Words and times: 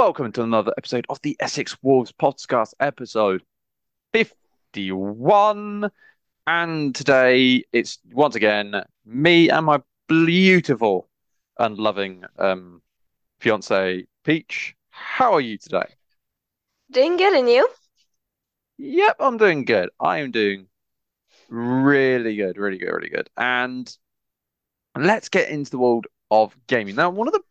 welcome 0.00 0.32
to 0.32 0.42
another 0.42 0.72
episode 0.78 1.04
of 1.10 1.20
the 1.20 1.36
Essex 1.40 1.76
Wolves 1.82 2.10
podcast, 2.10 2.72
episode 2.80 3.42
51. 4.14 5.90
And 6.46 6.94
today 6.94 7.64
it's 7.70 7.98
once 8.10 8.34
again 8.34 8.82
me 9.04 9.50
and 9.50 9.66
my 9.66 9.82
beautiful 10.08 11.10
and 11.58 11.76
loving 11.76 12.24
um, 12.38 12.80
fiance, 13.40 14.06
Peach. 14.24 14.74
How 14.88 15.34
are 15.34 15.40
you 15.42 15.58
today? 15.58 15.84
Doing 16.90 17.18
good, 17.18 17.34
and 17.34 17.50
you? 17.50 17.68
Yep, 18.78 19.16
I'm 19.20 19.36
doing 19.36 19.66
good. 19.66 19.90
I 20.00 20.20
am 20.20 20.30
doing 20.30 20.66
really 21.50 22.36
good, 22.36 22.56
really 22.56 22.78
good, 22.78 22.90
really 22.90 23.10
good. 23.10 23.28
And 23.36 23.94
let's 24.98 25.28
get 25.28 25.50
into 25.50 25.70
the 25.70 25.78
world 25.78 26.06
of 26.30 26.56
gaming. 26.68 26.94
Now, 26.94 27.10
one 27.10 27.28
of 27.28 27.34
the 27.34 27.42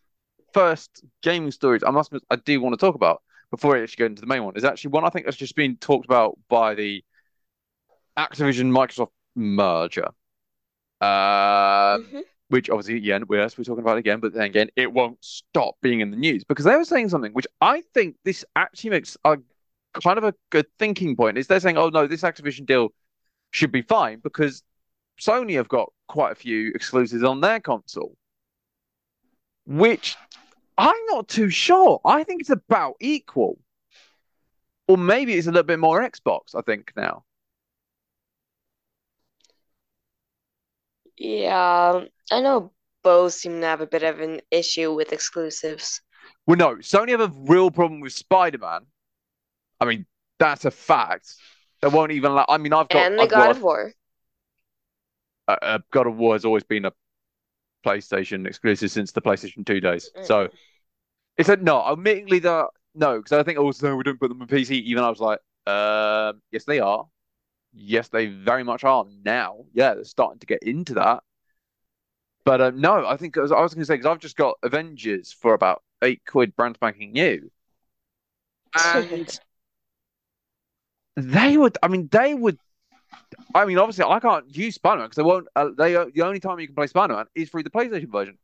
first 0.54 1.04
gaming 1.22 1.52
stories 1.52 1.84
I 1.84 1.92
must 1.92 2.14
I 2.30 2.36
do 2.38 2.62
want 2.62 2.74
to 2.74 2.86
talk 2.86 2.96
about 2.96 3.22
before 3.52 3.76
I 3.78 3.82
actually 3.82 4.02
go 4.02 4.06
into 4.06 4.22
the 4.22 4.28
main 4.28 4.44
one 4.44 4.56
is 4.56 4.64
actually 4.64 4.92
one 4.92 5.06
I 5.06 5.10
think 5.10 5.26
that's 5.26 5.38
just 5.38 5.56
been 5.56 5.78
talked 5.78 6.06
about 6.06 6.38
by 6.50 6.76
the 6.76 7.04
Activision 8.18 8.72
Microsoft 8.72 9.12
merger. 9.36 10.10
Uh, 11.02 11.98
Mhm. 11.98 12.24
which 12.50 12.70
obviously, 12.70 13.00
yeah, 13.00 13.20
we're, 13.28 13.48
we're 13.58 13.64
talking 13.64 13.80
about 13.80 13.98
it 13.98 14.00
again, 14.00 14.20
but 14.20 14.34
then 14.34 14.44
again, 14.44 14.70
it 14.76 14.92
won't 14.92 15.24
stop 15.24 15.76
being 15.82 16.02
in 16.02 16.12
the 16.12 16.18
news 16.18 16.44
because 16.44 16.66
they 16.66 16.76
were 16.76 16.84
saying 16.84 17.08
something 17.08 17.32
which 17.32 17.48
I 17.62 17.84
think 17.94 18.16
this 18.26 18.44
actually 18.56 18.90
makes 18.90 19.16
a 19.24 19.38
kind 20.04 20.18
of 20.18 20.24
a 20.24 20.34
good 20.50 20.66
thinking 20.78 21.16
point. 21.16 21.38
Is 21.38 21.48
they're 21.48 21.60
saying, 21.60 21.78
oh 21.78 21.90
no, 21.90 22.08
this 22.08 22.24
Activision 22.24 22.66
deal 22.66 22.90
should 23.52 23.72
be 23.72 23.82
fine 23.82 24.20
because 24.20 24.64
Sony 25.22 25.56
have 25.56 25.70
got 25.70 25.92
quite 26.08 26.32
a 26.32 26.36
few 26.36 26.72
exclusives 26.74 27.24
on 27.24 27.40
their 27.40 27.60
console, 27.60 28.18
which 29.66 30.18
I'm 30.80 31.06
not 31.08 31.28
too 31.28 31.50
sure. 31.50 32.00
I 32.06 32.24
think 32.24 32.40
it's 32.42 32.50
about 32.50 32.96
equal. 33.02 33.60
Or 34.88 34.98
maybe 34.98 35.34
it's 35.34 35.46
a 35.46 35.52
little 35.52 35.64
bit 35.64 35.78
more 35.78 36.02
Xbox, 36.02 36.56
I 36.56 36.62
think 36.62 36.94
now. 36.96 37.26
Yeah, 41.18 42.06
I 42.32 42.42
know 42.42 42.72
both 43.04 43.34
seem 43.34 43.60
to 43.60 43.68
have 43.68 43.82
a 43.82 43.88
bit 43.88 44.04
of 44.04 44.22
an 44.22 44.40
issue 44.52 44.94
with 44.94 45.12
exclusives. 45.12 46.02
Well, 46.48 46.58
no, 46.58 46.76
Sony 46.78 47.10
have 47.10 47.20
a 47.22 47.34
real 47.42 47.72
problem 47.72 48.00
with 48.00 48.14
Spider-Man. 48.14 48.86
I 49.82 49.86
mean, 49.86 50.06
that's 50.40 50.64
a 50.64 50.72
fact. 50.72 51.36
They 51.82 51.90
won't 51.90 52.14
even 52.14 52.32
allow. 52.32 52.46
I 52.48 52.58
mean, 52.58 52.74
I've 52.74 52.88
got, 52.90 53.06
And 53.06 53.20
the 53.20 53.24
I've 53.24 53.30
God 53.30 53.48
got 53.48 53.58
of 53.58 53.62
War. 53.62 53.94
uh, 55.50 55.58
uh, 55.62 55.80
God 55.92 56.08
of 56.08 56.18
War 56.18 56.36
has 56.36 56.46
always 56.46 56.64
been 56.64 56.86
a 56.86 56.94
PlayStation 57.86 58.48
exclusive 58.48 58.92
since 58.92 59.12
the 59.12 59.22
PlayStation 59.22 59.66
2 59.66 59.80
days. 59.80 60.12
So 60.22 60.50
it's 61.38 61.50
a 61.50 61.56
no. 61.58 61.80
Admittingly, 61.82 62.42
that 62.42 62.68
no, 62.96 63.18
because 63.18 63.32
I 63.32 63.44
think 63.44 63.60
also 63.60 63.96
we 63.96 64.04
don't 64.04 64.20
put 64.20 64.30
them 64.30 64.42
on 64.42 64.48
PC. 64.48 64.72
Even 64.72 65.04
I 65.04 65.10
was 65.10 65.20
like, 65.20 65.40
um, 65.68 66.42
yes, 66.52 66.66
they 66.66 66.80
are. 66.80 67.08
Yes, 67.74 68.08
they 68.10 68.28
very 68.28 68.64
much 68.64 68.84
are 68.84 69.06
now. 69.24 69.66
Yeah, 69.74 69.94
they're 69.94 70.04
starting 70.04 70.40
to 70.40 70.48
get 70.48 70.64
into 70.64 70.96
that. 70.96 71.24
But 72.46 72.62
um, 72.62 72.82
no, 72.82 73.06
I 73.06 73.18
think 73.18 73.38
I 73.38 73.42
was 73.42 73.52
going 73.52 73.70
to 73.70 73.86
say 73.86 73.96
because 73.96 74.08
I've 74.08 74.20
just 74.20 74.36
got 74.36 74.58
Avengers 74.64 75.32
for 75.32 75.54
about 75.54 75.84
eight 76.02 76.22
quid, 76.26 76.56
brand 76.56 76.76
spanking 76.76 77.12
new, 77.12 77.52
and 78.76 79.40
they 81.16 81.58
would. 81.58 81.78
I 81.84 81.88
mean, 81.88 82.10
they 82.12 82.34
would. 82.34 82.58
I 83.54 83.66
mean, 83.66 83.78
obviously, 83.78 84.06
I 84.06 84.20
can't 84.20 84.56
use 84.56 84.76
Spider-Man 84.76 85.08
because 85.08 85.16
they 85.16 85.24
won't. 85.24 85.48
Uh, 85.56 85.70
they 85.78 85.94
the 85.94 86.22
only 86.24 86.40
time 86.40 86.60
you 86.60 86.68
can 86.68 86.76
play 86.76 86.88
Spider-Man 86.88 87.26
is 87.36 87.50
through 87.50 87.64
the 87.64 87.70
PlayStation 87.70 88.12
version. 88.12 88.38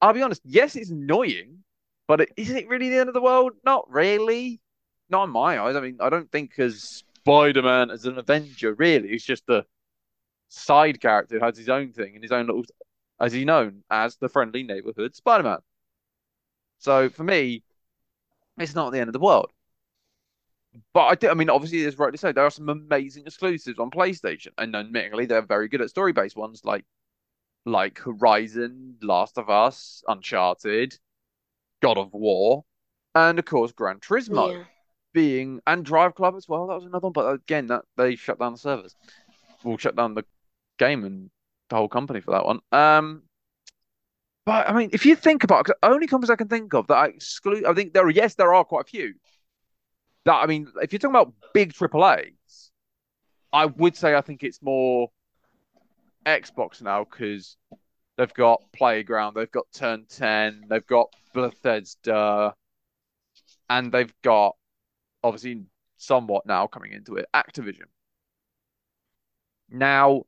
I'll 0.00 0.12
be 0.12 0.22
honest. 0.22 0.42
Yes, 0.44 0.76
it's 0.76 0.90
annoying, 0.90 1.64
but 2.06 2.22
it, 2.22 2.30
is 2.36 2.50
it 2.50 2.68
really 2.68 2.88
the 2.90 2.98
end 2.98 3.08
of 3.08 3.14
the 3.14 3.20
world? 3.20 3.52
Not 3.64 3.90
really. 3.90 4.60
Not 5.08 5.24
in 5.24 5.30
my 5.30 5.58
eyes. 5.58 5.76
I 5.76 5.80
mean, 5.80 5.98
I 6.00 6.08
don't 6.08 6.30
think 6.30 6.58
as 6.58 7.02
Spider-Man 7.16 7.90
as 7.90 8.04
an 8.04 8.18
Avenger 8.18 8.74
really. 8.74 9.08
He's 9.08 9.24
just 9.24 9.48
a 9.48 9.64
side 10.48 11.00
character 11.00 11.38
who 11.38 11.44
has 11.44 11.56
his 11.56 11.68
own 11.68 11.92
thing 11.92 12.14
and 12.14 12.22
his 12.22 12.32
own 12.32 12.46
little, 12.46 12.64
as 13.18 13.32
he's 13.32 13.44
known 13.44 13.82
as 13.90 14.16
the 14.16 14.28
friendly 14.28 14.62
neighborhood 14.62 15.14
Spider-Man. 15.14 15.58
So 16.78 17.08
for 17.08 17.24
me, 17.24 17.62
it's 18.58 18.74
not 18.74 18.90
the 18.90 19.00
end 19.00 19.08
of 19.08 19.12
the 19.12 19.20
world. 19.20 19.50
But 20.94 21.06
I, 21.06 21.14
do, 21.16 21.28
I 21.28 21.34
mean, 21.34 21.50
obviously, 21.50 21.84
as 21.84 21.98
rightly 21.98 22.18
said, 22.18 22.34
there 22.34 22.44
are 22.44 22.50
some 22.50 22.68
amazing 22.68 23.24
exclusives 23.26 23.78
on 23.78 23.90
PlayStation, 23.90 24.48
and 24.58 24.74
admittedly, 24.76 25.26
they're 25.26 25.42
very 25.42 25.68
good 25.68 25.80
at 25.80 25.90
story-based 25.90 26.36
ones 26.36 26.62
like 26.64 26.84
like 27.66 27.98
Horizon, 27.98 28.96
Last 29.02 29.36
of 29.36 29.50
Us, 29.50 30.02
Uncharted, 30.08 30.98
God 31.82 31.98
of 31.98 32.12
War, 32.12 32.64
and 33.14 33.38
of 33.38 33.44
course 33.44 33.72
Gran 33.72 33.98
Turismo 33.98 34.52
Yeah. 34.52 34.64
being 35.12 35.60
and 35.66 35.84
Drive 35.84 36.14
Club 36.14 36.36
as 36.36 36.48
well. 36.48 36.68
That 36.68 36.76
was 36.76 36.84
another 36.84 37.08
one, 37.08 37.12
but 37.12 37.32
again, 37.32 37.66
that 37.66 37.84
they 37.96 38.16
shut 38.16 38.38
down 38.38 38.52
the 38.52 38.58
servers. 38.58 38.94
We'll 39.64 39.76
shut 39.76 39.96
down 39.96 40.14
the 40.14 40.24
game 40.78 41.04
and 41.04 41.30
the 41.68 41.76
whole 41.76 41.88
company 41.88 42.20
for 42.20 42.30
that 42.30 42.46
one. 42.46 42.60
Um, 42.72 43.22
but 44.46 44.68
I 44.68 44.72
mean, 44.72 44.90
if 44.92 45.04
you 45.04 45.16
think 45.16 45.44
about 45.44 45.68
it, 45.68 45.76
only 45.82 46.06
companies 46.06 46.30
I 46.30 46.36
can 46.36 46.48
think 46.48 46.72
of 46.74 46.86
that 46.86 46.96
I 46.96 47.06
exclude, 47.06 47.64
I 47.66 47.74
think 47.74 47.92
there 47.92 48.06
are 48.06 48.10
yes, 48.10 48.36
there 48.36 48.54
are 48.54 48.64
quite 48.64 48.86
a 48.86 48.90
few. 48.90 49.14
That 50.24 50.34
I 50.34 50.46
mean, 50.46 50.68
if 50.82 50.92
you're 50.92 50.98
talking 50.98 51.16
about 51.16 51.32
big 51.54 51.72
AAA's, 51.72 52.70
I 53.52 53.66
would 53.66 53.96
say 53.96 54.14
I 54.14 54.20
think 54.20 54.42
it's 54.42 54.62
more 54.62 55.10
Xbox 56.26 56.82
now 56.82 57.04
because 57.04 57.56
they've 58.16 58.34
got 58.34 58.62
Playground, 58.72 59.34
they've 59.34 59.50
got 59.50 59.66
Turn 59.72 60.04
10, 60.08 60.64
they've 60.68 60.86
got 60.86 61.12
Bethesda, 61.32 62.54
and 63.68 63.90
they've 63.92 64.12
got 64.22 64.56
obviously 65.22 65.64
somewhat 65.96 66.46
now 66.46 66.66
coming 66.66 66.92
into 66.92 67.16
it, 67.16 67.26
Activision. 67.34 67.86
Now, 69.70 70.24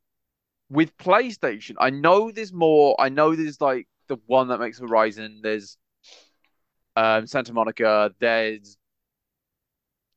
with 0.71 0.97
PlayStation, 0.97 1.75
I 1.79 1.91
know 1.91 2.31
there's 2.31 2.53
more. 2.53 2.97
I 2.99 3.09
know 3.09 3.35
there's 3.35 3.61
like 3.61 3.89
the 4.09 4.17
one 4.27 4.49
that 4.49 4.61
makes 4.61 4.79
Horizon. 4.79 5.41
There's 5.43 5.77
um, 6.97 7.27
Santa 7.27 7.53
Monica. 7.53 8.13
There's 8.21 8.77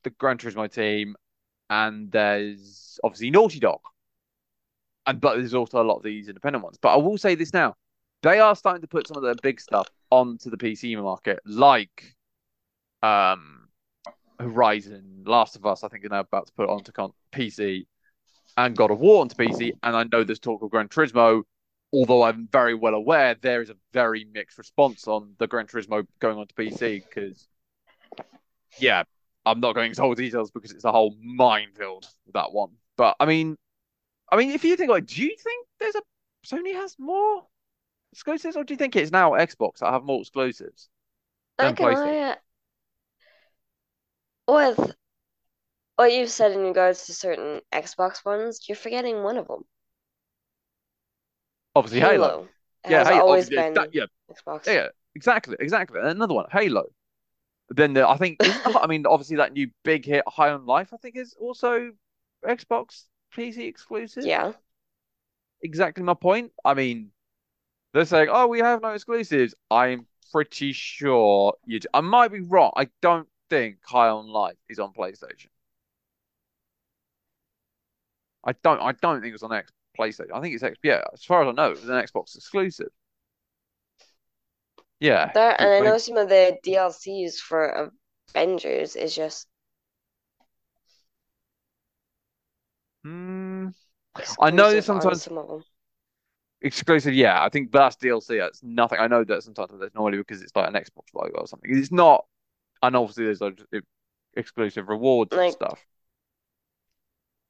the 0.06 0.12
Gran 0.12 0.38
Turismo 0.38 0.72
team, 0.72 1.16
and 1.70 2.10
there's 2.10 2.98
obviously 3.04 3.32
Naughty 3.32 3.60
Dog. 3.60 3.82
And 5.06 5.20
but 5.20 5.36
there's 5.36 5.54
also 5.54 5.82
a 5.82 5.84
lot 5.84 5.98
of 5.98 6.04
these 6.04 6.30
independent 6.30 6.64
ones. 6.64 6.78
But 6.82 6.94
I 6.94 6.98
will 6.98 7.18
say 7.18 7.36
this 7.36 7.54
now: 7.54 7.76
they 8.24 8.40
are 8.40 8.56
starting 8.56 8.82
to 8.82 8.88
put 8.88 9.08
some 9.08 9.18
of 9.18 9.24
their 9.24 9.36
big 9.36 9.60
stuff 9.60 9.88
onto 10.10 10.50
the 10.50 10.58
PC 10.58 11.00
market, 11.02 11.40
like 11.46 12.16
um, 13.04 13.68
Horizon, 14.40 15.24
Last 15.26 15.58
of 15.58 15.66
Us. 15.66 15.84
I 15.84 15.90
think 15.90 16.04
they're 16.04 16.10
now 16.10 16.22
about 16.22 16.48
to 16.48 16.54
put 16.54 16.70
onto 16.70 16.92
con- 16.92 17.14
PC, 17.34 17.86
and 18.58 18.76
God 18.76 18.92
of 18.92 19.00
War 19.00 19.22
onto 19.22 19.36
PC. 19.36 19.74
And 19.84 19.96
I 19.96 20.06
know 20.12 20.24
there's 20.24 20.40
talk 20.40 20.64
of 20.64 20.72
Gran 20.72 20.88
Turismo, 20.88 21.44
although 21.94 22.24
I'm 22.24 22.48
very 22.52 22.74
well 22.74 22.94
aware 22.94 23.36
there 23.36 23.62
is 23.62 23.70
a 23.70 23.76
very 23.94 24.26
mixed 24.34 24.58
response 24.58 25.08
on 25.08 25.36
the 25.38 25.48
Gran 25.48 25.68
Turismo 25.68 26.08
going 26.20 26.38
onto 26.38 26.56
PC 26.56 27.04
because, 27.08 27.48
yeah, 28.80 29.04
I'm 29.46 29.60
not 29.60 29.76
going 29.76 29.90
into 29.90 30.02
whole 30.02 30.16
details 30.16 30.52
because 30.52 30.72
it's 30.72 30.86
a 30.86 30.92
whole 30.92 31.16
minefield 31.22 32.08
that 32.34 32.52
one. 32.52 32.72
But 32.98 33.16
I 33.20 33.26
mean, 33.26 33.58
I 34.32 34.38
mean, 34.38 34.52
if 34.52 34.64
you 34.64 34.76
think 34.76 34.90
like, 34.90 35.06
do 35.08 35.22
you 35.22 35.36
think 35.38 35.68
there's 35.80 35.96
a 35.96 36.02
Sony 36.46 36.74
has 36.74 36.96
more 37.00 37.46
exclusives, 38.14 38.56
or 38.56 38.64
do 38.64 38.74
you 38.74 38.78
think 38.78 38.96
it's 38.96 39.12
now 39.12 39.32
Xbox 39.32 39.80
that 39.80 39.92
have 39.92 40.03
more 40.03 40.22
exclusives? 40.22 40.90
I 41.59 41.66
Then 41.66 41.76
can 41.76 41.86
uh, 41.97 42.36
with 44.47 44.96
what 45.96 46.12
you've 46.14 46.30
said 46.30 46.52
in 46.52 46.59
regards 46.62 47.06
to 47.06 47.14
certain 47.14 47.62
Xbox 47.72 48.24
ones, 48.26 48.68
you're 48.68 48.76
forgetting 48.76 49.24
one 49.24 49.38
of 49.38 49.48
them. 49.48 49.64
Obviously, 51.76 52.00
Halo. 52.00 52.28
Halo 52.28 52.48
Yeah, 52.88 53.00
has 53.00 53.08
Halo. 53.08 53.20
always 53.22 53.50
been 53.50 53.74
that- 53.74 53.94
yeah, 53.94 54.06
Xbox. 54.32 54.66
yeah, 54.68 54.88
exactly, 55.16 55.56
exactly. 55.59 56.00
And 56.00 56.09
another 56.09 56.34
one, 56.34 56.48
Halo. 56.52 56.86
But 57.67 57.78
then 57.78 57.94
the, 57.94 58.08
I 58.08 58.17
think, 58.17 58.38
I 58.66 58.88
mean, 58.88 59.06
obviously 59.08 59.38
that 59.38 59.53
new 59.53 59.70
big 59.84 60.06
hit, 60.06 60.23
High 60.28 60.52
on 60.52 60.66
Life, 60.66 60.94
I 60.94 60.97
think 60.97 61.16
is 61.17 61.35
also 61.40 61.91
Xbox 62.46 63.06
PC 63.35 63.67
exclusive. 63.67 64.26
Yeah. 64.26 64.53
exactly 65.62 66.03
my 66.03 66.14
point. 66.14 66.52
I 66.64 66.73
mean, 66.73 67.12
they're 67.94 68.06
saying, 68.06 68.29
"Oh, 68.32 68.47
we 68.47 68.59
have 68.59 68.82
no 68.82 68.90
exclusives." 68.91 69.56
I'm 69.72 70.08
pretty 70.32 70.73
sure 70.73 71.56
you. 71.66 71.79
I 71.94 72.02
might 72.02 72.29
be 72.32 72.41
wrong. 72.41 72.73
I 72.78 72.90
don't 73.02 73.28
think 73.50 73.78
High 73.85 74.09
on 74.09 74.28
Life 74.28 74.58
is 74.70 74.79
on 74.79 74.94
PlayStation. 74.94 75.50
I 78.46 78.53
don't. 78.64 78.79
I 78.82 78.91
don't 78.94 79.22
think 79.22 79.29
it 79.32 79.34
was 79.34 79.44
on 79.44 79.53
X 79.53 79.72
PlayStation. 79.97 80.32
I 80.34 80.41
think 80.41 80.53
it's 80.56 80.64
X. 80.64 80.78
Yeah, 80.84 81.03
as 81.14 81.23
far 81.23 81.41
as 81.44 81.47
I 81.50 81.52
know, 81.52 81.72
it 81.72 81.82
was 81.82 81.90
an 81.90 81.96
Xbox 81.96 82.35
exclusive. 82.35 82.90
Yeah, 85.00 85.32
That, 85.34 85.59
and 85.59 85.70
I 85.70 85.80
know 85.82 85.97
some 85.97 86.18
of 86.18 86.30
the 86.30 86.58
DLCs 86.66 87.36
for 87.40 87.92
Avengers 88.34 88.96
is 88.96 89.14
just 89.16 89.47
Hmm, 93.03 93.68
I 94.40 94.50
know 94.50 94.74
that 94.74 94.84
sometimes- 94.84 95.24
some 95.24 95.38
of 95.38 95.47
them. 95.47 95.64
exclusive. 96.62 97.14
Yeah, 97.14 97.44
I 97.44 97.50
think 97.50 97.72
that's 97.72 97.97
DLC. 97.97 98.40
That's 98.40 98.64
nothing. 98.64 98.97
I 99.00 99.08
know 99.08 99.24
that 99.24 99.44
sometimes 99.44 99.80
that's 99.80 99.94
normally 99.94 100.18
because 100.18 100.42
it's 100.42 100.56
like 100.56 100.68
an 100.68 100.74
Xbox 100.74 101.14
logo 101.14 101.40
or 101.41 101.48
something. 101.48 101.70
It's 101.78 101.91
not 101.91 102.26
and 102.82 102.96
obviously 102.96 103.26
there's 103.26 103.41
like 103.41 103.59
exclusive 104.36 104.90
rewards 104.90 105.34
and 105.36 105.52
stuff. 105.52 105.86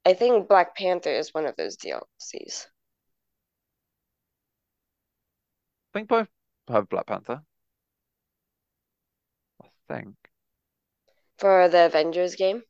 I 0.05 0.13
think 0.13 0.47
Black 0.47 0.75
Panther 0.75 1.09
is 1.09 1.33
one 1.33 1.45
of 1.45 1.55
those 1.55 1.77
DLCs. 1.77 2.67
I 5.93 5.99
think 5.99 6.09
both 6.09 6.27
have 6.69 6.89
Black 6.89 7.07
Panther. 7.07 7.43
I 9.61 9.67
think. 9.87 10.15
For 11.37 11.67
the 11.67 11.85
Avengers 11.85 12.35
game. 12.35 12.63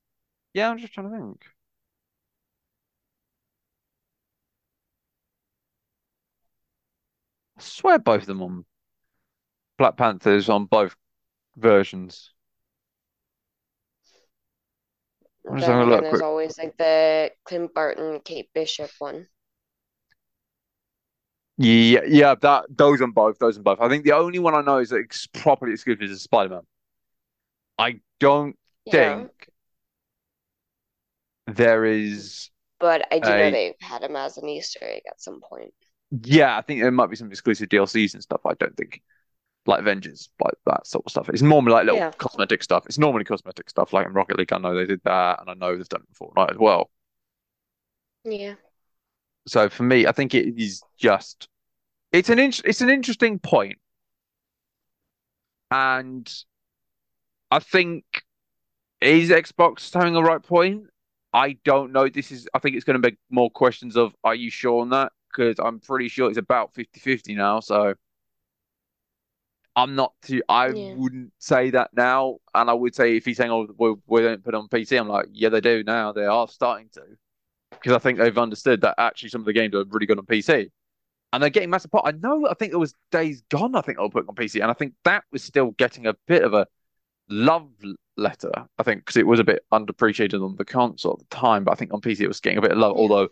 Yeah, 0.53 0.69
I'm 0.69 0.77
just 0.77 0.93
trying 0.93 1.09
to 1.09 1.17
think. 1.17 1.45
I 7.57 7.61
swear 7.61 7.99
both 7.99 8.21
of 8.21 8.27
them 8.27 8.41
on 8.41 8.65
Black 9.77 9.97
Panthers 9.97 10.49
on 10.49 10.65
both 10.65 10.95
versions. 11.55 12.31
I'm 15.47 15.57
just 15.57 15.67
having 15.67 15.87
a 15.87 15.91
look 15.91 16.01
there's 16.01 16.11
quick. 16.11 16.23
always 16.23 16.57
like 16.57 16.75
the 16.77 17.31
Clint 17.45 17.73
Barton, 17.73 18.19
Kate 18.21 18.49
Bishop 18.53 18.89
one. 18.99 19.27
Yeah, 21.57 22.01
yeah, 22.05 22.35
that 22.41 22.65
those 22.69 23.01
on 23.01 23.11
both, 23.11 23.39
those 23.39 23.57
on 23.57 23.63
both. 23.63 23.79
I 23.79 23.87
think 23.87 24.03
the 24.03 24.11
only 24.11 24.39
one 24.39 24.55
I 24.55 24.61
know 24.61 24.79
is 24.79 24.89
that 24.89 24.97
it's 24.97 25.25
properly 25.27 25.71
exclusive 25.73 26.03
is 26.03 26.21
Spider-Man. 26.21 26.63
I 27.77 28.01
don't 28.19 28.57
Yeah, 28.85 29.27
think 29.27 29.49
there 31.47 31.85
is. 31.85 32.49
but 32.79 33.07
I 33.11 33.19
do 33.19 33.35
know 33.35 33.47
I- 33.47 33.51
they 33.51 33.75
had 33.81 34.03
him 34.03 34.15
as 34.15 34.37
an 34.37 34.47
Easter 34.49 34.79
egg 34.83 35.03
at 35.09 35.21
some 35.21 35.41
point. 35.41 35.73
Yeah, 36.23 36.57
I 36.57 36.61
think 36.61 36.81
there 36.81 36.91
might 36.91 37.09
be 37.09 37.15
some 37.15 37.31
exclusive 37.31 37.69
DLCs 37.69 38.13
and 38.13 38.23
stuff. 38.23 38.41
I 38.45 38.53
don't 38.53 38.75
think 38.77 39.01
like 39.67 39.79
Avengers, 39.81 40.29
like 40.43 40.55
that 40.65 40.87
sort 40.87 41.05
of 41.05 41.11
stuff. 41.11 41.29
It's 41.29 41.41
normally 41.43 41.73
like 41.73 41.85
little 41.85 41.99
Yeah. 41.99 42.11
cosmetic 42.11 42.63
stuff. 42.63 42.85
It's 42.87 42.97
normally 42.99 43.25
cosmetic 43.25 43.69
stuff. 43.69 43.93
Like 43.93 44.07
in 44.07 44.13
Rocket 44.13 44.37
League, 44.37 44.53
I 44.53 44.59
know 44.59 44.75
they 44.75 44.85
did 44.87 45.01
that, 45.05 45.41
and 45.41 45.49
I 45.49 45.55
know 45.55 45.75
they've 45.77 45.89
done 45.89 46.03
it 46.03 46.09
in 46.09 46.27
Fortnite 46.27 46.51
as 46.51 46.57
well. 46.57 46.91
Yeah. 48.25 48.55
So 49.47 49.69
for 49.69 49.83
me, 49.83 50.07
I 50.07 50.11
think 50.11 50.33
it 50.33 50.59
is 50.59 50.83
just 50.97 51.47
it's 52.11 52.29
an 52.29 52.39
in, 52.39 52.53
it's 52.65 52.81
an 52.81 52.89
interesting 52.91 53.39
point, 53.39 53.79
and 55.71 56.31
I 57.51 57.59
think 57.59 58.05
is 59.01 59.29
Xbox 59.29 59.93
having 59.93 60.13
the 60.13 60.23
right 60.23 60.41
point? 60.43 60.85
I 61.33 61.53
don't 61.65 61.91
know. 61.91 62.09
This 62.09 62.31
is 62.31 62.47
I 62.53 62.59
think 62.59 62.75
it's 62.75 62.85
going 62.85 63.01
to 63.01 63.11
be 63.11 63.17
more 63.29 63.49
questions 63.51 63.97
of 63.97 64.15
are 64.23 64.35
you 64.35 64.49
sure 64.49 64.81
on 64.81 64.89
that? 64.91 65.11
Because 65.29 65.59
I'm 65.59 65.79
pretty 65.79 66.09
sure 66.09 66.29
it's 66.29 66.37
about 66.39 66.73
50-50 66.73 67.35
now. 67.35 67.59
So 67.59 67.95
I'm 69.75 69.95
not 69.95 70.13
too. 70.21 70.41
I 70.47 70.71
Yeah. 70.71 70.95
wouldn't 70.95 71.33
say 71.39 71.69
that 71.71 71.91
now, 71.93 72.37
and 72.53 72.69
I 72.69 72.73
would 72.73 72.95
say 72.95 73.17
if 73.17 73.25
he's 73.25 73.37
saying, 73.37 73.51
"Oh, 73.51 73.67
we, 73.77 73.95
we 74.07 74.21
don't 74.21 74.43
put 74.43 74.53
it 74.53 74.57
on 74.57 74.69
PC," 74.69 74.97
I'm 74.97 75.09
like, 75.09 75.27
yeah, 75.33 75.49
they 75.49 75.61
do 75.61 75.83
now. 75.83 76.13
They 76.13 76.25
are 76.25 76.47
starting 76.47 76.89
to 76.93 77.01
because 77.85 77.95
I 77.95 77.99
think 77.99 78.17
they've 78.17 78.35
understood 78.35 78.81
that 78.81 78.95
actually 78.97 79.29
some 79.29 79.41
of 79.41 79.45
the 79.45 79.53
games 79.53 79.75
are 79.75 79.85
really 79.87 80.07
good 80.07 80.17
on 80.17 80.25
PC. 80.25 80.71
And 81.31 81.43
they're 81.43 81.51
getting 81.51 81.69
massive 81.69 81.91
pot. 81.91 82.01
I 82.03 82.13
know, 82.13 82.47
I 82.49 82.55
think 82.55 82.73
it 82.73 82.77
was 82.77 82.95
Days 83.11 83.43
Gone, 83.51 83.75
I 83.75 83.81
think 83.81 83.99
they'll 83.99 84.09
put 84.09 84.27
on 84.27 84.33
PC. 84.33 84.59
And 84.59 84.71
I 84.71 84.73
think 84.73 84.93
that 85.03 85.23
was 85.31 85.43
still 85.43 85.69
getting 85.77 86.07
a 86.07 86.15
bit 86.25 86.41
of 86.41 86.55
a 86.55 86.65
love 87.29 87.69
letter, 88.17 88.51
I 88.79 88.81
think, 88.81 89.01
because 89.01 89.17
it 89.17 89.27
was 89.27 89.39
a 89.39 89.43
bit 89.43 89.65
underappreciated 89.71 90.43
on 90.43 90.55
the 90.55 90.65
console 90.65 91.19
at 91.21 91.29
the 91.29 91.35
time. 91.35 91.63
But 91.63 91.73
I 91.73 91.75
think 91.75 91.93
on 91.93 92.01
PC 92.01 92.21
it 92.21 92.27
was 92.27 92.39
getting 92.39 92.57
a 92.57 92.61
bit 92.61 92.71
of 92.71 92.79
love. 92.79 92.95
Although 92.95 93.27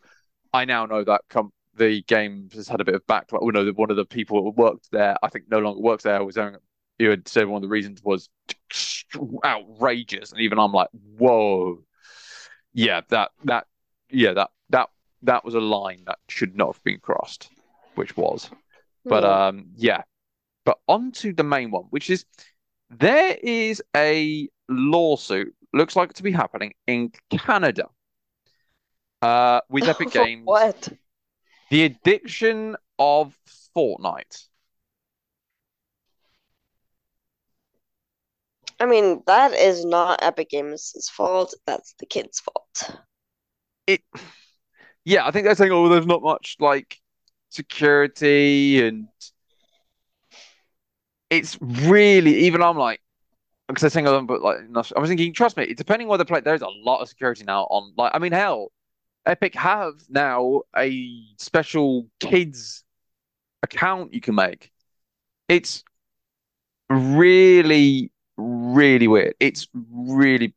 I 0.54 0.66
now 0.66 0.86
know 0.86 1.04
that 1.04 1.22
com 1.32 1.52
the 1.74 2.04
game 2.04 2.50
has 2.54 2.68
had 2.68 2.80
a 2.80 2.86
bit 2.86 2.94
of 2.94 3.04
backlash. 3.08 3.40
Oh, 3.42 3.50
no, 3.50 3.68
one 3.72 3.90
of 3.90 3.98
the 3.98 4.06
people 4.06 4.44
that 4.44 4.52
worked 4.52 4.92
there, 4.92 5.18
I 5.24 5.30
think 5.30 5.46
no 5.50 5.58
longer 5.58 5.82
works 5.82 6.04
there, 6.04 6.24
was 6.24 6.36
having, 6.36 6.58
you 7.00 7.10
had 7.10 7.28
said 7.28 7.48
one 7.48 7.64
of 7.64 7.64
the 7.64 7.74
reasons 7.74 8.04
was 8.04 8.30
outrageous. 9.44 10.32
And 10.32 10.42
even 10.42 10.60
I'm 10.60 10.74
like, 10.74 10.90
whoa. 11.18 11.80
Yeah, 12.72 13.02
that, 13.10 13.32
that, 13.46 13.66
yeah, 14.14 14.34
that, 14.34 14.52
that, 14.70 14.90
that 15.24 15.44
was 15.44 15.56
a 15.56 15.60
line 15.60 16.04
that 16.06 16.20
should 16.30 16.56
not 16.56 16.76
have 16.76 16.84
been 16.84 17.00
crossed, 17.00 17.50
which 17.96 18.16
was. 18.16 18.50
But 19.06 19.24
Yeah. 19.24 19.48
um, 19.48 19.66
yeah. 19.76 20.04
But 20.66 20.80
on 20.88 21.12
to 21.14 21.34
the 21.34 21.44
main 21.44 21.72
one, 21.72 21.86
which 21.90 22.10
is 22.10 22.26
there 22.90 23.38
is 23.44 23.82
a 23.96 24.48
lawsuit, 24.70 25.54
looks 25.74 25.96
like 25.96 26.14
to 26.14 26.24
be 26.24 26.32
happening 26.32 26.74
in 26.88 27.12
Canada, 27.30 27.90
uh, 29.22 29.62
with 29.70 29.88
Epic 29.88 30.12
Games, 30.12 30.44
What? 30.46 30.90
the 31.70 31.84
addiction 31.84 32.78
of 33.00 33.38
Fortnite. 33.76 34.48
I 38.80 38.86
mean, 38.86 39.24
that 39.28 39.54
is 39.54 39.86
not 39.86 40.20
Epic 40.24 40.50
Games' 40.50 41.10
fault. 41.12 41.54
That's 41.66 41.94
the 42.00 42.06
kid's 42.06 42.40
fault. 42.40 42.98
It, 43.88 44.02
yeah, 45.06 45.26
I 45.28 45.32
think 45.32 45.46
they're 45.46 45.56
saying, 45.56 45.72
oh, 45.72 45.90
there's 45.90 46.06
not 46.06 46.22
much 46.24 46.58
like 46.60 47.00
security 47.50 48.86
and 48.86 49.08
it's 51.30 51.58
really 51.62 52.36
even 52.46 52.62
I'm 52.62 52.78
like 52.78 53.02
because 53.68 53.82
they're 53.82 53.90
saying, 53.90 54.08
oh, 54.08 54.22
but 54.24 54.42
like 54.42 54.60
I 54.96 55.00
was 55.00 55.10
thinking, 55.10 55.34
trust 55.34 55.58
me, 55.58 55.74
depending 55.74 56.08
where 56.08 56.18
they 56.18 56.26
play, 56.26 56.42
there's 56.42 56.62
a 56.62 56.70
lot 56.70 57.02
of 57.02 57.10
security 57.10 57.44
now 57.46 57.64
on 57.66 57.94
like 57.98 58.12
I 58.16 58.20
mean, 58.20 58.34
hell, 58.34 58.72
Epic 59.26 59.56
have 59.56 59.94
now 60.10 60.64
a 60.78 61.24
special 61.40 62.08
kids 62.20 62.84
account 63.64 64.14
you 64.14 64.22
can 64.22 64.36
make. 64.36 64.72
It's 65.50 65.84
really, 66.90 68.12
really 68.38 69.08
weird. 69.08 69.36
It's 69.40 69.68
really, 69.74 70.54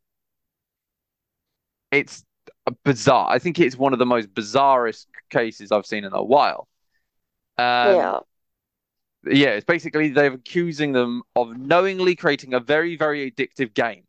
it's 1.91 2.23
bizarre. 2.83 3.29
I 3.29 3.39
think 3.39 3.59
it's 3.59 3.77
one 3.77 3.93
of 3.93 3.99
the 3.99 4.05
most 4.05 4.33
bizarrest 4.33 5.07
cases 5.29 5.71
I've 5.71 5.85
seen 5.85 6.03
in 6.05 6.13
a 6.13 6.23
while. 6.23 6.67
Um, 7.57 8.07
Yeah. 8.07 8.21
yeah, 9.25 9.49
it's 9.49 9.65
basically 9.65 10.09
they're 10.09 10.33
accusing 10.33 10.93
them 10.93 11.23
of 11.35 11.57
knowingly 11.57 12.15
creating 12.15 12.53
a 12.53 12.59
very, 12.59 12.95
very 12.95 13.29
addictive 13.29 13.73
game. 13.73 14.03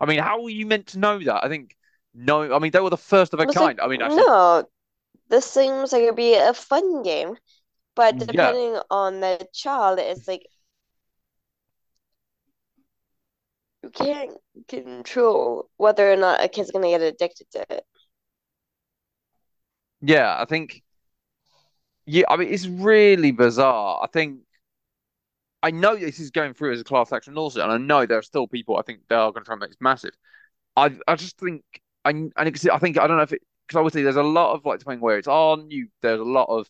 I 0.00 0.06
mean, 0.06 0.20
how 0.20 0.42
were 0.42 0.50
you 0.50 0.66
meant 0.66 0.88
to 0.88 0.98
know 1.00 1.18
that? 1.24 1.44
I 1.44 1.48
think 1.48 1.76
no, 2.14 2.54
I 2.54 2.58
mean 2.60 2.72
they 2.72 2.80
were 2.80 2.90
the 2.90 2.96
first 2.98 3.34
of 3.34 3.40
a 3.40 3.46
It's 3.46 3.60
like, 3.60 3.72
kind. 3.72 3.80
I 3.80 3.88
mean, 3.88 4.02
actually, 4.02 4.26
no, 4.26 4.68
this 5.28 5.46
seems 5.50 5.92
like 5.92 6.02
it'd 6.02 6.16
be 6.16 6.34
a 6.36 6.54
fun 6.54 7.02
game, 7.02 7.36
but 7.96 8.18
Yeah. 8.28 8.56
depending 8.58 8.80
on 8.90 9.20
the 9.20 9.48
child, 9.54 9.98
it's 10.00 10.28
like 10.28 10.46
you 13.82 13.90
can't 13.90 14.36
control 14.68 15.68
whether 15.76 16.10
or 16.12 16.16
not 16.16 16.42
a 16.44 16.48
kid's 16.48 16.70
gonna 16.70 16.88
get 16.88 17.02
addicted 17.02 17.50
to 17.52 17.64
it. 17.70 17.84
yeah, 20.00 20.36
I 20.38 20.44
think, 20.44 20.82
yeah, 22.06 22.24
I 22.28 22.36
mean 22.36 22.52
it's 22.52 22.66
really 22.66 23.32
bizarre. 23.32 24.00
I 24.02 24.06
think 24.08 24.40
I 25.62 25.70
know 25.70 25.96
this 25.96 26.18
is 26.20 26.30
going 26.30 26.54
through 26.54 26.72
as 26.72 26.80
a 26.80 26.84
class 26.84 27.12
action 27.12 27.34
lawsuit, 27.34 27.62
and 27.62 27.72
I 27.72 27.76
know 27.78 28.06
there 28.06 28.18
are 28.18 28.22
still 28.22 28.46
people 28.48 28.76
I 28.78 28.82
think 28.82 29.00
they 29.08 29.14
are 29.16 29.30
going 29.32 29.42
to 29.44 29.46
try 29.46 29.54
and 29.54 29.60
make 29.60 29.70
this 29.70 29.80
massive. 29.80 30.12
I 30.76 30.96
I 31.08 31.16
just 31.16 31.38
think 31.38 31.64
I 32.04 32.10
and 32.10 32.32
I 32.36 32.50
think 32.78 32.98
I 32.98 33.06
don't 33.06 33.16
know 33.18 33.22
if 33.22 33.32
it 33.32 33.42
because 33.66 33.78
obviously 33.78 34.02
there's 34.02 34.16
a 34.16 34.22
lot 34.22 34.54
of 34.54 34.64
like 34.66 34.80
depending 34.80 35.00
where 35.02 35.18
it's 35.18 35.28
on 35.28 35.70
you. 35.70 35.88
There's 36.02 36.20
a 36.20 36.24
lot 36.24 36.48
of 36.48 36.68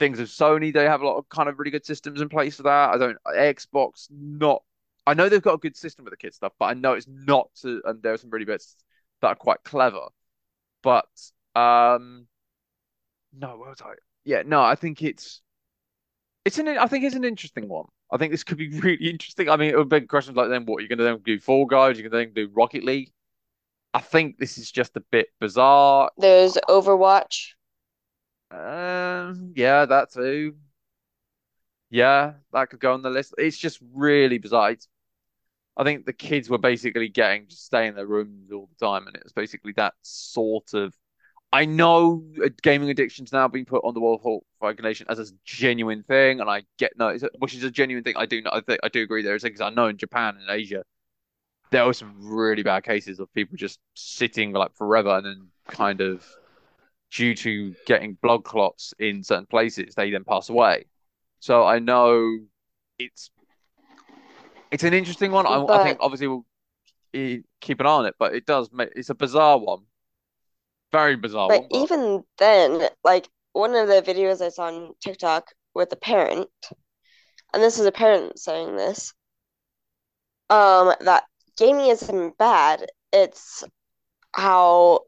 things 0.00 0.20
of 0.20 0.28
Sony. 0.28 0.72
They 0.72 0.84
have 0.86 1.02
a 1.02 1.06
lot 1.06 1.18
of 1.18 1.28
kind 1.30 1.48
of 1.48 1.58
really 1.58 1.72
good 1.72 1.86
systems 1.86 2.20
in 2.22 2.28
place 2.30 2.56
for 2.56 2.64
that. 2.64 2.90
I 2.94 2.98
don't 2.98 3.18
Xbox 3.26 4.08
not. 4.10 4.62
I 5.10 5.14
know 5.14 5.28
they've 5.28 5.42
got 5.42 5.54
a 5.54 5.58
good 5.58 5.76
system 5.76 6.04
with 6.04 6.12
the 6.12 6.16
kid 6.16 6.34
stuff, 6.34 6.52
but 6.58 6.66
I 6.66 6.74
know 6.74 6.92
it's 6.92 7.08
not 7.08 7.50
to. 7.62 7.82
And 7.84 8.02
there 8.02 8.12
are 8.12 8.16
some 8.16 8.30
really 8.30 8.44
bits 8.44 8.76
that 9.20 9.28
are 9.28 9.34
quite 9.34 9.62
clever. 9.64 10.06
But 10.82 11.08
um, 11.54 12.26
no, 13.32 13.56
what 13.56 13.70
was 13.70 13.82
I? 13.82 13.94
Yeah, 14.24 14.42
no, 14.46 14.62
I 14.62 14.74
think 14.74 15.02
it's 15.02 15.42
it's 16.44 16.58
an 16.58 16.68
I 16.68 16.86
think 16.86 17.04
it's 17.04 17.16
an 17.16 17.24
interesting 17.24 17.68
one. 17.68 17.86
I 18.12 18.16
think 18.16 18.32
this 18.32 18.44
could 18.44 18.58
be 18.58 18.68
really 18.80 19.10
interesting. 19.10 19.48
I 19.48 19.56
mean, 19.56 19.70
it 19.70 19.76
would 19.76 19.88
be 19.88 20.00
questions 20.02 20.36
like 20.36 20.48
then 20.48 20.64
what 20.64 20.80
you're 20.80 20.88
going 20.88 20.98
to 20.98 21.04
then 21.04 21.18
do 21.24 21.40
Fall 21.40 21.66
Guys, 21.66 21.98
you're 21.98 22.08
going 22.08 22.26
to 22.28 22.32
then 22.32 22.46
do 22.46 22.52
Rocket 22.54 22.84
League. 22.84 23.12
I 23.92 24.00
think 24.00 24.38
this 24.38 24.56
is 24.56 24.70
just 24.70 24.96
a 24.96 25.00
bit 25.00 25.28
bizarre. 25.40 26.10
There's 26.16 26.56
Overwatch. 26.68 27.54
Um, 28.52 29.52
yeah, 29.56 29.84
that 29.84 30.12
too. 30.12 30.54
Yeah, 31.90 32.34
that 32.52 32.70
could 32.70 32.78
go 32.78 32.94
on 32.94 33.02
the 33.02 33.10
list. 33.10 33.34
It's 33.36 33.58
just 33.58 33.80
really 33.92 34.38
bizarre. 34.38 34.70
It's, 34.72 34.86
I 35.76 35.84
think 35.84 36.04
the 36.04 36.12
kids 36.12 36.50
were 36.50 36.58
basically 36.58 37.08
getting 37.08 37.46
to 37.46 37.56
stay 37.56 37.86
in 37.86 37.94
their 37.94 38.06
rooms 38.06 38.52
all 38.52 38.68
the 38.68 38.86
time, 38.86 39.06
and 39.06 39.16
it 39.16 39.22
was 39.22 39.32
basically 39.32 39.72
that 39.76 39.94
sort 40.02 40.74
of. 40.74 40.94
I 41.52 41.64
know 41.64 42.22
gaming 42.62 42.90
addiction's 42.90 43.32
now 43.32 43.48
being 43.48 43.64
put 43.64 43.84
on 43.84 43.92
the 43.92 44.00
World 44.00 44.20
Health 44.22 44.44
Organization 44.62 45.06
as 45.08 45.18
a 45.18 45.26
genuine 45.44 46.04
thing, 46.04 46.40
and 46.40 46.48
I 46.48 46.62
get 46.78 46.92
no, 46.96 47.16
which 47.38 47.54
is 47.54 47.64
a 47.64 47.70
genuine 47.70 48.04
thing. 48.04 48.14
I 48.16 48.26
do 48.26 48.40
know, 48.40 48.50
I 48.52 48.60
think 48.60 48.80
I 48.84 48.88
do 48.88 49.02
agree 49.02 49.22
there 49.22 49.34
is 49.34 49.42
things 49.42 49.60
I 49.60 49.70
know 49.70 49.88
in 49.88 49.96
Japan 49.96 50.36
and 50.38 50.48
Asia, 50.48 50.84
there 51.70 51.86
were 51.86 51.92
some 51.92 52.14
really 52.18 52.62
bad 52.62 52.84
cases 52.84 53.20
of 53.20 53.32
people 53.32 53.56
just 53.56 53.78
sitting 53.94 54.52
like 54.52 54.74
forever 54.76 55.16
and 55.16 55.26
then 55.26 55.48
kind 55.68 56.00
of 56.00 56.24
due 57.10 57.34
to 57.34 57.74
getting 57.86 58.14
blood 58.22 58.44
clots 58.44 58.94
in 58.98 59.24
certain 59.24 59.46
places, 59.46 59.94
they 59.94 60.10
then 60.10 60.24
pass 60.24 60.48
away. 60.48 60.86
So 61.40 61.64
I 61.64 61.78
know 61.78 62.38
it's 62.98 63.30
It's 64.70 64.84
an 64.84 64.94
interesting 64.94 65.32
one. 65.32 65.46
I, 65.46 65.64
I 65.64 65.84
think 65.84 65.98
obviously 66.00 66.28
we'll 66.28 66.44
keep 67.12 67.80
an 67.80 67.86
eye 67.86 67.90
on 67.90 68.06
it, 68.06 68.14
but 68.18 68.34
it 68.34 68.46
does 68.46 68.70
make 68.72 68.90
it's 68.94 69.10
a 69.10 69.14
bizarre 69.14 69.58
one, 69.58 69.80
very 70.92 71.16
bizarre 71.16 71.48
but 71.48 71.62
one. 71.62 71.68
But 71.70 71.78
even 71.78 72.24
then, 72.38 72.88
like 73.02 73.28
one 73.52 73.74
of 73.74 73.88
the 73.88 74.02
videos 74.02 74.40
I 74.40 74.50
saw 74.50 74.66
on 74.66 74.94
TikTok 75.00 75.52
with 75.74 75.92
a 75.92 75.96
parent, 75.96 76.48
and 77.52 77.62
this 77.62 77.78
is 77.78 77.86
a 77.86 77.92
parent 77.92 78.38
saying 78.38 78.76
this, 78.76 79.12
um, 80.48 80.94
that 81.00 81.24
gaming 81.56 81.86
isn't 81.86 82.38
bad. 82.38 82.86
It's 83.12 83.64
how 84.32 85.00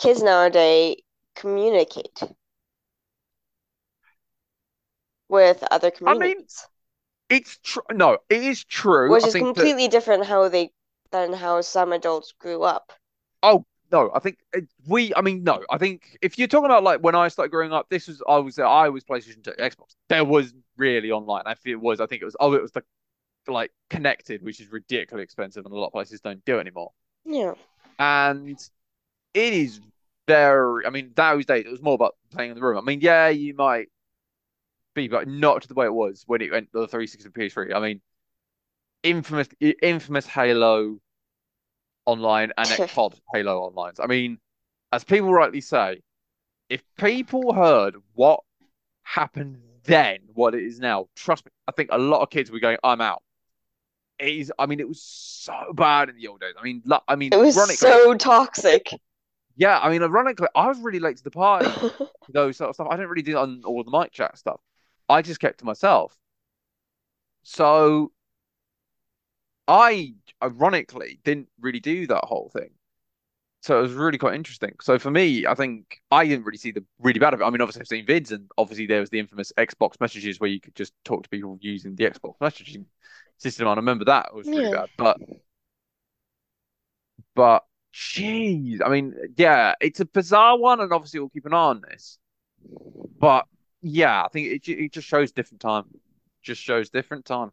kids 0.00 0.22
nowadays 0.22 0.96
communicate 1.34 2.20
with 5.28 5.62
other 5.70 5.92
I 6.04 6.14
mean, 6.14 6.20
communities, 6.20 6.66
it's 7.28 7.58
true. 7.62 7.82
No, 7.92 8.18
it 8.28 8.42
is 8.42 8.64
true. 8.64 9.10
which 9.10 9.24
I 9.24 9.28
is 9.28 9.32
think 9.32 9.54
that. 9.54 9.54
completely 9.54 9.88
different 9.88 10.26
how 10.26 10.48
they 10.48 10.72
than 11.10 11.32
how 11.32 11.60
some 11.60 11.92
adults 11.92 12.32
grew 12.38 12.62
up. 12.62 12.92
Oh 13.42 13.64
no, 13.90 14.10
I 14.14 14.18
think 14.18 14.38
uh, 14.56 14.60
we. 14.86 15.14
I 15.14 15.20
mean, 15.20 15.44
no, 15.44 15.64
I 15.70 15.78
think 15.78 16.18
if 16.22 16.38
you're 16.38 16.48
talking 16.48 16.66
about 16.66 16.82
like 16.84 17.00
when 17.00 17.14
I 17.14 17.28
started 17.28 17.50
growing 17.50 17.72
up, 17.72 17.88
this 17.88 18.08
was 18.08 18.22
I 18.28 18.38
was 18.38 18.58
I 18.58 18.88
was 18.88 19.04
PlayStation 19.04 19.42
2, 19.42 19.52
Xbox. 19.52 19.94
There 20.08 20.24
was 20.24 20.52
really 20.76 21.10
online. 21.10 21.42
I 21.46 21.54
feel 21.54 21.74
it 21.74 21.80
was. 21.80 22.00
I 22.00 22.06
think 22.06 22.22
it 22.22 22.26
was. 22.26 22.36
Oh, 22.40 22.54
it 22.54 22.62
was 22.62 22.72
the 22.72 22.82
like 23.46 23.72
connected, 23.88 24.42
which 24.42 24.60
is 24.60 24.70
ridiculously 24.70 25.24
expensive, 25.24 25.64
and 25.64 25.72
a 25.72 25.76
lot 25.78 25.86
of 25.86 25.92
places 25.92 26.20
don't 26.20 26.44
do 26.44 26.58
anymore. 26.60 26.92
Yeah. 27.24 27.54
And 27.98 28.58
it 29.34 29.52
is 29.54 29.80
very. 30.26 30.86
I 30.86 30.90
mean, 30.90 31.12
those 31.14 31.46
days 31.46 31.64
it 31.66 31.70
was 31.70 31.82
more 31.82 31.94
about 31.94 32.16
playing 32.30 32.50
in 32.50 32.56
the 32.56 32.62
room. 32.62 32.78
I 32.78 32.82
mean, 32.82 33.00
yeah, 33.00 33.28
you 33.28 33.54
might 33.54 33.88
be, 34.94 35.08
but 35.08 35.28
not 35.28 35.66
the 35.66 35.74
way 35.74 35.86
it 35.86 35.94
was 35.94 36.24
when 36.26 36.40
it 36.42 36.50
went 36.50 36.72
to 36.72 36.80
the 36.80 36.88
360 36.88 37.26
and 37.26 37.34
PS3. 37.34 37.74
I 37.74 37.80
mean, 37.80 38.00
infamous, 39.02 39.48
infamous 39.82 40.26
Halo 40.26 40.98
online 42.06 42.52
and 42.56 42.68
XCOD 42.68 43.20
Halo 43.32 43.60
online. 43.60 43.92
I 44.00 44.06
mean, 44.06 44.38
as 44.92 45.04
people 45.04 45.32
rightly 45.32 45.60
say, 45.60 46.00
if 46.68 46.82
people 46.98 47.52
heard 47.52 47.96
what 48.14 48.40
happened 49.02 49.58
then, 49.84 50.18
what 50.34 50.54
it 50.54 50.62
is 50.62 50.80
now, 50.80 51.08
trust 51.16 51.44
me, 51.46 51.50
I 51.66 51.72
think 51.72 51.90
a 51.92 51.98
lot 51.98 52.20
of 52.22 52.30
kids 52.30 52.50
were 52.50 52.60
going, 52.60 52.76
"I'm 52.84 53.00
out." 53.00 53.22
It 54.18 54.28
is. 54.34 54.52
I 54.58 54.66
mean, 54.66 54.80
it 54.80 54.88
was 54.88 55.00
so 55.00 55.72
bad 55.74 56.08
in 56.08 56.16
the 56.16 56.26
old 56.28 56.40
days. 56.40 56.54
I 56.58 56.62
mean, 56.64 56.82
I 57.06 57.14
mean, 57.16 57.32
It 57.32 57.38
was 57.38 57.78
so 57.78 58.14
toxic. 58.14 58.90
yeah. 59.56 59.78
I 59.78 59.90
mean, 59.90 60.02
ironically, 60.02 60.48
I 60.54 60.66
was 60.66 60.78
really 60.80 60.98
late 60.98 61.18
to 61.18 61.24
the 61.24 61.30
party. 61.30 61.70
Those 62.28 62.56
sort 62.56 62.70
of 62.70 62.74
stuff. 62.74 62.88
I 62.90 62.96
didn't 62.96 63.10
really 63.10 63.22
do 63.22 63.34
that 63.34 63.40
on 63.40 63.62
all 63.64 63.84
the 63.84 63.90
mic 63.96 64.12
chat 64.12 64.36
stuff. 64.36 64.60
I 65.08 65.22
just 65.22 65.40
kept 65.40 65.58
to 65.60 65.64
myself. 65.64 66.18
So 67.42 68.12
I, 69.66 70.14
ironically, 70.42 71.20
didn't 71.24 71.48
really 71.60 71.80
do 71.80 72.06
that 72.06 72.24
whole 72.24 72.50
thing. 72.50 72.70
So 73.62 73.78
it 73.78 73.82
was 73.82 73.92
really 73.94 74.18
quite 74.18 74.34
interesting. 74.34 74.74
So 74.82 74.98
for 74.98 75.10
me, 75.10 75.46
I 75.46 75.54
think 75.54 76.00
I 76.10 76.26
didn't 76.26 76.46
really 76.46 76.58
see 76.58 76.72
the 76.72 76.84
really 77.00 77.20
bad 77.20 77.34
of 77.34 77.40
it. 77.40 77.44
I 77.44 77.50
mean, 77.50 77.60
obviously 77.62 77.82
I've 77.82 77.88
seen 77.88 78.06
vids, 78.06 78.32
and 78.32 78.50
obviously 78.58 78.86
there 78.86 79.00
was 79.00 79.10
the 79.10 79.18
infamous 79.20 79.52
Xbox 79.58 80.00
messages 80.00 80.40
where 80.40 80.50
you 80.50 80.60
could 80.60 80.76
just 80.76 80.94
talk 81.04 81.24
to 81.24 81.28
people 81.30 81.58
using 81.60 81.96
the 81.96 82.04
Xbox 82.06 82.38
messaging 82.40 82.86
system. 83.38 83.68
I 83.68 83.74
remember 83.74 84.06
that 84.06 84.34
was 84.34 84.54
really 84.54 84.68
Yeah. 84.68 84.70
bad. 84.70 84.90
But 84.96 85.18
but 87.34 87.64
jeez, 87.94 88.80
I 88.84 88.88
mean, 88.88 89.14
yeah, 89.36 89.74
it's 89.80 90.00
a 90.00 90.04
bizarre 90.06 90.58
one, 90.58 90.80
and 90.80 90.92
obviously 90.92 91.20
we'll 91.20 91.28
keep 91.30 91.46
an 91.46 91.54
eye 91.54 91.56
on 91.56 91.80
this. 91.80 92.18
But 93.20 93.46
yeah, 93.82 94.24
I 94.24 94.28
think 94.28 94.48
it 94.48 94.68
it 94.72 94.92
just 94.92 95.08
shows 95.08 95.32
different 95.32 95.60
time. 95.60 95.84
Just 96.42 96.62
shows 96.62 96.90
different 96.90 97.24
time. 97.24 97.52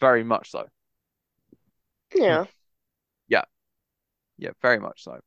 Very 0.00 0.24
much 0.24 0.50
so. 0.50 0.68
Yeah. 2.14 2.44
Hmm. 2.44 2.44
Yeah, 3.28 3.44
Yeah, 4.38 4.50
very 4.62 4.80
much 4.80 5.04
so. 5.04 5.20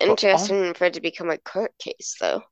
Interesting 0.00 0.74
for 0.74 0.84
it 0.84 0.92
to 0.92 1.00
become 1.00 1.30
a 1.30 1.38
court 1.38 1.72
case, 1.78 2.16
though. 2.20 2.42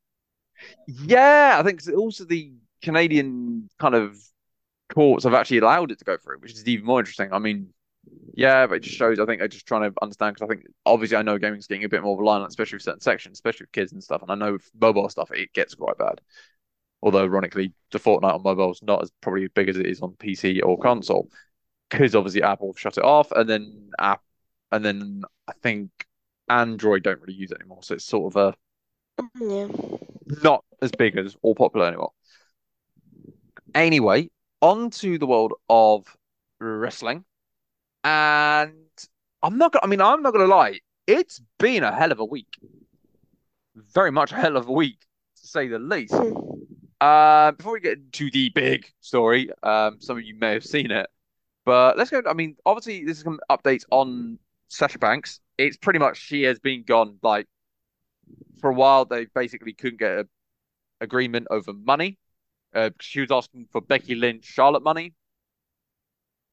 Yeah, 0.87 1.57
I 1.59 1.63
think 1.63 1.81
also 1.97 2.25
the 2.25 2.53
Canadian 2.83 3.69
kind 3.79 3.95
of 3.95 4.19
courts 4.93 5.25
have 5.25 5.35
actually 5.35 5.59
allowed 5.59 5.91
it 5.93 5.99
to 6.01 6.05
go 6.07 6.17
through, 6.17 6.39
which 6.41 6.53
is 6.53 6.67
even 6.69 6.87
more 6.87 7.01
interesting. 7.01 7.33
I 7.33 7.39
mean, 7.41 7.73
yeah, 8.35 8.67
but 8.67 8.77
it 8.77 8.83
just 8.83 8.97
shows. 8.97 9.19
I 9.19 9.27
think 9.27 9.41
they're 9.41 9.49
just 9.49 9.67
trying 9.67 9.91
to 9.91 9.95
understand 10.03 10.35
because 10.35 10.49
I 10.49 10.55
think 10.55 10.67
obviously 10.87 11.17
I 11.17 11.23
know 11.23 11.39
gaming's 11.39 11.67
getting 11.67 11.85
a 11.85 11.89
bit 11.89 12.03
more 12.03 12.19
reliant, 12.19 12.49
especially 12.49 12.77
with 12.77 12.83
certain 12.83 13.01
sections, 13.01 13.35
especially 13.37 13.65
with 13.65 13.73
kids 13.73 13.93
and 13.93 14.03
stuff. 14.03 14.23
And 14.23 14.31
I 14.31 14.35
know 14.35 14.53
with 14.55 14.71
mobile 14.81 15.09
stuff 15.09 15.31
it 15.33 15.53
gets 15.53 15.75
quite 15.75 15.99
bad. 15.99 16.21
Although 17.03 17.25
ironically, 17.25 17.73
the 17.93 17.99
Fortnite 17.99 18.35
on 18.35 18.43
mobile 18.43 18.73
is 18.73 18.83
not 18.83 19.03
as 19.03 19.11
probably 19.21 19.45
as 19.45 19.51
big 19.55 19.69
as 19.69 19.77
it 19.77 19.87
is 19.87 20.01
on 20.01 20.13
PC 20.19 20.61
or 20.61 20.79
console, 20.79 21.29
because 21.89 22.15
obviously 22.15 22.43
Apple 22.43 22.75
shut 22.77 22.99
it 22.99 23.05
off, 23.05 23.33
and 23.33 23.49
then 23.49 23.91
app, 23.99 24.23
and 24.71 24.85
then 24.85 25.23
I 25.49 25.53
think 25.63 25.91
Android 26.49 27.03
don't 27.03 27.21
really 27.21 27.35
use 27.35 27.53
it 27.53 27.59
anymore, 27.61 27.83
so 27.83 27.95
it's 27.95 28.05
sort 28.05 28.35
of 28.35 28.55
a 28.55 28.55
Yeah. 29.41 29.69
not 30.43 30.65
as 30.83 30.91
big 30.93 31.17
as 31.17 31.37
or 31.43 31.55
popular 31.55 31.87
anymore. 31.87 32.13
Anyway, 33.75 34.31
on 34.61 34.91
to 34.91 35.19
the 35.19 35.27
world 35.27 35.55
of 35.69 36.17
wrestling. 36.59 37.25
And 38.05 38.73
I'm 39.43 39.59
not 39.59 39.73
gonna, 39.73 39.85
I 39.85 39.87
mean, 39.87 40.01
I'm 40.01 40.23
not 40.23 40.33
gonna 40.33 40.47
lie, 40.47 40.81
it's 41.07 41.41
been 41.59 41.83
a 41.83 41.95
hell 41.95 42.13
of 42.13 42.21
a 42.21 42.25
week. 42.25 42.59
Very 43.95 44.11
much 44.11 44.33
a 44.33 44.37
hell 44.37 44.57
of 44.57 44.69
a 44.69 44.73
week, 44.73 45.01
to 45.37 45.47
say 45.47 45.69
the 45.69 45.79
least. 45.79 46.15
Uh, 47.01 47.53
before 47.53 47.73
we 47.73 47.81
get 47.81 47.99
into 47.99 48.31
the 48.31 48.51
big 48.51 48.87
story, 49.01 49.51
um, 49.63 49.97
some 50.01 50.19
of 50.19 50.25
you 50.25 50.35
may 50.39 50.53
have 50.53 50.65
seen 50.65 50.91
it, 50.91 51.09
but 51.65 51.97
let's 51.97 52.11
go. 52.11 52.23
I 52.29 52.35
mean, 52.35 52.57
obviously, 52.67 53.05
this 53.05 53.19
is 53.19 53.25
some 53.25 53.41
updates 53.51 53.85
on 53.91 54.39
Sasha 54.69 54.99
Banks. 54.99 55.41
It's 55.57 55.77
pretty 55.77 55.99
much 55.99 56.19
she 56.19 56.43
has 56.43 56.59
been 56.59 56.83
gone 56.85 57.19
like 57.23 57.47
for 58.61 58.71
a 58.71 58.75
while. 58.75 59.05
They 59.05 59.27
basically 59.35 59.73
couldn't 59.73 59.99
get 59.99 60.19
an 60.19 60.29
agreement 61.01 61.47
over 61.51 61.73
money. 61.73 62.19
Uh, 62.75 62.91
she 63.01 63.21
was 63.21 63.31
asking 63.31 63.67
for 63.73 63.81
Becky 63.81 64.15
Lynch, 64.15 64.45
Charlotte 64.45 64.83
money 64.83 65.15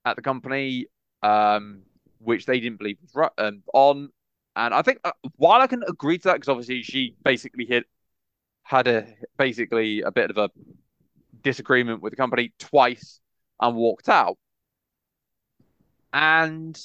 at 0.05 0.15
the 0.15 0.21
company, 0.21 0.87
um, 1.23 1.83
which 2.19 2.45
they 2.45 2.59
didn't 2.59 2.77
believe 2.77 2.97
was 3.01 3.15
right 3.15 3.31
um, 3.37 3.63
on. 3.73 4.09
And 4.55 4.73
I 4.73 4.81
think 4.81 4.99
uh, 5.03 5.11
while 5.35 5.61
I 5.61 5.67
can 5.67 5.83
agree 5.87 6.17
to 6.17 6.23
that, 6.25 6.33
because 6.35 6.49
obviously 6.49 6.81
she 6.81 7.15
basically 7.23 7.65
hit 7.65 7.85
had 8.63 8.87
a 8.87 9.07
basically 9.37 10.01
a 10.01 10.11
bit 10.11 10.29
of 10.29 10.37
a 10.37 10.49
disagreement 11.41 12.01
with 12.01 12.11
the 12.11 12.17
company 12.17 12.53
twice 12.59 13.19
and 13.61 13.75
walked 13.75 14.09
out. 14.09 14.37
And 16.11 16.77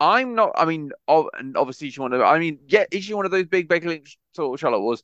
I'm 0.00 0.34
not. 0.34 0.52
I 0.56 0.64
mean, 0.64 0.90
oh, 1.06 1.30
and 1.32 1.56
obviously 1.56 1.90
she 1.90 2.00
wanted. 2.00 2.22
I 2.22 2.38
mean, 2.38 2.58
yeah, 2.66 2.84
is 2.90 3.04
she 3.04 3.14
one 3.14 3.24
of 3.24 3.30
those 3.30 3.46
big 3.46 3.68
Becky 3.68 3.86
Lynch 3.86 4.18
sort 4.32 4.52
of 4.52 4.60
Charlotte 4.60 4.80
was? 4.80 5.02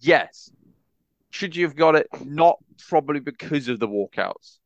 Yes. 0.00 0.50
Should 1.30 1.56
you 1.56 1.66
have 1.66 1.74
got 1.74 1.96
it? 1.96 2.06
Not 2.24 2.58
probably 2.88 3.20
because 3.20 3.66
of 3.68 3.80
the 3.80 3.88
walkouts. 3.88 4.58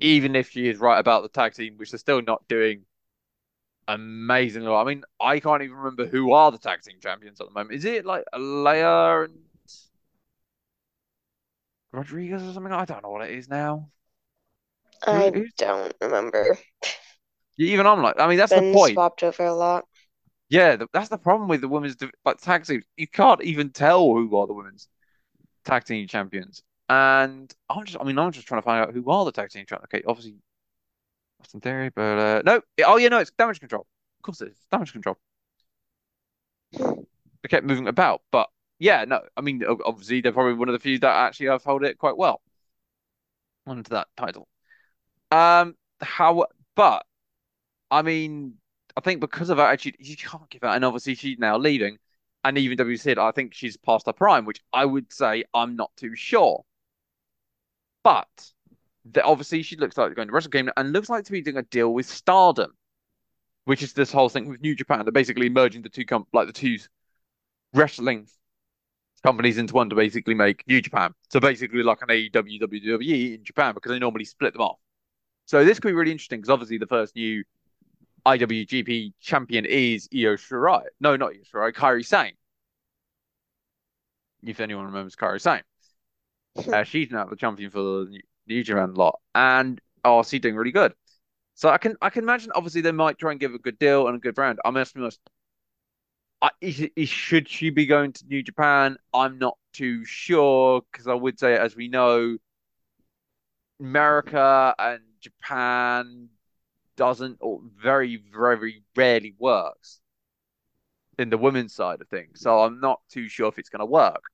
Even 0.00 0.34
if 0.36 0.50
she 0.50 0.68
is 0.68 0.78
right 0.78 0.98
about 0.98 1.22
the 1.22 1.28
tag 1.28 1.54
team, 1.54 1.76
which 1.76 1.90
they're 1.90 1.98
still 1.98 2.22
not 2.22 2.46
doing 2.48 2.84
amazingly 3.88 4.68
well. 4.68 4.78
I 4.80 4.84
mean, 4.84 5.04
I 5.20 5.40
can't 5.40 5.62
even 5.62 5.76
remember 5.76 6.06
who 6.06 6.32
are 6.32 6.50
the 6.50 6.58
tag 6.58 6.82
team 6.82 6.96
champions 7.00 7.40
at 7.40 7.46
the 7.48 7.52
moment. 7.52 7.74
Is 7.74 7.84
it 7.84 8.04
like 8.04 8.24
Aliyah 8.34 9.26
and 9.26 9.38
Rodriguez 11.92 12.42
or 12.42 12.52
something? 12.52 12.72
I 12.72 12.84
don't 12.84 13.02
know 13.02 13.10
what 13.10 13.28
it 13.28 13.36
is 13.36 13.48
now. 13.48 13.90
I 15.06 15.30
who's- 15.30 15.52
don't 15.58 15.94
remember. 16.00 16.58
Even 17.58 17.86
I'm 17.86 18.02
like, 18.02 18.18
I 18.18 18.26
mean, 18.28 18.38
that's 18.38 18.52
the 18.52 18.62
point. 18.62 18.94
swapped 18.94 19.22
over 19.22 19.44
a 19.44 19.54
lot. 19.54 19.86
Yeah, 20.48 20.76
that's 20.92 21.08
the 21.08 21.18
problem 21.18 21.48
with 21.48 21.60
the 21.60 21.68
women's 21.68 21.96
like 22.24 22.38
tag 22.38 22.64
team. 22.64 22.82
You 22.96 23.06
can't 23.08 23.42
even 23.42 23.70
tell 23.70 24.00
who 24.12 24.36
are 24.36 24.46
the 24.46 24.52
women's 24.54 24.88
tag 25.64 25.84
team 25.84 26.06
champions. 26.08 26.62
And 26.92 27.50
I'm 27.70 27.86
just, 27.86 27.98
I 27.98 28.04
mean, 28.04 28.18
I'm 28.18 28.32
just 28.32 28.46
trying 28.46 28.60
to 28.60 28.64
find 28.66 28.84
out 28.84 28.92
who 28.92 29.10
are 29.10 29.24
the 29.24 29.32
tag 29.32 29.48
team 29.48 29.64
champions. 29.66 29.88
Okay, 29.94 30.04
obviously, 30.06 30.34
Austin 31.40 31.60
Theory, 31.62 31.88
but 31.88 32.18
uh, 32.18 32.42
no, 32.44 32.60
oh 32.84 32.98
yeah, 32.98 33.08
no, 33.08 33.18
it's 33.18 33.30
Damage 33.30 33.60
Control. 33.60 33.86
Of 34.18 34.22
course, 34.22 34.42
it's 34.42 34.66
Damage 34.70 34.92
Control. 34.92 35.16
They 36.72 37.48
kept 37.48 37.64
moving 37.64 37.88
about, 37.88 38.20
but 38.30 38.50
yeah, 38.78 39.06
no, 39.06 39.22
I 39.38 39.40
mean, 39.40 39.62
obviously, 39.86 40.20
they're 40.20 40.32
probably 40.32 40.52
one 40.52 40.68
of 40.68 40.74
the 40.74 40.80
few 40.80 40.98
that 40.98 41.16
actually 41.16 41.46
have 41.46 41.64
held 41.64 41.82
it 41.82 41.96
quite 41.96 42.18
well 42.18 42.42
onto 43.66 43.88
that 43.88 44.08
title. 44.14 44.46
Um, 45.30 45.74
how, 46.02 46.44
but 46.76 47.06
I 47.90 48.02
mean, 48.02 48.58
I 48.98 49.00
think 49.00 49.20
because 49.20 49.48
of 49.48 49.56
her 49.56 49.64
attitude, 49.64 49.96
you 49.98 50.16
can't 50.16 50.50
give 50.50 50.60
her, 50.60 50.68
and 50.68 50.84
obviously 50.84 51.14
she's 51.14 51.38
now 51.38 51.56
leaving. 51.56 51.96
And 52.44 52.58
even 52.58 52.76
WC, 52.76 53.16
I 53.16 53.30
think 53.30 53.54
she's 53.54 53.78
past 53.78 54.04
her 54.04 54.12
prime, 54.12 54.44
which 54.44 54.60
I 54.74 54.84
would 54.84 55.10
say 55.10 55.44
I'm 55.54 55.74
not 55.74 55.90
too 55.96 56.14
sure. 56.14 56.64
But 58.04 58.52
obviously 59.24 59.62
she 59.62 59.76
looks 59.76 59.96
like 59.96 60.14
going 60.14 60.28
to 60.28 60.34
Wrestle 60.34 60.50
Kingdom 60.50 60.74
and 60.76 60.92
looks 60.92 61.08
like 61.08 61.24
to 61.24 61.32
be 61.32 61.42
doing 61.42 61.56
a 61.56 61.62
deal 61.62 61.92
with 61.92 62.06
Stardom, 62.06 62.72
which 63.64 63.82
is 63.82 63.92
this 63.92 64.12
whole 64.12 64.28
thing 64.28 64.48
with 64.48 64.60
New 64.60 64.74
Japan. 64.74 65.04
They're 65.04 65.12
basically 65.12 65.48
merging 65.48 65.82
the 65.82 65.88
two 65.88 66.04
com 66.04 66.26
like 66.32 66.46
the 66.46 66.52
two 66.52 66.78
wrestling 67.74 68.28
companies 69.22 69.58
into 69.58 69.74
one 69.74 69.88
to 69.90 69.96
basically 69.96 70.34
make 70.34 70.66
New 70.66 70.80
Japan. 70.80 71.14
So 71.30 71.40
basically 71.40 71.82
like 71.82 72.02
an 72.02 72.08
AEW, 72.08 72.60
WWE 72.60 73.34
in 73.36 73.44
Japan 73.44 73.74
because 73.74 73.90
they 73.90 73.98
normally 73.98 74.24
split 74.24 74.52
them 74.52 74.62
off. 74.62 74.78
So 75.46 75.64
this 75.64 75.78
could 75.78 75.88
be 75.88 75.94
really 75.94 76.12
interesting 76.12 76.40
because 76.40 76.50
obviously 76.50 76.78
the 76.78 76.86
first 76.86 77.14
new 77.16 77.44
IWGP 78.26 79.14
champion 79.20 79.64
is 79.64 80.08
Io 80.14 80.36
Shirai. 80.36 80.84
No, 81.00 81.16
not 81.16 81.32
Io 81.32 81.42
Shirai, 81.52 81.72
Kairi 81.72 82.04
Sane. 82.04 82.34
If 84.44 84.60
anyone 84.60 84.86
remembers 84.86 85.16
Kairi 85.16 85.40
Sane. 85.40 85.62
Uh, 86.56 86.82
she's 86.84 87.10
now 87.10 87.26
the 87.26 87.36
champion 87.36 87.70
for 87.70 87.78
the 87.78 88.20
New 88.46 88.62
Japan 88.62 88.94
lot. 88.94 89.20
And 89.34 89.80
RC 90.04 90.40
doing 90.40 90.56
really 90.56 90.72
good. 90.72 90.94
So 91.54 91.68
I 91.68 91.78
can 91.78 91.96
I 92.00 92.10
can 92.10 92.24
imagine 92.24 92.50
obviously 92.54 92.80
they 92.80 92.92
might 92.92 93.18
try 93.18 93.30
and 93.30 93.40
give 93.40 93.54
a 93.54 93.58
good 93.58 93.78
deal 93.78 94.08
and 94.08 94.16
a 94.16 94.18
good 94.18 94.34
brand. 94.34 94.58
I'm 94.64 94.76
asking 94.76 95.02
honest. 95.02 95.20
I, 96.40 96.50
is, 96.60 96.88
is, 96.96 97.08
should 97.08 97.48
she 97.48 97.70
be 97.70 97.86
going 97.86 98.12
to 98.14 98.26
New 98.26 98.42
Japan? 98.42 98.96
I'm 99.14 99.38
not 99.38 99.56
too 99.72 100.04
sure 100.04 100.82
because 100.90 101.06
I 101.06 101.14
would 101.14 101.38
say, 101.38 101.56
as 101.56 101.76
we 101.76 101.86
know, 101.86 102.36
America 103.78 104.74
and 104.78 105.02
Japan 105.20 106.30
doesn't 106.96 107.38
or 107.40 107.60
very 107.80 108.22
very 108.34 108.82
rarely 108.96 109.34
works 109.38 110.00
in 111.18 111.30
the 111.30 111.38
women's 111.38 111.74
side 111.74 112.00
of 112.00 112.08
things. 112.08 112.40
So 112.40 112.60
I'm 112.60 112.80
not 112.80 113.00
too 113.10 113.28
sure 113.28 113.48
if 113.48 113.58
it's 113.58 113.68
going 113.68 113.80
to 113.80 113.86
work. 113.86 114.24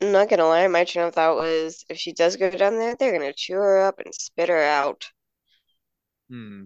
I'm 0.00 0.12
not 0.12 0.28
gonna 0.28 0.46
lie, 0.46 0.66
my 0.68 0.84
train 0.84 1.06
of 1.06 1.14
thought 1.14 1.36
was 1.36 1.84
if 1.88 1.98
she 1.98 2.12
does 2.12 2.36
go 2.36 2.50
down 2.50 2.76
there, 2.76 2.94
they're 2.96 3.12
gonna 3.12 3.32
chew 3.32 3.54
her 3.54 3.78
up 3.86 3.98
and 3.98 4.14
spit 4.14 4.48
her 4.48 4.62
out. 4.62 5.10
Hmm. 6.28 6.64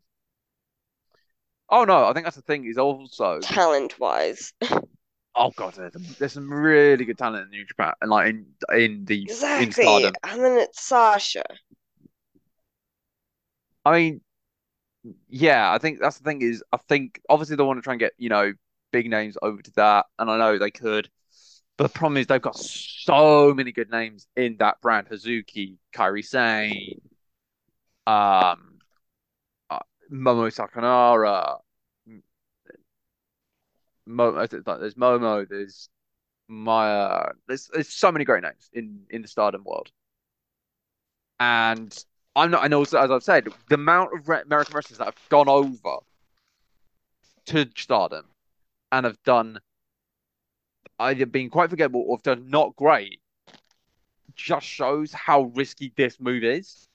Oh 1.69 1.85
no, 1.85 2.07
I 2.07 2.13
think 2.13 2.27
that's 2.27 2.37
the 2.37 2.43
thing. 2.43 2.65
Is 2.65 2.79
also 2.79 3.39
talent 3.41 3.99
wise. 4.01 4.53
oh 5.37 5.51
god, 5.57 5.75
there's, 5.75 5.93
there's 6.19 6.33
some 6.33 6.53
really 6.53 7.05
good 7.05 7.19
talent 7.19 7.45
in 7.45 7.51
New 7.51 7.65
Japan, 7.65 7.93
and 8.01 8.11
like 8.11 8.31
in 8.31 8.47
in 8.77 9.05
the 9.05 9.23
exactly. 9.23 10.05
In 10.05 10.13
and 10.25 10.45
then 10.45 10.59
it's 10.59 10.83
Sasha. 10.83 11.45
I 13.85 13.99
mean, 13.99 14.21
yeah, 15.29 15.73
I 15.73 15.79
think 15.79 16.01
that's 16.01 16.19
the 16.19 16.25
thing. 16.25 16.43
Is 16.43 16.63
I 16.73 16.79
think 16.89 17.21
obviously 17.29 17.57
they 17.57 17.63
want 17.63 17.79
to 17.79 17.83
try 17.83 17.93
and 17.95 18.01
get 18.01 18.13
you 18.19 18.29
know 18.29 18.53
big 18.91 19.09
names 19.09 19.37
over 19.41 19.63
to 19.63 19.73
that, 19.77 20.07
and 20.19 20.31
I 20.31 20.39
know 20.39 20.59
they 20.59 20.71
could. 20.71 21.09
But 21.81 21.95
the 21.95 21.99
problem 21.99 22.19
is 22.19 22.27
they've 22.27 22.43
got 22.43 22.59
so 22.59 23.55
many 23.55 23.73
good 23.73 23.91
names 23.91 24.29
in 24.37 24.59
that 24.59 24.83
brand: 24.83 25.09
Hazuki, 25.09 25.79
Kairi 25.95 26.23
Sane, 26.23 27.01
um, 28.07 28.81
uh, 29.71 29.79
Momo 30.13 30.53
Sakanara. 30.53 31.61
Momo, 34.07 34.47
there's 34.79 34.95
Momo, 34.95 35.49
there's 35.49 35.89
Maya. 36.49 37.31
There's 37.49 37.71
there's 37.73 37.89
so 37.89 38.13
many 38.13 38.27
great 38.27 38.43
names 38.43 38.69
in 38.75 39.07
in 39.09 39.23
the 39.23 39.29
Stardom 39.29 39.65
world, 39.65 39.91
and 41.39 42.05
I'm 42.37 42.51
not. 42.51 42.63
And 42.63 42.75
also, 42.75 42.99
as 42.99 43.11
I've 43.11 43.23
said, 43.23 43.49
the 43.71 43.77
amount 43.77 44.11
of 44.13 44.29
American 44.29 44.75
wrestlers 44.75 44.99
that 44.99 45.07
have 45.07 45.29
gone 45.31 45.49
over 45.49 45.97
to 47.47 47.71
Stardom 47.75 48.27
and 48.93 49.07
have 49.07 49.23
done 49.23 49.61
either 51.01 51.27
been 51.27 51.51
quite 51.51 51.71
forgettable 51.71 52.05
or 52.07 52.17
have 52.17 52.23
done 52.23 52.49
not 52.49 52.77
great 52.77 53.21
just 54.35 54.67
shows 54.67 55.13
how 55.13 55.53
risky 55.55 55.93
this 55.97 56.21
move 56.21 56.45
is. 56.45 56.89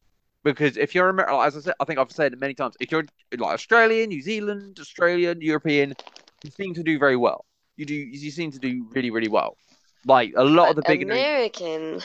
Because 0.43 0.77
if 0.77 0.93
you're 0.93 1.09
American, 1.09 1.39
as 1.41 1.57
I 1.57 1.59
said, 1.59 1.73
I 1.79 1.85
think 1.85 1.99
I've 1.99 2.11
said 2.11 2.33
it 2.33 2.39
many 2.39 2.53
times, 2.53 2.75
if 2.79 2.91
you're 2.91 3.05
like 3.37 3.53
Australian, 3.55 4.09
New 4.09 4.21
Zealand, 4.21 4.77
Australian, 4.79 5.41
European, 5.41 5.95
you 6.43 6.51
seem 6.51 6.73
to 6.75 6.83
do 6.83 6.99
very 6.99 7.15
well. 7.15 7.45
You 7.77 7.85
do, 7.85 7.95
you 7.95 8.31
seem 8.31 8.51
to 8.51 8.59
do 8.59 8.85
really, 8.91 9.09
really 9.09 9.27
well. 9.27 9.57
Like 10.05 10.33
a 10.37 10.43
lot 10.43 10.69
of 10.69 10.75
the 10.75 10.83
big 10.85 11.01
American. 11.01 11.99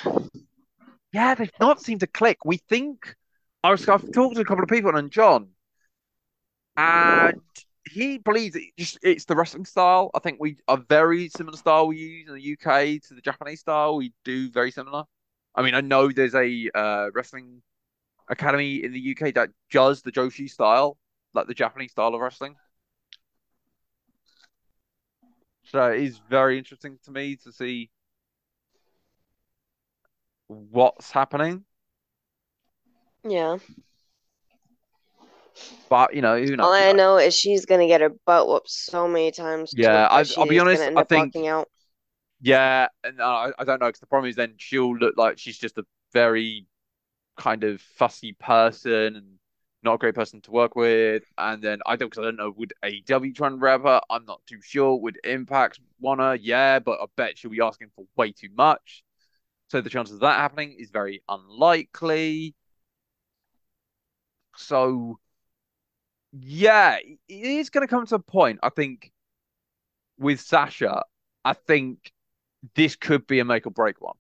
Yeah, 1.13 1.35
they've 1.35 1.53
not 1.61 1.83
seem 1.83 1.99
to 1.99 2.07
click. 2.07 2.39
We 2.45 2.57
think 2.57 3.15
I 3.63 3.73
was, 3.73 3.87
I've 3.89 4.11
talked 4.13 4.37
to 4.37 4.41
a 4.41 4.45
couple 4.45 4.65
of 4.65 4.71
people 4.71 4.97
and 4.97 5.11
John, 5.11 5.49
and 6.79 7.41
he 7.89 8.19
believes 8.19 8.57
it 8.57 8.65
just 8.79 8.99
it's 9.03 9.25
the 9.25 9.35
wrestling 9.35 9.65
style. 9.65 10.11
I 10.15 10.19
think 10.19 10.39
we 10.41 10.57
a 10.69 10.77
very 10.77 11.29
similar 11.29 11.57
style 11.57 11.87
we 11.89 11.97
use 11.97 12.29
in 12.29 12.35
the 12.35 12.43
UK 12.43 13.01
to 13.09 13.15
the 13.15 13.21
Japanese 13.21 13.61
style. 13.61 13.97
We 13.97 14.13
do 14.25 14.51
very 14.51 14.71
similar. 14.71 15.05
I 15.55 15.63
mean, 15.63 15.75
I 15.75 15.81
know 15.81 16.11
there's 16.11 16.35
a 16.35 16.71
uh, 16.75 17.11
wrestling 17.15 17.63
academy 18.29 18.85
in 18.85 18.93
the 18.93 19.01
UK 19.01 19.35
that 19.35 19.51
does 19.71 20.03
the 20.03 20.13
Joshi 20.13 20.49
style, 20.49 20.97
like 21.35 21.47
the 21.47 21.55
Japanese 21.55 21.93
style 21.93 22.15
of 22.15 22.21
wrestling. 22.21 22.55
So 25.65 25.91
it 25.91 26.03
is 26.03 26.21
very 26.29 26.59
interesting 26.59 26.99
to 27.05 27.11
me 27.11 27.37
to 27.45 27.53
see 27.53 27.91
what's 30.49 31.11
happening. 31.11 31.65
Yeah. 33.25 33.59
But 35.89 36.15
you 36.15 36.23
know, 36.23 36.39
who 36.39 36.57
knows? 36.57 36.67
All 36.67 36.73
I 36.73 36.93
know 36.93 37.19
is 37.19 37.35
she's 37.35 37.67
gonna 37.67 37.87
get 37.87 38.01
her 38.01 38.13
butt 38.27 38.47
whooped 38.47 38.71
so 38.71 39.09
many 39.09 39.33
times. 39.33 39.73
Yeah, 39.77 40.07
I, 40.07 40.25
will 40.37 40.47
be 40.47 40.59
honest. 40.59 40.83
I 40.83 41.05
think. 41.05 41.37
Out. 41.37 41.69
Yeah, 42.41 42.89
and 43.05 43.21
uh, 43.21 43.25
I, 43.25 43.53
I 43.59 43.65
don't 43.65 43.81
know 43.81 43.87
because 43.87 44.01
the 44.01 44.07
problem 44.07 44.31
is 44.31 44.37
then 44.37 44.55
she'll 44.57 44.97
look 44.97 45.17
like 45.17 45.39
she's 45.39 45.59
just 45.59 45.79
a 45.79 45.85
very 46.13 46.67
kind 47.37 47.65
of 47.65 47.81
fussy 47.81 48.33
person 48.33 49.17
and 49.17 49.27
not 49.83 49.95
a 49.95 49.99
great 49.99 50.15
person 50.15 50.41
to 50.43 50.51
work 50.51 50.77
with. 50.77 51.25
And 51.39 51.63
then 51.63 51.81
I 51.87 51.97
don't 51.97 52.11
because 52.11 52.23
I 52.23 52.27
don't 52.27 52.37
know 52.37 52.55
would 52.57 52.73
AEW 52.85 53.35
try 53.35 53.49
and 53.49 53.59
grab 53.59 53.83
her? 53.83 54.01
I'm 54.11 54.25
not 54.25 54.41
too 54.47 54.61
sure. 54.63 54.97
Would 54.97 55.19
Impact 55.25 55.81
want 56.01 56.21
her? 56.21 56.35
Yeah, 56.35 56.79
but 56.79 57.01
I 57.01 57.07
bet 57.17 57.39
she'll 57.39 57.51
be 57.51 57.61
asking 57.61 57.89
for 57.95 58.05
way 58.17 58.33
too 58.33 58.51
much. 58.57 59.03
So 59.69 59.81
the 59.81 59.91
chances 59.91 60.15
of 60.15 60.21
that 60.21 60.39
happening 60.39 60.77
is 60.79 60.91
very 60.91 61.23
unlikely. 61.29 62.55
So 64.57 65.19
yeah, 66.33 66.99
it 66.99 67.15
is 67.29 67.71
going 67.71 67.87
to 67.87 67.91
come 67.91 68.07
to 68.07 68.15
a 68.17 68.21
point. 68.21 68.61
I 68.63 68.71
think 68.71 69.13
with 70.19 70.41
Sasha, 70.41 71.03
I 71.45 71.53
think 71.55 72.13
this 72.75 72.97
could 72.97 73.27
be 73.27 73.41
a 73.41 73.45
make 73.45 73.67
or 73.67 73.71
break 73.71 74.01
one. 74.01 74.17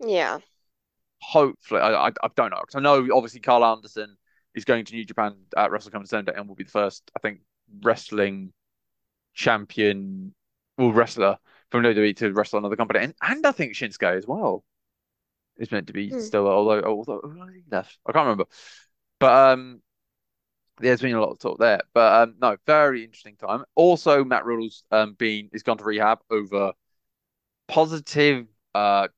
Yeah. 0.00 0.38
Hopefully, 1.20 1.80
I 1.80 2.08
I, 2.08 2.08
I 2.08 2.28
don't 2.34 2.50
know 2.50 2.60
because 2.60 2.76
I 2.76 2.80
know 2.80 3.06
obviously 3.12 3.40
Karl 3.40 3.64
Anderson 3.64 4.16
is 4.54 4.64
going 4.64 4.84
to 4.84 4.94
New 4.94 5.04
Japan 5.04 5.36
at 5.56 5.70
Wrestle 5.70 5.90
Kingdom 5.90 6.06
Sunday 6.06 6.32
and 6.34 6.48
will 6.48 6.54
be 6.54 6.64
the 6.64 6.70
first, 6.70 7.10
I 7.16 7.20
think, 7.20 7.40
wrestling 7.82 8.52
champion, 9.34 10.34
well, 10.76 10.92
wrestler 10.92 11.38
from 11.70 11.82
WWE 11.84 12.16
to 12.16 12.32
wrestle 12.32 12.58
another 12.58 12.76
company, 12.76 13.00
and 13.00 13.14
and 13.22 13.46
I 13.46 13.52
think 13.52 13.74
Shinsuke 13.74 14.16
as 14.16 14.26
well 14.26 14.64
is 15.58 15.70
meant 15.70 15.86
to 15.88 15.92
be 15.92 16.10
hmm. 16.10 16.20
still, 16.20 16.48
although 16.48 16.82
although 16.82 17.20
he 17.54 17.62
left, 17.70 17.98
I 18.06 18.12
can't 18.12 18.24
remember, 18.24 18.46
but 19.18 19.52
um, 19.52 19.82
there's 20.78 21.00
been 21.00 21.14
a 21.14 21.20
lot 21.20 21.30
of 21.30 21.38
talk 21.38 21.58
there, 21.58 21.80
but 21.94 22.22
um, 22.22 22.34
no, 22.40 22.56
very 22.66 23.04
interesting 23.04 23.36
time. 23.36 23.64
Also, 23.74 24.24
Matt 24.24 24.44
Riddle's 24.44 24.84
um 24.90 25.14
been 25.14 25.48
is 25.52 25.62
gone 25.62 25.78
to 25.78 25.84
rehab 25.84 26.20
over 26.30 26.72
positive 27.68 28.46
uh 28.74 29.08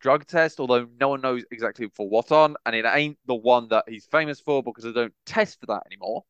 drug 0.00 0.26
test, 0.26 0.60
although 0.60 0.88
no 1.00 1.10
one 1.10 1.20
knows 1.22 1.44
exactly 1.50 1.88
for 1.94 2.08
what 2.08 2.32
on, 2.32 2.56
and 2.66 2.76
it 2.76 2.86
ain't 2.86 3.18
the 3.26 3.34
one 3.34 3.68
that 3.68 3.84
he's 3.88 4.06
famous 4.06 4.40
for 4.40 4.62
because 4.62 4.84
they 4.84 4.92
don't 4.92 5.14
test 5.26 5.60
for 5.60 5.66
that 5.66 5.84
anymore. 5.86 6.24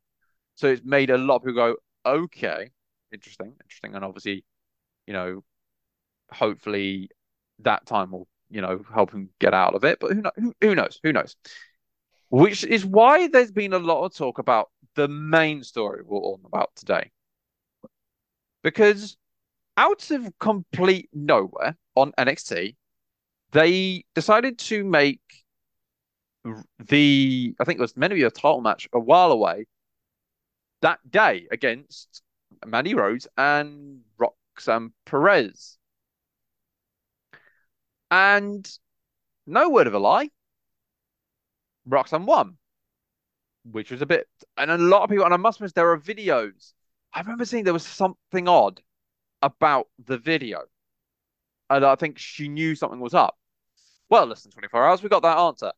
So 0.57 0.69
it's 0.69 0.85
made 0.85 1.11
a 1.11 1.19
lot 1.19 1.37
of 1.37 1.43
people 1.45 1.55
go, 1.55 1.77
okay, 2.07 2.71
interesting, 3.13 3.55
interesting, 3.65 3.95
and 3.97 4.05
obviously, 4.05 4.45
you 5.07 5.15
know, 5.15 5.45
hopefully 6.33 7.11
that 7.61 7.87
time 7.87 8.11
will 8.13 8.29
you 8.51 8.61
know 8.61 8.85
help 8.93 9.13
him 9.13 9.31
get 9.41 9.55
out 9.55 9.75
of 9.75 9.85
it. 9.85 9.99
But 10.01 10.13
who, 10.13 10.23
who, 10.37 10.55
who 10.61 10.75
knows? 10.75 11.01
Who 11.03 11.13
knows? 11.13 11.37
Which 12.31 12.65
is 12.65 12.87
why 12.87 13.29
there's 13.29 13.51
been 13.53 13.73
a 13.73 13.79
lot 13.79 14.05
of 14.05 14.15
talk 14.15 14.39
about 14.39 14.71
the 14.95 15.09
main 15.09 15.63
story 15.63 16.03
we're 16.05 16.19
on 16.19 16.41
about 16.45 16.71
today. 16.77 17.11
Because 18.63 19.17
out 19.77 20.11
of 20.11 20.33
complete 20.39 21.09
nowhere 21.13 21.77
on 21.97 22.13
NXT, 22.13 22.77
they 23.53 24.05
decided 24.15 24.59
to 24.59 24.85
make 24.85 25.21
the 26.79 27.55
I 27.61 27.65
think 27.65 27.79
it 27.79 27.83
was 27.83 27.97
meant 27.97 28.13
to 28.13 28.15
be 28.15 28.23
a 28.23 28.31
title 28.31 28.63
match 28.63 28.89
a 28.93 29.01
while 29.01 29.31
away 29.31 29.67
that 30.81 30.99
day 31.11 31.47
against 31.51 32.23
Mandy 32.65 32.95
Rose 32.95 33.27
and 33.37 34.01
Roxanne 34.19 34.93
Perez. 35.05 35.77
And 38.11 38.71
no 39.47 39.69
word 39.69 39.87
of 39.87 39.95
a 39.95 39.99
lie, 39.99 40.31
Roxanne 41.87 42.27
won, 42.27 42.57
which 43.65 43.91
was 43.91 44.03
a 44.03 44.07
bit, 44.07 44.27
and 44.57 44.71
a 44.71 44.79
lot 44.79 45.03
of 45.03 45.11
people, 45.11 45.25
and 45.25 45.35
I 45.35 45.39
must 45.39 45.59
admit, 45.59 45.75
there 45.75 45.91
are 45.91 45.99
videos. 45.99 46.73
I 47.13 47.21
remember 47.21 47.45
seeing 47.45 47.65
there 47.65 47.73
was 47.73 47.87
something 47.87 48.49
odd 48.49 48.81
about 49.43 49.89
the 50.05 50.19
video, 50.19 50.63
and 51.69 51.85
I 51.85 51.95
think 51.95 52.19
she 52.19 52.49
knew 52.49 52.75
something 52.75 53.01
was 53.01 53.15
up. 53.15 53.37
Well, 54.09 54.27
less 54.27 54.43
than 54.43 54.53
24 54.53 54.87
hours, 54.87 55.03
we 55.03 55.09
got 55.09 55.23
that 55.23 55.39
answer. 55.39 55.73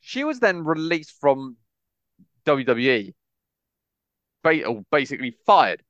She 0.00 0.24
was 0.24 0.38
then 0.40 0.64
released 0.64 1.12
from 1.20 1.56
WWE, 2.46 3.14
basically 4.90 5.36
fired. 5.46 5.82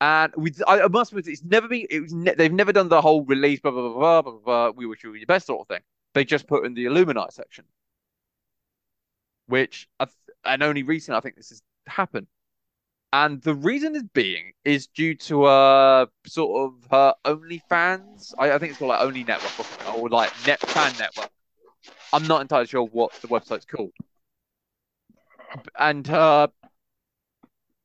And 0.00 0.32
we, 0.36 0.52
I, 0.66 0.86
must 0.88 1.12
admit, 1.12 1.26
it's 1.26 1.42
never 1.42 1.66
been. 1.66 1.86
It 1.90 2.00
was 2.00 2.12
ne 2.12 2.32
they've 2.34 2.52
never 2.52 2.72
done 2.72 2.88
the 2.88 3.00
whole 3.00 3.24
release 3.24 3.58
blah 3.60 3.72
blah 3.72 3.82
blah 3.82 4.22
blah 4.22 4.32
blah. 4.32 4.40
blah 4.40 4.70
we 4.70 4.86
wish 4.86 5.02
you 5.02 5.12
the 5.12 5.24
best 5.24 5.46
sort 5.46 5.62
of 5.62 5.68
thing. 5.68 5.82
They 6.14 6.24
just 6.24 6.46
put 6.46 6.64
in 6.64 6.74
the 6.74 6.84
Illuminati 6.84 7.32
section, 7.32 7.64
which 9.48 9.88
and 10.44 10.62
only 10.62 10.82
recently 10.82 11.18
I 11.18 11.20
think 11.20 11.36
this 11.36 11.48
has 11.50 11.62
happened. 11.86 12.28
And 13.12 13.40
the 13.42 13.54
reason 13.54 13.96
is 13.96 14.04
being 14.12 14.52
is 14.64 14.86
due 14.86 15.14
to 15.14 15.44
uh 15.44 16.06
sort 16.26 16.70
of 16.70 16.90
her 16.90 17.14
OnlyFans. 17.24 18.34
I, 18.38 18.52
I 18.52 18.58
think 18.58 18.70
it's 18.70 18.78
called 18.78 18.90
like 18.90 19.00
Only 19.00 19.24
Network 19.24 19.66
or, 19.88 19.92
or 19.94 20.08
like 20.08 20.30
Net 20.46 20.60
Fan 20.60 20.92
Network. 20.98 21.30
I'm 22.12 22.26
not 22.26 22.42
entirely 22.42 22.66
sure 22.66 22.84
what 22.84 23.12
the 23.20 23.28
website's 23.28 23.64
called. 23.64 23.92
And 25.78 26.06
her 26.06 26.50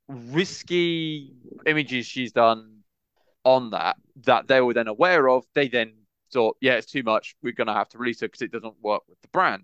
risky 0.08 1.34
images 1.66 2.06
she's 2.06 2.34
done 2.34 2.84
on 3.46 3.72
that 3.72 3.96
that 4.26 4.48
they 4.48 4.62
were 4.62 4.74
then 4.74 4.88
aware 4.88 5.30
of, 5.30 5.46
they 5.54 5.68
then 5.68 5.94
thought, 6.32 6.58
yeah, 6.62 6.74
it's 6.74 6.92
too 6.92 7.04
much. 7.04 7.36
We're 7.42 7.54
to 7.54 7.74
have 7.74 7.90
to 7.90 7.98
release 7.98 8.22
it 8.22 8.32
because 8.32 8.42
it 8.42 8.52
doesn't 8.52 8.76
work 8.82 9.04
with 9.08 9.22
the 9.22 9.28
brand. 9.30 9.64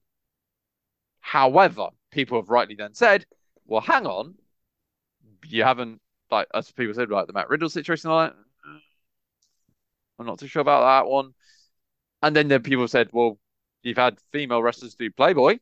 However, 1.21 1.89
people 2.11 2.39
have 2.39 2.49
rightly 2.49 2.75
then 2.75 2.93
said, 2.93 3.25
well, 3.65 3.81
hang 3.81 4.05
on, 4.05 4.35
you 5.45 5.63
haven't 5.63 6.01
like 6.31 6.47
as 6.53 6.71
people 6.71 6.93
said 6.93 7.09
like 7.09 7.27
the 7.27 7.33
Matt 7.33 7.49
Riddle 7.49 7.69
situation. 7.69 8.09
Like, 8.09 8.31
mm, 8.31 8.79
I'm 10.17 10.25
not 10.25 10.39
too 10.39 10.47
sure 10.47 10.61
about 10.61 10.81
that 10.81 11.09
one. 11.09 11.33
And 12.21 12.35
then 12.35 12.47
the 12.47 12.59
people 12.59 12.87
said, 12.87 13.09
well, 13.11 13.39
you've 13.83 13.97
had 13.97 14.19
female 14.31 14.61
wrestlers 14.61 14.95
do 14.95 15.09
Playboy. 15.11 15.59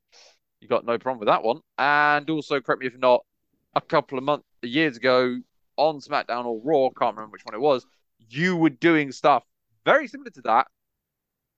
You 0.59 0.67
got 0.67 0.85
no 0.85 0.97
problem 0.97 1.19
with 1.19 1.27
that 1.27 1.43
one. 1.43 1.61
And 1.77 2.29
also, 2.29 2.59
correct 2.59 2.81
me 2.81 2.87
if 2.87 2.97
not, 2.97 3.23
a 3.75 3.81
couple 3.81 4.17
of 4.17 4.23
months, 4.23 4.45
years 4.63 4.97
ago 4.97 5.39
on 5.75 5.99
SmackDown 5.99 6.45
or 6.45 6.59
Raw, 6.63 6.89
can't 6.89 7.15
remember 7.15 7.33
which 7.33 7.45
one 7.45 7.53
it 7.53 7.61
was, 7.61 7.85
you 8.29 8.57
were 8.57 8.71
doing 8.71 9.11
stuff 9.11 9.43
very 9.85 10.07
similar 10.07 10.31
to 10.31 10.41
that 10.41 10.67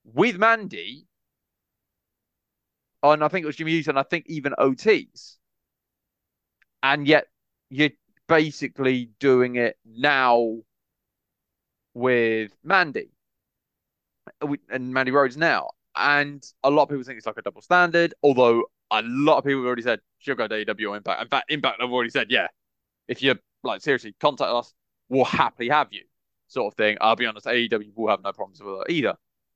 with 0.04 0.38
Mandy. 0.38 1.08
And 3.04 3.24
I 3.24 3.28
think 3.28 3.44
it 3.44 3.48
was 3.48 3.56
Jimmy 3.56 3.72
Hughes 3.72 3.88
and 3.88 4.00
I 4.00 4.04
think 4.04 4.26
even 4.28 4.54
Otis. 4.58 5.38
And 6.84 7.08
yet 7.08 7.28
you're 7.70 7.92
basically 8.28 9.10
doing 9.20 9.56
it 9.56 9.78
now 9.86 10.60
with 11.94 12.52
Mandy 12.64 13.10
and 14.70 14.94
Mandy 14.94 15.12
Rose 15.12 15.38
now. 15.38 15.72
And 15.96 16.44
a 16.64 16.70
lot 16.70 16.84
of 16.84 16.90
people 16.90 17.04
think 17.04 17.18
it's 17.18 17.26
like 17.26 17.38
a 17.38 17.42
double 17.42 17.62
standard, 17.62 18.14
although 18.24 18.64
a 18.92 19.02
lot 19.04 19.38
of 19.38 19.44
people 19.44 19.60
have 19.62 19.68
already 19.68 19.82
said 19.82 20.00
she'll 20.20 20.36
go 20.36 20.48
to 20.48 20.66
AEW 20.66 20.90
or 20.90 20.98
Impact. 20.98 21.22
In 21.22 21.28
fact, 21.28 21.52
Impact 21.52 21.82
have 21.82 21.92
already 21.92 22.10
said, 22.10 22.28
yeah, 22.30 22.48
if 23.08 23.22
you're 23.22 23.36
like 23.64 23.82
seriously 23.82 24.16
contact 24.20 24.50
us, 24.50 24.74
we'll 25.10 25.26
happily 25.26 25.70
have 25.70 25.88
you, 25.92 26.04
sort 26.48 26.72
of 26.74 26.78
thing. 26.78 26.98
I'll 27.02 27.16
be 27.16 27.26
honest, 27.26 27.46
AEW 27.46 27.92
will 27.96 28.10
have 28.10 28.24
no 28.24 28.32
problems 28.32 28.62
with 28.62 28.78
her 28.78 28.86
either. 28.90 29.16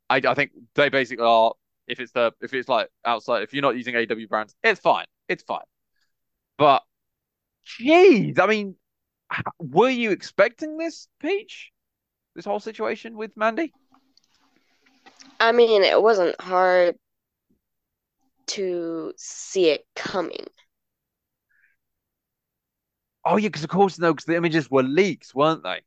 I, 0.09 0.17
I 0.17 0.33
think 0.33 0.51
they 0.75 0.89
basically 0.89 1.25
are. 1.25 1.53
If 1.87 1.99
it's 1.99 2.11
the 2.11 2.31
if 2.41 2.53
it's 2.53 2.69
like 2.69 2.89
outside, 3.05 3.43
if 3.43 3.53
you're 3.53 3.61
not 3.61 3.75
using 3.75 3.95
AW 3.95 4.27
brands, 4.29 4.55
it's 4.63 4.79
fine, 4.79 5.05
it's 5.27 5.43
fine. 5.43 5.65
But 6.57 6.83
Jeez, 7.65 8.39
I 8.39 8.47
mean, 8.47 8.75
were 9.59 9.89
you 9.89 10.11
expecting 10.11 10.77
this, 10.77 11.07
Peach? 11.19 11.71
This 12.35 12.45
whole 12.45 12.59
situation 12.59 13.15
with 13.15 13.35
Mandy? 13.37 13.73
I 15.39 15.51
mean, 15.51 15.83
it 15.83 16.01
wasn't 16.01 16.39
hard 16.41 16.95
to 18.47 19.13
see 19.17 19.69
it 19.69 19.85
coming. 19.95 20.45
Oh 23.25 23.37
yeah, 23.37 23.47
because 23.47 23.63
of 23.63 23.69
course 23.69 23.99
no, 23.99 24.13
because 24.13 24.25
the 24.25 24.35
images 24.35 24.69
were 24.69 24.83
leaked, 24.83 25.33
weren't 25.33 25.63
they? 25.63 25.81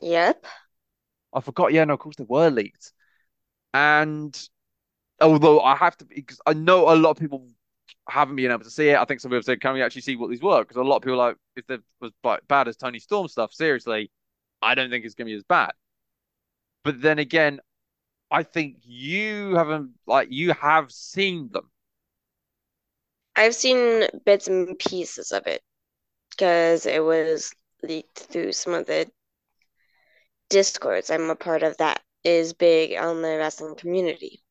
Yep. 0.00 0.44
I 1.32 1.40
forgot. 1.40 1.72
Yeah, 1.72 1.84
no, 1.84 1.94
of 1.94 2.00
course 2.00 2.16
they 2.16 2.26
were 2.28 2.50
leaked. 2.50 2.92
And 3.74 4.38
although 5.20 5.60
I 5.60 5.76
have 5.76 5.96
to, 5.98 6.04
because 6.04 6.40
I 6.46 6.54
know 6.54 6.92
a 6.92 6.96
lot 6.96 7.10
of 7.10 7.18
people 7.18 7.48
haven't 8.08 8.36
been 8.36 8.50
able 8.50 8.64
to 8.64 8.70
see 8.70 8.88
it. 8.88 8.96
I 8.96 9.04
think 9.04 9.20
some 9.20 9.30
people 9.30 9.38
have 9.38 9.44
said, 9.44 9.60
"Can 9.60 9.74
we 9.74 9.82
actually 9.82 10.02
see 10.02 10.16
what 10.16 10.30
these 10.30 10.42
were?" 10.42 10.62
Because 10.62 10.76
a 10.76 10.82
lot 10.82 10.96
of 10.96 11.02
people 11.02 11.18
like, 11.18 11.36
if 11.56 11.68
it 11.70 11.82
was 12.00 12.12
bad 12.48 12.68
as 12.68 12.76
Toni 12.76 12.98
Storm 12.98 13.28
stuff, 13.28 13.52
seriously, 13.52 14.10
I 14.62 14.74
don't 14.74 14.90
think 14.90 15.04
it's 15.04 15.14
going 15.14 15.26
to 15.26 15.32
be 15.32 15.36
as 15.36 15.44
bad. 15.44 15.72
But 16.84 17.00
then 17.00 17.18
again, 17.18 17.60
I 18.30 18.42
think 18.42 18.78
you 18.82 19.54
haven't 19.54 19.92
like 20.06 20.28
you 20.30 20.52
have 20.52 20.90
seen 20.92 21.50
them. 21.50 21.70
I've 23.36 23.54
seen 23.54 24.06
bits 24.24 24.48
and 24.48 24.78
pieces 24.78 25.32
of 25.32 25.46
it 25.46 25.62
because 26.30 26.86
it 26.86 27.02
was 27.02 27.54
leaked 27.82 28.18
through 28.18 28.52
some 28.52 28.74
of 28.74 28.86
the 28.86 29.10
discords 30.48 31.10
I'm 31.10 31.30
a 31.30 31.36
part 31.36 31.62
of 31.62 31.76
that 31.76 32.02
is 32.24 32.52
big 32.52 32.96
on 32.96 33.22
the 33.22 33.36
wrestling 33.38 33.76
community. 33.76 34.42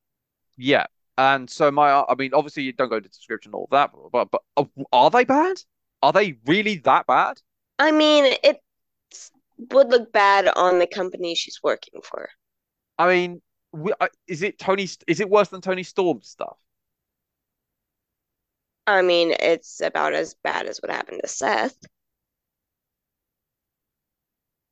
Yeah, 0.57 0.87
and 1.17 1.49
so 1.49 1.71
my, 1.71 2.03
I 2.07 2.15
mean, 2.15 2.33
obviously 2.33 2.63
you 2.63 2.73
don't 2.73 2.89
go 2.89 2.97
into 2.97 3.09
description 3.09 3.53
all 3.53 3.67
that, 3.71 3.91
but 4.11 4.29
but 4.31 4.41
uh, 4.55 4.65
are 4.91 5.09
they 5.09 5.23
bad? 5.23 5.61
Are 6.01 6.13
they 6.13 6.37
really 6.45 6.77
that 6.77 7.07
bad? 7.07 7.41
I 7.79 7.91
mean, 7.91 8.35
it 8.43 8.61
would 9.71 9.89
look 9.89 10.11
bad 10.11 10.47
on 10.47 10.79
the 10.79 10.87
company 10.87 11.35
she's 11.35 11.59
working 11.63 12.01
for. 12.03 12.29
I 12.97 13.07
mean, 13.07 13.41
uh, 13.99 14.07
is 14.27 14.43
it 14.43 14.59
Toni? 14.59 14.87
Is 15.07 15.19
it 15.19 15.29
worse 15.29 15.49
than 15.49 15.61
Toni 15.61 15.83
Storm 15.83 16.21
stuff? 16.21 16.57
I 18.87 19.01
mean, 19.01 19.35
it's 19.39 19.81
about 19.81 20.13
as 20.13 20.35
bad 20.43 20.65
as 20.65 20.79
what 20.79 20.91
happened 20.91 21.21
to 21.23 21.27
Seth. 21.27 21.77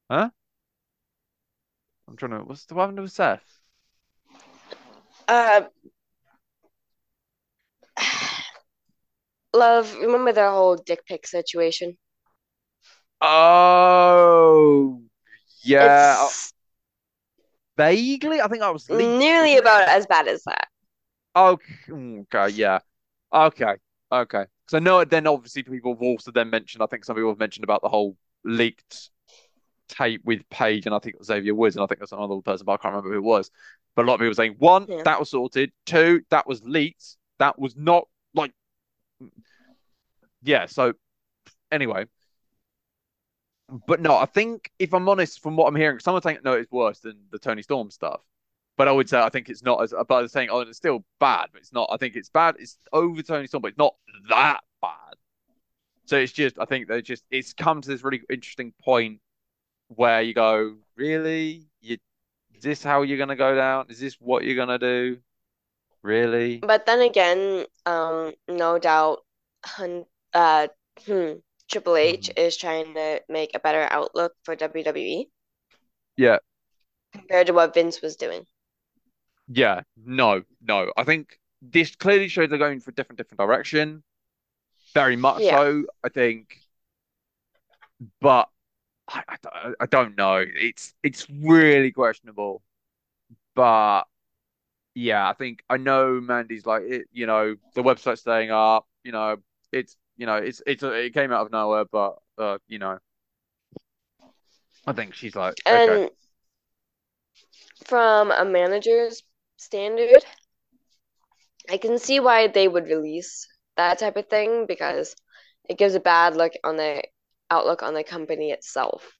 Huh? 0.09 0.29
I'm 2.07 2.15
trying 2.17 2.31
to. 2.31 2.39
What's 2.39 2.65
what 2.71 2.81
happened 2.81 2.97
to 2.97 3.07
Seth? 3.07 3.54
Uh, 5.27 5.61
Love, 9.55 9.95
remember 9.95 10.31
the 10.33 10.51
whole 10.51 10.75
dick 10.75 11.03
pic 11.07 11.25
situation? 11.25 11.97
Oh, 13.21 15.01
yeah. 15.63 16.29
It's 16.29 16.53
Vaguely, 17.77 18.39
I 18.39 18.47
think 18.47 18.63
I 18.63 18.69
was 18.71 18.89
nearly 18.89 19.57
about 19.57 19.89
as 19.89 20.07
bad 20.07 20.27
as 20.27 20.43
that. 20.45 20.67
Okay, 21.35 21.75
okay, 21.91 22.49
yeah, 22.49 22.79
okay, 23.33 23.75
okay. 24.11 24.45
Because 24.65 24.73
I 24.73 24.79
know 24.79 25.03
then 25.03 25.27
obviously 25.27 25.63
people 25.63 25.93
have 25.93 26.01
also 26.01 26.31
then 26.31 26.49
mentioned. 26.49 26.81
I 26.81 26.87
think 26.87 27.03
some 27.03 27.15
people 27.15 27.29
have 27.31 27.39
mentioned 27.39 27.65
about 27.65 27.81
the 27.81 27.89
whole 27.89 28.17
leaked 28.45 29.11
tape 29.87 30.21
with 30.25 30.47
Paige, 30.49 30.85
and 30.85 30.95
I 30.95 30.99
think 30.99 31.15
it 31.15 31.19
was 31.19 31.27
Xavier 31.27 31.55
Woods, 31.55 31.75
and 31.75 31.83
I 31.83 31.87
think 31.87 31.99
that's 31.99 32.11
another 32.11 32.39
person, 32.41 32.65
but 32.65 32.73
I 32.73 32.77
can't 32.77 32.93
remember 32.93 33.11
who 33.11 33.17
it 33.17 33.23
was. 33.23 33.51
But 33.95 34.05
a 34.05 34.07
lot 34.07 34.15
of 34.15 34.19
people 34.19 34.35
saying 34.35 34.55
one, 34.59 34.85
yeah. 34.89 35.03
that 35.03 35.19
was 35.19 35.29
sorted. 35.29 35.71
Two, 35.85 36.21
that 36.29 36.47
was 36.47 36.61
leaked. 36.63 37.17
That 37.39 37.57
was 37.57 37.75
not 37.75 38.07
like 38.33 38.51
yeah, 40.43 40.65
so 40.67 40.93
anyway. 41.71 42.05
But 43.87 43.99
no, 43.99 44.15
I 44.15 44.25
think 44.25 44.71
if 44.77 44.93
I'm 44.93 45.09
honest, 45.09 45.41
from 45.41 45.55
what 45.57 45.67
I'm 45.67 45.75
hearing, 45.75 45.97
some 45.97 46.03
someone 46.03 46.21
saying 46.21 46.39
no, 46.43 46.53
it's 46.53 46.71
worse 46.71 46.99
than 46.99 47.17
the 47.31 47.39
Toni 47.39 47.63
Storm 47.63 47.89
stuff. 47.89 48.21
But 48.77 48.87
I 48.87 48.91
would 48.91 49.09
say 49.09 49.19
I 49.19 49.29
think 49.29 49.49
it's 49.49 49.63
not 49.63 49.81
as 49.81 49.93
but 50.07 50.11
I'm 50.15 50.27
saying, 50.27 50.49
oh, 50.51 50.59
it's 50.59 50.77
still 50.77 51.03
bad, 51.19 51.47
but 51.51 51.61
it's 51.61 51.73
not. 51.73 51.89
I 51.91 51.97
think 51.97 52.15
it's 52.15 52.29
bad. 52.29 52.55
It's 52.59 52.77
over 52.93 53.21
Toni 53.21 53.47
Storm, 53.47 53.61
but 53.61 53.69
it's 53.69 53.77
not 53.77 53.95
that 54.29 54.59
bad. 54.81 55.15
So 56.05 56.17
it's 56.17 56.31
just 56.31 56.59
I 56.59 56.65
think 56.65 56.87
they 56.87 57.01
just 57.01 57.23
it's 57.31 57.53
come 57.53 57.81
to 57.81 57.89
this 57.89 58.03
really 58.03 58.21
interesting 58.29 58.73
point 58.83 59.19
where 59.87 60.21
you 60.21 60.33
go, 60.33 60.75
really? 60.95 61.67
You 61.81 61.97
is 62.53 62.63
this 62.63 62.83
how 62.83 63.01
you're 63.01 63.17
gonna 63.17 63.35
go 63.35 63.55
down? 63.55 63.85
Is 63.89 63.99
this 63.99 64.15
what 64.19 64.43
you're 64.43 64.55
gonna 64.55 64.79
do? 64.79 65.17
Really? 66.01 66.57
But 66.57 66.85
then 66.85 67.01
again, 67.01 67.65
um, 67.85 68.33
no 68.47 68.77
doubt, 68.77 69.25
uh, 70.33 70.67
hmm, 71.05 71.33
Triple 71.69 71.95
H 71.95 72.29
mm-hmm. 72.29 72.39
is 72.39 72.57
trying 72.57 72.93
to 72.93 73.21
make 73.27 73.51
a 73.55 73.59
better 73.59 73.87
outlook 73.89 74.33
for 74.43 74.55
WWE. 74.55 75.25
Yeah. 76.17 76.37
Compared 77.11 77.47
to 77.47 77.53
what 77.53 77.73
Vince 77.73 78.01
was 78.01 78.15
doing. 78.15 78.45
Yeah, 79.47 79.81
no, 79.97 80.43
no. 80.61 80.91
I 80.97 81.03
think 81.03 81.39
this 81.61 81.95
clearly 81.95 82.27
shows 82.27 82.49
they're 82.49 82.57
going 82.57 82.79
for 82.79 82.91
a 82.91 82.93
different, 82.93 83.17
different 83.17 83.39
direction. 83.39 84.03
Very 84.93 85.15
much 85.15 85.41
yeah. 85.41 85.57
so, 85.57 85.85
I 86.03 86.09
think. 86.09 86.57
But 88.21 88.49
I, 89.07 89.23
I, 89.45 89.71
I 89.81 89.85
don't 89.85 90.17
know. 90.17 90.43
It's 90.45 90.93
it's 91.03 91.27
really 91.29 91.91
questionable. 91.91 92.61
But 93.55 94.03
yeah, 94.93 95.29
I 95.29 95.33
think 95.33 95.63
I 95.69 95.77
know 95.77 96.19
Mandy's 96.21 96.65
like 96.65 96.83
it. 96.83 97.07
You 97.11 97.27
know, 97.27 97.55
the 97.75 97.83
website's 97.83 98.21
staying 98.21 98.51
up. 98.51 98.87
You 99.03 99.11
know, 99.11 99.37
it's 99.71 99.95
you 100.17 100.25
know, 100.25 100.35
it's 100.35 100.61
it's 100.65 100.83
it 100.83 101.13
came 101.13 101.31
out 101.31 101.45
of 101.45 101.51
nowhere, 101.51 101.85
but 101.91 102.17
uh, 102.37 102.57
you 102.67 102.79
know, 102.79 102.97
I 104.87 104.93
think 104.93 105.13
she's 105.13 105.35
like 105.35 105.55
and 105.65 105.91
okay. 105.91 106.09
from 107.85 108.31
a 108.31 108.45
manager's 108.45 109.23
standard, 109.57 110.23
I 111.69 111.77
can 111.77 111.99
see 111.99 112.19
why 112.19 112.47
they 112.47 112.67
would 112.67 112.87
release 112.87 113.47
that 113.77 113.99
type 113.99 114.17
of 114.17 114.27
thing 114.27 114.65
because 114.67 115.15
it 115.67 115.77
gives 115.77 115.95
a 115.95 115.99
bad 115.99 116.35
look 116.35 116.53
on 116.63 116.77
the 116.77 117.03
outlook 117.49 117.83
on 117.83 117.93
the 117.93 118.03
company 118.03 118.51
itself. 118.51 119.17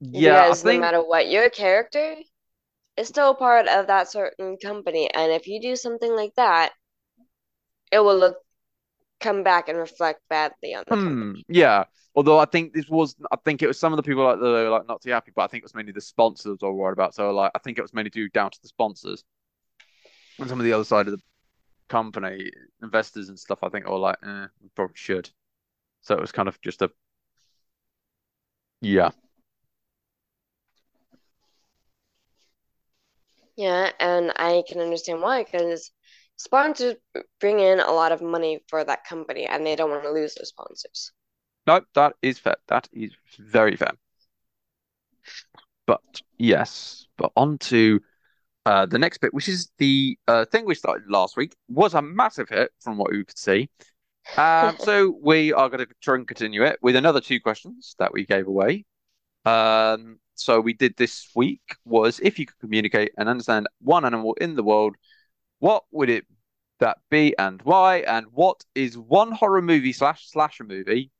Yeah, 0.00 0.48
I 0.50 0.54
Because 0.54 0.64
no 0.66 0.74
matter 0.76 1.02
what, 1.02 1.30
your 1.30 1.48
character 1.48 2.16
is 2.96 3.08
still 3.08 3.34
part 3.34 3.68
of 3.68 3.88
that 3.88 4.10
certain 4.10 4.56
company. 4.58 5.10
And 5.14 5.32
if 5.32 5.46
you 5.48 5.60
do 5.60 5.76
something 5.76 6.14
like 6.14 6.34
that, 6.36 6.74
it 7.92 7.98
will 8.00 8.16
look 8.16 8.38
come 9.20 9.42
back 9.44 9.68
and 9.68 9.78
reflect 9.78 10.22
badly 10.30 10.74
on 10.74 10.84
the 10.88 10.96
hmm, 10.96 10.96
company. 10.98 11.46
yeah. 11.48 11.84
Although 12.14 12.38
I 12.38 12.46
think 12.46 12.72
this 12.72 12.88
was 12.88 13.14
I 13.30 13.36
think 13.44 13.62
it 13.62 13.66
was 13.68 13.78
some 13.78 13.92
of 13.92 13.96
the 13.96 14.02
people 14.02 14.24
like 14.24 14.40
the 14.40 14.70
like 14.70 14.88
not 14.88 15.02
too 15.02 15.10
happy, 15.10 15.32
but 15.34 15.42
I 15.42 15.46
think 15.48 15.62
it 15.62 15.64
was 15.64 15.74
mainly 15.74 15.92
the 15.92 16.00
sponsors 16.00 16.58
I 16.62 16.66
was 16.66 16.74
worried 16.74 16.92
about. 16.94 17.14
So 17.14 17.30
like 17.32 17.52
I 17.54 17.58
think 17.58 17.78
it 17.78 17.82
was 17.82 17.94
mainly 17.94 18.10
due 18.10 18.28
down 18.30 18.50
to 18.50 18.58
the 18.62 18.68
sponsors 18.68 19.24
and 20.38 20.48
some 20.48 20.60
of 20.60 20.64
the 20.64 20.72
other 20.72 20.84
side 20.84 21.06
of 21.06 21.12
the 21.12 21.22
company, 21.88 22.50
investors 22.82 23.28
and 23.30 23.38
stuff, 23.38 23.60
I 23.62 23.68
think 23.70 23.86
were 23.88 23.98
like, 23.98 24.18
eh, 24.24 24.46
we 24.62 24.68
probably 24.74 24.96
should. 24.96 25.30
So 26.00 26.14
it 26.14 26.20
was 26.20 26.32
kind 26.32 26.48
of 26.48 26.60
just 26.60 26.82
a 26.82 26.90
yeah. 28.80 29.10
Yeah, 33.56 33.90
and 33.98 34.32
I 34.36 34.62
can 34.68 34.80
understand 34.80 35.20
why, 35.20 35.42
because 35.42 35.90
sponsors 36.36 36.94
bring 37.40 37.58
in 37.58 37.80
a 37.80 37.90
lot 37.90 38.12
of 38.12 38.22
money 38.22 38.60
for 38.68 38.84
that 38.84 39.04
company 39.04 39.46
and 39.46 39.66
they 39.66 39.74
don't 39.74 39.90
want 39.90 40.04
to 40.04 40.12
lose 40.12 40.36
those 40.36 40.50
sponsors. 40.50 41.12
No, 41.66 41.80
that 41.94 42.14
is 42.22 42.38
fair. 42.38 42.54
That 42.68 42.88
is 42.92 43.10
very 43.38 43.76
fair. 43.76 43.90
But 45.86 46.22
yes, 46.38 47.06
but 47.16 47.32
on 47.36 47.58
to 47.58 48.00
uh, 48.64 48.86
the 48.86 48.98
next 48.98 49.18
bit, 49.18 49.34
which 49.34 49.48
is 49.48 49.70
the 49.78 50.16
uh, 50.28 50.44
thing 50.44 50.66
we 50.66 50.74
started 50.74 51.10
last 51.10 51.36
week, 51.36 51.56
was 51.68 51.94
a 51.94 52.02
massive 52.02 52.48
hit 52.48 52.70
from 52.80 52.96
what 52.96 53.10
we 53.10 53.24
could 53.24 53.38
see. 53.38 53.68
Um, 54.36 54.76
so 54.78 55.16
we 55.20 55.52
are 55.52 55.68
going 55.68 55.86
to 55.86 55.92
try 56.00 56.14
and 56.14 56.26
continue 56.26 56.64
it 56.64 56.78
with 56.82 56.96
another 56.96 57.20
two 57.20 57.40
questions 57.40 57.96
that 57.98 58.12
we 58.12 58.24
gave 58.24 58.46
away. 58.46 58.84
Um, 59.44 60.18
so 60.34 60.60
we 60.60 60.74
did 60.74 60.96
this 60.96 61.30
week 61.34 61.62
was 61.84 62.20
if 62.22 62.38
you 62.38 62.46
could 62.46 62.58
communicate 62.58 63.12
and 63.16 63.28
understand 63.28 63.66
one 63.80 64.04
animal 64.04 64.34
in 64.34 64.54
the 64.54 64.62
world, 64.62 64.96
what 65.58 65.84
would 65.90 66.10
it 66.10 66.26
that 66.80 66.98
be 67.10 67.36
and 67.38 67.60
why? 67.62 67.98
And 68.00 68.26
what 68.32 68.64
is 68.74 68.96
one 68.96 69.32
horror 69.32 69.62
movie 69.62 69.92
slash 69.92 70.30
slasher 70.30 70.64
movie 70.64 71.10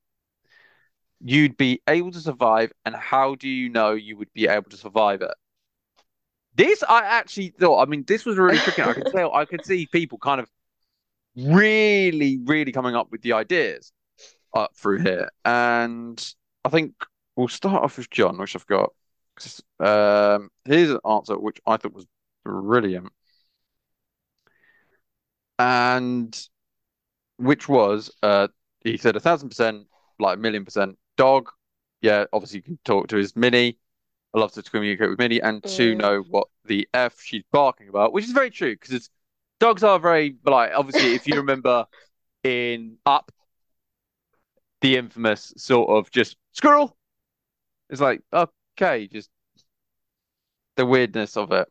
you'd 1.21 1.57
be 1.57 1.81
able 1.89 2.13
to 2.13 2.21
survive, 2.21 2.73
and 2.85 2.95
how 2.95 3.35
do 3.35 3.49
you 3.49 3.69
know 3.69 3.93
you 3.93 4.17
would 4.17 4.33
be 4.33 4.47
able 4.47 4.71
to 4.71 4.77
survive 4.77 5.23
it? 5.23 5.35
This 6.55 6.83
I 6.89 7.03
actually 7.03 7.55
thought. 7.59 7.83
I 7.83 7.87
mean, 7.87 8.05
this 8.07 8.25
was 8.25 8.37
really 8.37 8.59
tricky. 8.59 8.83
I 8.83 8.93
could 8.93 9.11
tell. 9.13 9.35
I 9.35 9.45
could 9.45 9.65
see 9.65 9.87
people 9.87 10.19
kind 10.19 10.41
of 10.41 10.49
really, 11.39 12.39
really 12.45 12.73
coming 12.73 12.95
up 12.97 13.11
with 13.11 13.23
the 13.23 13.33
ideas 13.35 13.93
up 14.55 14.77
through 14.77 15.01
here, 15.01 15.31
and 15.45 16.35
I 16.65 16.71
think 16.71 16.95
we'll 17.37 17.49
start 17.49 17.85
off 17.85 17.99
with 17.99 18.11
John, 18.11 18.39
which 18.39 18.57
I've 18.57 18.67
got. 18.67 18.93
Um, 19.81 20.51
here's 20.65 20.91
an 20.91 21.01
answer 21.09 21.39
which 21.39 21.61
I 21.67 21.77
thought 21.77 21.95
was 21.95 22.07
brilliant, 22.45 23.11
and 25.59 26.49
which 27.39 27.69
was 27.69 28.11
uh, 28.23 28.49
he 28.85 28.97
said 28.97 29.17
a 29.17 29.21
thousand 29.21 29.51
percent, 29.51 29.87
like 30.19 30.37
a 30.39 30.41
million 30.41 30.65
percent 30.65 30.99
dog. 31.17 31.51
Yeah, 32.03 32.27
obviously 32.33 32.59
you 32.59 32.63
can 32.63 32.79
talk 32.85 33.09
to 33.09 33.17
his 33.17 33.37
mini. 33.37 33.79
I 34.35 34.41
love 34.41 34.53
to 34.53 34.63
communicate 34.63 35.11
with 35.11 35.19
Minnie 35.19 35.41
and 35.43 35.65
to 35.65 35.95
know 35.95 36.23
Mm. 36.23 36.29
what 36.31 36.49
the 36.65 36.89
F 36.95 37.21
she's 37.23 37.45
barking 37.53 37.89
about, 37.89 38.13
which 38.13 38.25
is 38.27 38.33
very 38.33 38.51
true 38.51 38.75
because 38.75 38.93
it's 38.93 39.11
dogs 39.61 39.83
are 39.83 39.99
very 39.99 40.37
like 40.45 40.73
obviously 40.75 41.15
if 41.15 41.27
you 41.27 41.37
remember 41.37 41.87
in 42.45 42.97
Up, 43.07 43.33
the 44.81 44.97
infamous 44.97 45.53
sort 45.57 45.91
of 45.91 46.11
just 46.11 46.37
squirrel. 46.53 46.97
It's 47.91 48.01
like 48.01 48.23
okay, 48.33 49.09
just 49.09 49.31
the 50.77 50.87
weirdness 50.87 51.37
of 51.37 51.53
it. 51.53 51.69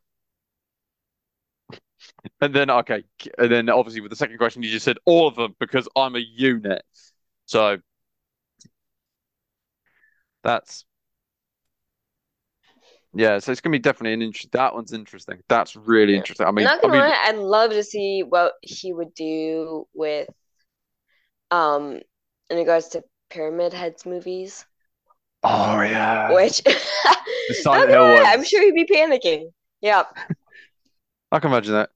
And 2.41 2.53
then 2.53 2.69
okay, 2.69 3.03
and 3.37 3.51
then 3.51 3.69
obviously 3.69 4.01
with 4.01 4.11
the 4.11 4.15
second 4.15 4.37
question 4.37 4.63
you 4.63 4.69
just 4.69 4.85
said 4.85 4.97
all 5.05 5.27
of 5.27 5.35
them 5.35 5.55
because 5.59 5.87
I'm 5.95 6.15
a 6.15 6.19
unit. 6.19 6.83
So 7.45 7.77
that's 10.43 10.85
yeah, 13.13 13.39
so 13.39 13.51
it's 13.51 13.61
gonna 13.61 13.71
be 13.73 13.79
definitely 13.79 14.13
an 14.13 14.21
interest. 14.21 14.51
That 14.51 14.73
one's 14.73 14.93
interesting. 14.93 15.39
That's 15.49 15.75
really 15.75 16.15
Yeah. 16.15 16.17
interesting. 16.17 16.45
I 16.47 16.51
mean, 16.51 16.71
not 16.71 16.81
I 16.83 16.87
gonna 16.87 16.93
mean, 16.93 17.09
lie, 17.09 17.23
I'd 17.27 17.37
love 17.37 17.71
to 17.71 17.83
see 17.83 18.23
what 18.23 18.53
he 18.61 18.93
would 18.93 19.13
do 19.13 19.87
with 19.93 20.29
um 21.51 21.99
in 22.49 22.57
regards 22.57 22.89
to 22.89 23.03
Pyramid 23.29 23.73
Heads 23.73 24.05
movies, 24.05 24.65
oh 25.43 25.81
yeah, 25.81 26.37
which 26.37 26.61
the 27.47 27.53
Silent 27.55 27.91
Hill 27.91 28.19
lie, 28.19 28.33
I'm 28.33 28.43
sure 28.43 28.61
he'd 28.63 28.73
be 28.73 28.85
panicking. 28.85 29.51
Yeah. 29.81 30.03
I 31.31 31.39
can 31.39 31.51
imagine 31.51 31.73
that. 31.73 31.89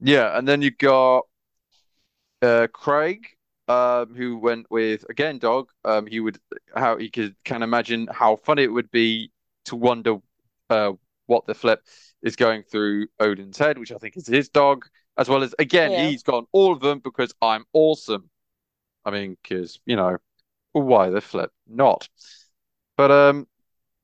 Yeah, 0.00 0.36
and 0.38 0.46
then 0.48 0.62
you 0.62 0.70
got 0.72 1.26
uh 2.42 2.66
Craig, 2.72 3.26
um, 3.68 4.14
who 4.14 4.38
went 4.38 4.70
with 4.70 5.04
again 5.10 5.38
dog. 5.38 5.70
Um, 5.84 6.06
he 6.06 6.20
would 6.20 6.38
how 6.74 6.96
he 6.96 7.10
could 7.10 7.36
can 7.44 7.62
imagine 7.62 8.08
how 8.10 8.36
funny 8.36 8.62
it 8.64 8.72
would 8.72 8.90
be 8.90 9.30
to 9.68 9.76
wonder 9.76 10.16
uh 10.70 10.92
what 11.26 11.46
the 11.46 11.54
flip 11.54 11.82
is 12.22 12.36
going 12.36 12.62
through 12.64 13.08
Odin's 13.20 13.58
head, 13.58 13.78
which 13.78 13.92
I 13.92 13.98
think 13.98 14.16
is 14.16 14.26
his 14.26 14.48
dog, 14.48 14.86
as 15.18 15.28
well 15.28 15.42
as 15.42 15.54
again 15.58 15.92
Yeah. 15.92 15.98
he's 15.98 16.22
gone 16.22 16.46
all 16.52 16.72
of 16.72 16.80
them 16.80 17.00
because 17.00 17.34
I'm 17.42 17.64
awesome. 17.72 18.30
I 19.04 19.10
mean, 19.10 19.36
because 19.42 19.80
you 19.86 19.96
know 19.96 20.18
why 20.72 21.10
the 21.10 21.20
flip 21.20 21.52
not? 21.68 22.08
But 22.96 23.10
um, 23.10 23.46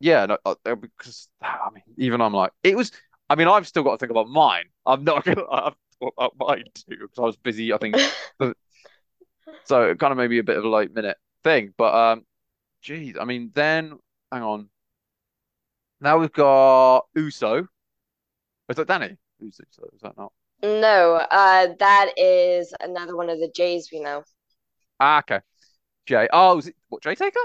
yeah, 0.00 0.26
no, 0.26 0.38
uh, 0.44 0.54
uh, 0.66 0.74
because 0.76 1.28
I 1.42 1.70
mean, 1.74 1.84
even 1.98 2.20
I'm 2.20 2.34
like 2.34 2.52
it 2.62 2.76
was. 2.76 2.92
I 3.30 3.36
mean, 3.36 3.48
I've 3.48 3.66
still 3.68 3.84
got 3.84 3.92
to 3.92 3.98
think 3.98 4.10
about 4.12 4.28
mine. 4.28 4.66
I'm 4.86 5.04
not 5.04 5.24
gonna. 5.24 5.44
I've 5.52 5.74
thought 6.00 6.14
about 6.18 6.34
mine 6.38 6.64
too 6.74 6.96
because 7.00 7.18
I 7.18 7.22
was 7.22 7.36
busy. 7.38 7.72
I 7.72 7.78
think 7.78 7.96
so. 9.64 9.82
It 9.82 9.98
kind 9.98 10.12
of 10.12 10.18
made 10.18 10.30
me 10.30 10.38
a 10.38 10.42
bit 10.44 10.56
of 10.56 10.64
a 10.64 10.68
late 10.68 10.94
minute 10.94 11.16
thing. 11.42 11.74
But 11.76 11.94
um, 11.94 12.26
geez, 12.82 13.16
I 13.20 13.24
mean, 13.24 13.52
then 13.54 13.98
hang 14.32 14.42
on. 14.42 14.70
Now 16.04 16.18
we've 16.18 16.30
got 16.30 17.06
Uso. 17.14 17.66
Is 18.68 18.76
that 18.76 18.86
Danny? 18.86 19.16
Who's 19.40 19.58
Uso? 19.58 19.88
Is 19.94 20.02
that 20.02 20.18
not? 20.18 20.32
No, 20.62 21.14
uh 21.14 21.68
that 21.78 22.12
is 22.18 22.74
another 22.78 23.16
one 23.16 23.30
of 23.30 23.38
the 23.38 23.50
Jays 23.56 23.88
we 23.90 24.00
know. 24.00 24.22
Ah, 25.00 25.20
okay. 25.20 25.40
Jay. 26.04 26.28
Oh, 26.30 26.58
is 26.58 26.66
it 26.68 26.76
what? 26.90 27.02
Jay 27.02 27.14
Taker? 27.14 27.40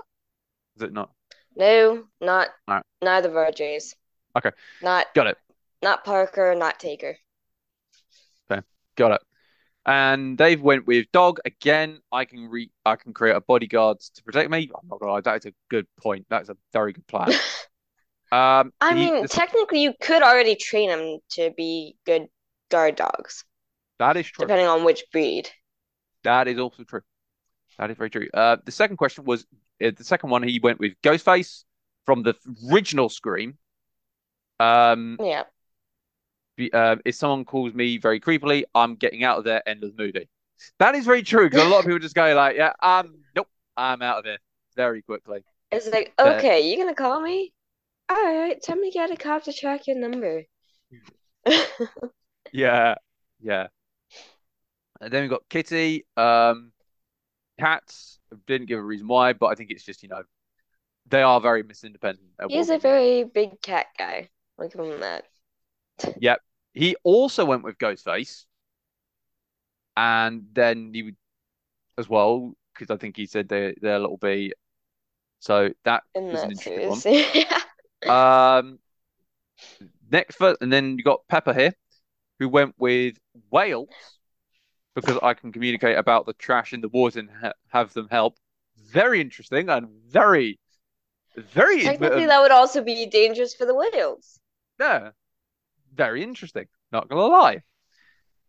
Is 0.75 0.81
it 0.81 0.91
not? 0.91 1.09
No, 1.55 2.03
not 2.19 2.49
right. 2.67 2.83
neither 3.01 3.29
of 3.29 3.37
our 3.37 3.51
Jays. 3.53 3.95
Okay. 4.37 4.51
Not 4.81 5.07
Got 5.15 5.27
it. 5.27 5.37
not 5.81 6.03
Parker, 6.03 6.53
not 6.53 6.81
Taker. 6.81 7.15
Okay, 8.51 8.61
got 8.97 9.13
it. 9.13 9.21
And 9.85 10.37
they've 10.37 10.61
went 10.61 10.85
with 10.85 11.09
dog 11.13 11.39
again. 11.45 12.01
I 12.11 12.25
can 12.25 12.49
re 12.49 12.69
I 12.85 12.97
can 12.97 13.13
create 13.13 13.37
a 13.37 13.41
bodyguard 13.41 14.01
to 14.01 14.23
protect 14.23 14.51
me. 14.51 14.69
I'm 14.75 14.89
not 14.89 14.99
gonna 14.99 15.13
lie, 15.13 15.21
that 15.21 15.37
is 15.37 15.45
a 15.45 15.53
good 15.69 15.87
point. 15.95 16.25
That's 16.29 16.49
a 16.49 16.57
very 16.73 16.91
good 16.91 17.07
plan. 17.07 17.31
Um, 18.31 18.71
I 18.79 18.93
he- 18.95 19.11
mean, 19.11 19.21
this- 19.23 19.31
technically 19.31 19.81
you 19.81 19.93
could 20.01 20.21
already 20.21 20.55
train 20.55 20.89
them 20.89 21.19
to 21.31 21.51
be 21.57 21.95
good 22.05 22.27
guard 22.69 22.95
dogs, 22.95 23.43
that 23.97 24.17
is 24.17 24.27
true. 24.27 24.45
depending 24.45 24.67
on 24.67 24.83
which 24.83 25.03
breed. 25.11 25.49
That 26.23 26.47
is 26.47 26.59
also 26.59 26.83
true. 26.83 27.01
That 27.77 27.89
is 27.91 27.97
very 27.97 28.09
true. 28.09 28.27
Uh, 28.33 28.57
the 28.63 28.71
second 28.71 28.97
question 28.97 29.23
was 29.25 29.45
uh, 29.83 29.91
the 29.95 30.03
second 30.03 30.29
one. 30.29 30.43
He 30.43 30.59
went 30.59 30.79
with 30.79 30.93
Ghostface 31.01 31.63
from 32.05 32.23
the 32.23 32.35
original 32.71 33.09
Scream. 33.09 33.57
Um, 34.59 35.17
Yeah. 35.21 35.45
be- 36.57 36.71
uh, 36.73 36.97
if 37.05 37.15
someone 37.15 37.45
calls 37.45 37.73
me 37.73 37.97
very 37.97 38.19
creepily, 38.19 38.63
I'm 38.75 38.95
getting 38.95 39.23
out 39.23 39.37
of 39.37 39.45
there. 39.45 39.67
End 39.67 39.83
of 39.83 39.95
the 39.95 40.03
movie. 40.03 40.27
That 40.77 40.93
is 40.95 41.05
very 41.05 41.23
true 41.23 41.49
because 41.49 41.65
a 41.65 41.69
lot 41.69 41.79
of 41.79 41.85
people 41.85 41.99
just 41.99 42.15
go 42.15 42.35
like, 42.35 42.57
"Yeah, 42.57 42.73
um, 42.81 43.23
nope, 43.35 43.47
I'm 43.77 44.01
out 44.01 44.19
of 44.19 44.25
here 44.25 44.39
very 44.75 45.01
quickly." 45.01 45.43
It's 45.71 45.87
like, 45.87 46.13
okay, 46.19 46.67
you're 46.67 46.83
gonna 46.83 46.95
call 46.95 47.21
me? 47.21 47.53
All 48.09 48.15
right, 48.37 48.61
time 48.61 48.83
to 48.83 48.91
get 48.91 49.11
a 49.11 49.15
cop 49.15 49.43
to 49.43 49.53
track 49.53 49.87
your 49.87 49.97
number. 49.97 50.43
Yeah, 52.51 52.95
yeah. 53.39 53.67
And 55.01 55.11
then 55.11 55.23
we 55.23 55.29
got 55.29 55.47
Kitty. 55.49 56.05
Um, 56.17 56.71
cats 57.59 58.19
didn't 58.47 58.67
give 58.67 58.79
a 58.79 58.83
reason 58.83 59.07
why, 59.07 59.33
but 59.33 59.47
I 59.47 59.55
think 59.55 59.71
it's 59.71 59.83
just 59.83 60.03
you 60.03 60.09
know 60.09 60.23
they 61.07 61.21
are 61.21 61.41
very 61.41 61.63
misindependent. 61.63 62.19
They're 62.37 62.49
He's 62.49 62.69
a 62.69 62.77
very 62.77 63.23
big 63.23 63.61
cat 63.61 63.87
guy. 63.97 64.29
At 64.61 64.73
him 64.73 64.99
that. 64.99 65.25
Yep. 66.19 66.41
He 66.73 66.95
also 67.03 67.45
went 67.45 67.63
with 67.63 67.77
Ghostface, 67.77 68.45
and 69.97 70.45
then 70.53 70.91
he 70.93 71.03
would 71.03 71.15
as 71.97 72.09
well 72.09 72.53
because 72.73 72.91
I 72.93 72.97
think 72.97 73.17
he 73.17 73.25
said 73.25 73.49
they 73.49 73.75
they're 73.81 73.95
a 73.97 73.99
little 73.99 74.17
bit. 74.17 74.53
So 75.39 75.71
that 75.85 76.03
In 76.13 76.25
an 76.25 76.31
that 76.33 76.55
interesting 76.55 76.87
one. 76.87 77.03
series. 77.03 77.05
Um, 78.07 78.79
next 80.11 80.35
first, 80.37 80.61
and 80.61 80.71
then 80.71 80.97
you 80.97 81.03
got 81.03 81.27
Pepper 81.27 81.53
here, 81.53 81.73
who 82.39 82.49
went 82.49 82.75
with 82.79 83.17
whales 83.51 83.89
because 84.95 85.17
I 85.21 85.33
can 85.33 85.51
communicate 85.51 85.97
about 85.97 86.25
the 86.25 86.33
trash 86.33 86.73
in 86.73 86.81
the 86.81 86.89
water 86.89 87.19
and 87.19 87.29
ha 87.29 87.53
have 87.69 87.93
them 87.93 88.07
help. 88.09 88.35
Very 88.77 89.21
interesting 89.21 89.69
and 89.69 89.87
very 90.07 90.59
Very 91.37 91.81
Technically, 91.81 92.27
that 92.27 92.39
would 92.41 92.51
also 92.51 92.83
be 92.83 93.07
dangerous 93.07 93.55
for 93.55 93.65
the 93.65 93.73
whales. 93.73 94.39
yeah, 94.79 95.11
very 95.95 96.23
interesting. 96.23 96.67
Not 96.91 97.09
gonna 97.09 97.25
lie. 97.25 97.63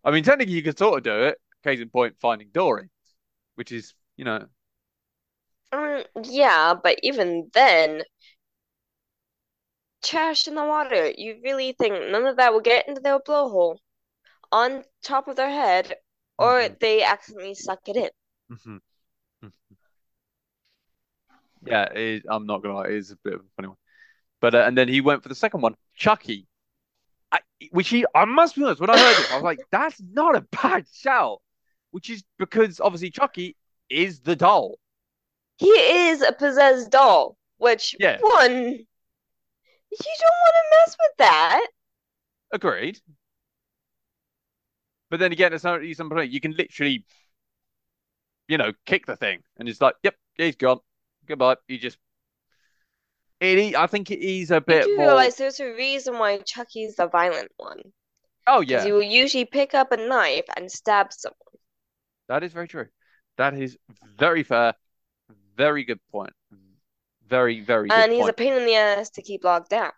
I 0.05 0.11
mean, 0.11 0.25
technically, 0.25 0.55
you 0.55 0.63
could 0.63 0.79
sort 0.79 0.99
of 0.99 1.05
do 1.05 1.25
it. 1.25 1.39
Case 1.65 1.81
in 1.81 1.91
point, 1.91 2.17
Finding 2.21 2.51
Dory, 2.53 2.91
which 3.57 3.73
is 3.73 3.95
you 4.17 4.25
know 4.25 4.47
Um, 5.73 6.05
yeah, 6.25 6.75
but 6.83 6.99
even 7.03 7.51
then, 7.55 8.03
trash 10.03 10.49
in 10.49 10.55
the 10.55 10.65
water. 10.65 11.11
You 11.11 11.41
really 11.43 11.73
think 11.73 11.95
none 12.11 12.27
of 12.27 12.37
that 12.37 12.53
will 12.53 12.61
get 12.61 12.89
into 12.89 13.01
their 13.01 13.19
blowhole 13.19 13.79
on 14.53 14.85
top 15.03 15.29
of 15.29 15.37
their 15.37 15.51
head, 15.51 15.97
or 16.39 16.61
Mhm. 16.61 16.79
they 16.81 17.03
accidentally 17.03 17.55
suck 17.55 17.89
it 17.89 17.97
in? 17.97 18.11
Mhm. 18.51 18.81
Mhm. 19.43 19.53
Yeah, 21.63 21.85
it 21.93 22.25
I'm 22.29 22.47
not 22.47 22.63
gonna 22.63 22.75
lie, 22.75 22.87
it 22.87 22.95
is 22.95 23.11
a 23.11 23.17
bit 23.17 23.35
of 23.35 23.41
a 23.41 23.49
funny 23.57 23.69
one. 23.69 23.77
But 24.41 24.55
uh, 24.55 24.65
and 24.67 24.77
then 24.77 24.89
he 24.89 25.01
went 25.01 25.23
for 25.23 25.29
the 25.29 25.35
second 25.35 25.61
one, 25.61 25.77
Chucky. 25.95 26.47
I, 27.31 27.41
which 27.71 27.89
he, 27.91 28.07
I 28.15 28.25
must 28.25 28.57
be 28.57 28.65
honest, 28.65 28.81
when 28.81 28.91
I 28.91 28.99
heard 28.99 29.17
this, 29.17 29.31
I 29.31 29.35
was 29.35 29.45
like, 29.45 29.61
that's 29.71 30.01
not 30.01 30.35
a 30.35 30.41
bad 30.41 30.87
shout. 30.93 31.41
Which 31.93 32.09
is 32.11 32.25
because 32.39 32.81
obviously 32.81 33.11
Chucky 33.11 33.57
is 33.89 34.21
the 34.21 34.35
doll. 34.37 34.79
He 35.59 35.69
is 35.69 36.23
a 36.23 36.33
possessed 36.33 36.91
doll, 36.91 37.37
which 37.59 37.95
Yeah. 37.99 38.19
one, 38.21 38.87
you 39.91 40.15
don't 40.19 40.39
want 40.45 40.55
to 40.57 40.77
mess 40.77 40.97
with 40.99 41.17
that. 41.19 41.67
Agreed. 42.53 43.01
But 45.11 45.21
then 45.21 45.33
again, 45.33 45.53
it's 45.53 45.65
not 45.65 45.81
some 45.95 46.09
point. 46.11 46.31
You 46.31 46.41
can 46.41 46.53
literally, 46.53 47.05
you 48.49 48.59
know, 48.59 48.73
kick 48.87 49.07
the 49.07 49.17
thing 49.17 49.43
and 49.59 49.69
it's 49.69 49.81
like, 49.81 49.95
yep, 50.03 50.15
he's 50.35 50.57
gone. 50.57 50.79
Goodbye. 51.27 51.57
You 51.69 51.79
just. 51.79 51.99
It, 53.41 53.75
I 53.75 53.87
think 53.87 54.11
it 54.11 54.21
is 54.21 54.51
a 54.51 54.57
You 54.57 54.61
bit 54.61 54.85
do 54.85 54.97
more. 54.97 55.07
realize 55.07 55.37
there's 55.37 55.61
a 55.61 55.75
reason 55.75 56.19
why 56.19 56.39
Chucky's 56.39 56.97
the 56.97 57.07
violent 57.09 57.53
one. 57.57 57.93
Oh 58.47 58.63
Because 58.67 58.71
yeah, 58.71 58.85
he 58.85 58.93
will 58.93 59.03
usually 59.03 59.45
pick 59.47 59.75
up 59.75 59.93
a 59.93 59.97
knife 59.97 60.47
and 60.57 60.71
stab 60.73 61.13
someone. 61.13 61.59
that 62.29 62.43
is 62.43 62.53
very 62.53 62.69
true. 62.69 62.87
That 63.37 63.55
is 63.55 63.77
very 64.19 64.43
fair. 64.43 64.75
Very 65.57 65.85
good 65.85 66.01
point. 66.11 66.33
Very, 67.31 67.61
very 67.61 67.89
good 67.89 67.95
And 67.95 68.13
he's 68.13 68.27
a 68.27 68.33
pain 68.33 68.53
in 68.53 68.67
the 68.67 68.75
ass 68.75 69.09
to 69.11 69.23
keep 69.23 69.45
locked 69.45 69.71
down. 69.71 69.93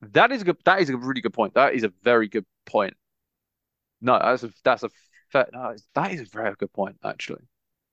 That 0.00 0.30
is 0.30 0.42
a 0.42 0.44
good. 0.44 0.56
That 0.64 0.80
is 0.80 0.90
a 0.90 0.96
really 0.96 1.20
good 1.20 1.32
point. 1.32 1.54
That 1.54 1.74
is 1.74 1.84
a 1.84 1.92
very 2.02 2.28
good 2.28 2.46
point. 2.66 2.94
No, 4.00 4.18
that's 4.18 4.44
a 4.44 4.52
that's 4.64 4.82
a 4.84 4.90
fair. 5.32 5.48
No, 5.52 5.74
that 5.94 6.12
is 6.12 6.20
a 6.20 6.24
very 6.24 6.54
good 6.58 6.72
point. 6.72 6.96
Actually, 7.04 7.42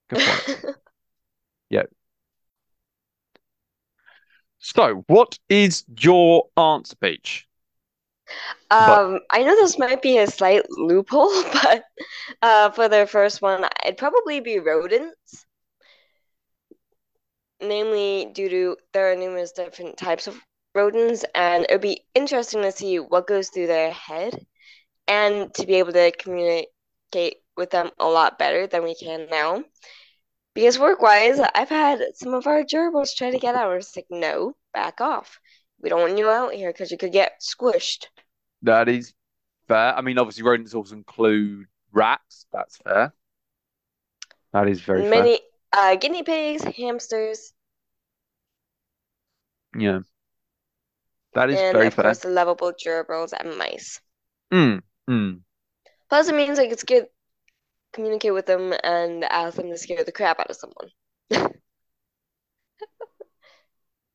good 0.09 0.19
point. 0.19 0.43
Yeah. 1.69 1.85
So, 4.59 5.03
what 5.07 5.39
is 5.47 5.85
your 5.97 6.49
answer, 6.57 6.95
Peach? 6.97 7.47
Um, 8.71 9.19
I 9.31 9.43
know 9.43 9.55
this 9.55 9.77
might 9.77 10.01
be 10.01 10.17
a 10.17 10.27
slight 10.27 10.63
loophole, 10.71 11.43
but 11.53 11.83
uh, 12.41 12.71
for 12.71 12.89
the 12.89 13.07
first 13.07 13.41
one, 13.41 13.65
it'd 13.85 13.97
probably 13.97 14.39
be 14.39 14.59
rodents. 14.59 15.44
Namely, 17.67 18.31
due 18.33 18.49
to 18.49 18.77
there 18.93 19.11
are 19.11 19.15
numerous 19.15 19.51
different 19.51 19.97
types 19.97 20.27
of 20.27 20.39
rodents, 20.73 21.25
and 21.33 21.65
it'd 21.65 21.81
be 21.81 22.01
interesting 22.13 22.61
to 22.61 22.71
see 22.71 22.99
what 22.99 23.27
goes 23.27 23.49
through 23.49 23.67
their 23.67 23.91
head 23.91 24.45
and 25.07 25.53
to 25.53 25.65
be 25.65 25.75
able 25.75 25.93
to 25.93 26.11
communicate 26.11 27.37
with 27.55 27.69
them 27.69 27.91
a 27.99 28.05
lot 28.05 28.37
better 28.37 28.67
than 28.67 28.83
we 28.83 28.95
can 28.95 29.27
now. 29.29 29.63
Because 30.53 30.79
work-wise, 30.79 31.39
I've 31.53 31.69
had 31.69 32.01
some 32.15 32.33
of 32.33 32.47
our 32.47 32.63
gerbils 32.63 33.15
try 33.15 33.31
to 33.31 33.39
get 33.39 33.55
out. 33.55 33.75
It's 33.75 33.95
like, 33.95 34.07
no, 34.09 34.55
back 34.73 35.01
off. 35.01 35.39
We 35.81 35.89
don't 35.89 36.01
want 36.01 36.17
you 36.17 36.29
out 36.29 36.53
here 36.53 36.71
because 36.71 36.91
you 36.91 36.97
could 36.97 37.11
get 37.11 37.41
squished. 37.41 38.05
That 38.61 38.87
is 38.87 39.13
fair. 39.67 39.93
I 39.95 40.01
mean, 40.01 40.17
obviously, 40.17 40.43
rodents 40.43 40.73
also 40.73 40.95
include 40.95 41.65
rats. 41.91 42.45
That's 42.51 42.77
fair. 42.77 43.13
That 44.53 44.69
is 44.69 44.79
very 44.79 45.01
fair. 45.01 45.09
Many 45.09 45.39
uh, 45.73 45.95
guinea 45.95 46.23
pigs, 46.23 46.63
hamsters, 46.63 47.51
Yeah, 49.77 49.99
that 51.33 51.49
is 51.49 51.61
and 51.61 51.71
very 51.71 51.89
of 51.89 51.91
fair. 51.91 51.97
course 51.97 52.19
the 52.19 52.29
lovable 52.29 52.71
gerbils 52.71 53.33
and 53.33 53.57
mice. 53.57 53.99
Mm, 54.51 54.79
mm. 55.09 55.43
Plus, 56.09 56.27
it 56.29 56.33
means 56.35 56.57
I 56.57 56.67
could 56.67 56.79
scare, 56.79 57.05
communicate 57.93 58.33
with 58.33 58.47
them 58.47 58.73
and 58.83 59.23
ask 59.25 59.57
them 59.57 59.69
to 59.69 59.77
scare 59.77 60.03
the 60.03 60.11
crap 60.11 60.39
out 60.39 60.49
of 60.51 60.57
someone. 60.57 60.91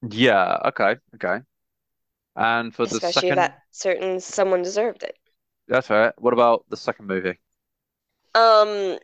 Yeah. 0.03 0.59
Okay. 0.66 0.96
Okay. 1.16 1.40
And 2.37 2.75
for 2.75 2.87
the 2.87 3.01
Especially 3.01 3.31
if 3.31 3.37
second, 3.37 3.37
that 3.37 3.62
certain 3.70 4.20
someone 4.20 4.61
deserved 4.61 5.03
it. 5.03 5.16
that's 5.68 5.90
right. 5.90 6.12
What 6.18 6.33
about 6.35 6.64
the 6.68 6.77
second 6.77 7.07
movie? 7.07 7.38
Um, 8.35 8.99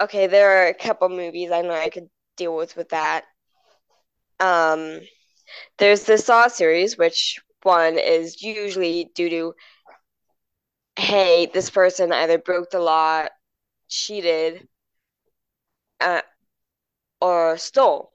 okay, 0.00 0.26
there 0.26 0.64
are 0.64 0.66
a 0.68 0.74
couple 0.74 1.08
movies 1.08 1.50
I 1.50 1.62
know 1.62 1.72
I 1.72 1.88
could 1.90 2.10
deal 2.36 2.54
with 2.56 2.76
with 2.76 2.90
that. 2.90 3.24
Um, 4.42 5.00
there's 5.78 6.04
the 6.04 6.18
Saw 6.18 6.48
series, 6.48 6.98
which 6.98 7.40
one 7.62 7.98
is 7.98 8.42
usually 8.42 9.10
due 9.14 9.30
to, 9.30 9.54
hey, 10.96 11.46
this 11.46 11.70
person 11.70 12.12
either 12.12 12.38
broke 12.38 12.70
the 12.70 12.80
law, 12.80 13.26
cheated, 13.88 14.68
uh, 16.00 16.22
or 17.20 17.56
stole. 17.58 18.12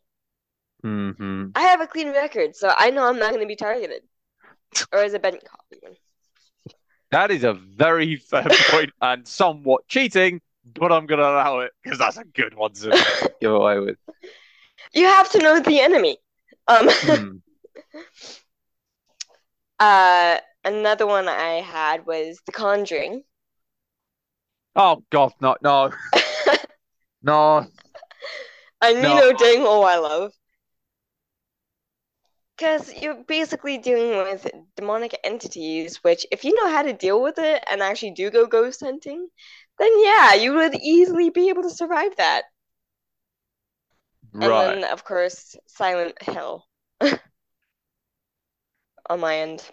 hmm 0.83 1.51
I 1.55 1.61
have 1.63 1.81
a 1.81 1.87
clean 1.87 2.09
record, 2.11 2.55
so 2.55 2.73
I 2.77 2.91
know 2.91 3.05
I'm 3.05 3.19
not 3.19 3.29
going 3.29 3.41
to 3.41 3.47
be 3.47 3.55
targeted. 3.55 4.03
Or 4.93 5.03
is 5.03 5.13
it 5.13 5.21
Ben 5.23 5.39
Coffman? 5.39 5.97
That 7.11 7.31
is 7.31 7.43
a 7.43 7.53
very 7.53 8.15
fair 8.17 8.43
point 8.69 8.91
and 9.01 9.27
somewhat 9.27 9.87
cheating, 9.87 10.41
but 10.65 10.91
I'm 10.91 11.05
gonna 11.07 11.23
allow 11.23 11.59
it 11.59 11.71
because 11.83 11.99
that's 11.99 12.17
a 12.17 12.25
good 12.25 12.55
one 12.55 12.73
to 12.73 12.97
give 13.41 13.53
away 13.53 13.79
with. 13.79 13.97
You 14.93 15.05
have 15.05 15.29
to 15.31 15.39
know 15.39 15.59
the 15.59 15.79
enemy. 15.79 16.17
Um, 16.67 16.89
Hmm. 17.01 17.37
uh, 19.79 20.37
another 20.63 21.05
one 21.07 21.27
I 21.27 21.61
had 21.61 22.05
was 22.05 22.41
The 22.45 22.51
Conjuring. 22.51 23.23
Oh 24.75 25.03
God, 25.09 25.33
no, 25.41 25.55
no, 25.61 25.91
no. 27.21 27.67
And 28.81 29.07
you 29.07 29.13
No. 29.13 29.15
know 29.15 29.33
dang 29.33 29.61
well 29.61 29.83
I 29.85 29.97
love. 29.97 30.33
Because 32.55 32.93
you're 33.01 33.23
basically 33.23 33.77
dealing 33.77 34.17
with 34.17 34.47
demonic 34.75 35.19
entities, 35.23 36.03
which, 36.03 36.25
if 36.31 36.43
you 36.43 36.53
know 36.55 36.69
how 36.69 36.81
to 36.83 36.93
deal 36.93 37.21
with 37.21 37.39
it 37.39 37.63
and 37.69 37.81
actually 37.81 38.11
do 38.11 38.29
go 38.29 38.45
ghost 38.45 38.81
hunting, 38.81 39.29
then 39.79 39.91
yeah, 40.03 40.33
you 40.33 40.53
would 40.53 40.75
easily 40.75 41.29
be 41.29 41.49
able 41.49 41.63
to 41.63 41.69
survive 41.69 42.15
that. 42.17 42.43
And 44.41 44.57
Right. 44.57 44.79
then, 44.81 44.83
of 44.85 45.03
course, 45.03 45.55
Silent 45.67 46.21
Hill 46.23 46.65
on 49.09 49.19
my 49.19 49.37
end, 49.37 49.71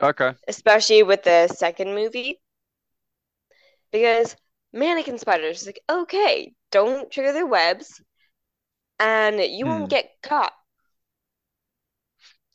Okay. 0.00 0.34
especially 0.48 1.02
with 1.04 1.22
the 1.22 1.46
second 1.46 1.94
movie. 1.94 2.40
Because 3.90 4.36
mannequin 4.72 5.18
spiders, 5.18 5.66
like, 5.66 5.80
okay, 5.88 6.54
don't 6.70 7.10
trigger 7.10 7.32
their 7.32 7.46
webs, 7.46 8.00
and 9.00 9.40
you 9.40 9.64
Hmm. 9.64 9.66
won't 9.66 9.90
get 9.90 10.20
caught. 10.22 10.52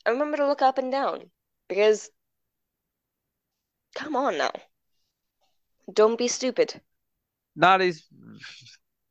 And 0.06 0.14
remember 0.14 0.38
to 0.38 0.46
look 0.48 0.62
up 0.62 0.78
and 0.78 0.92
down, 0.92 1.32
because 1.68 2.12
come 3.96 4.16
on 4.18 4.38
now. 4.38 4.52
Don't 5.94 6.18
be 6.18 6.28
stupid. 6.28 6.82
That 7.56 7.82
is 7.82 8.06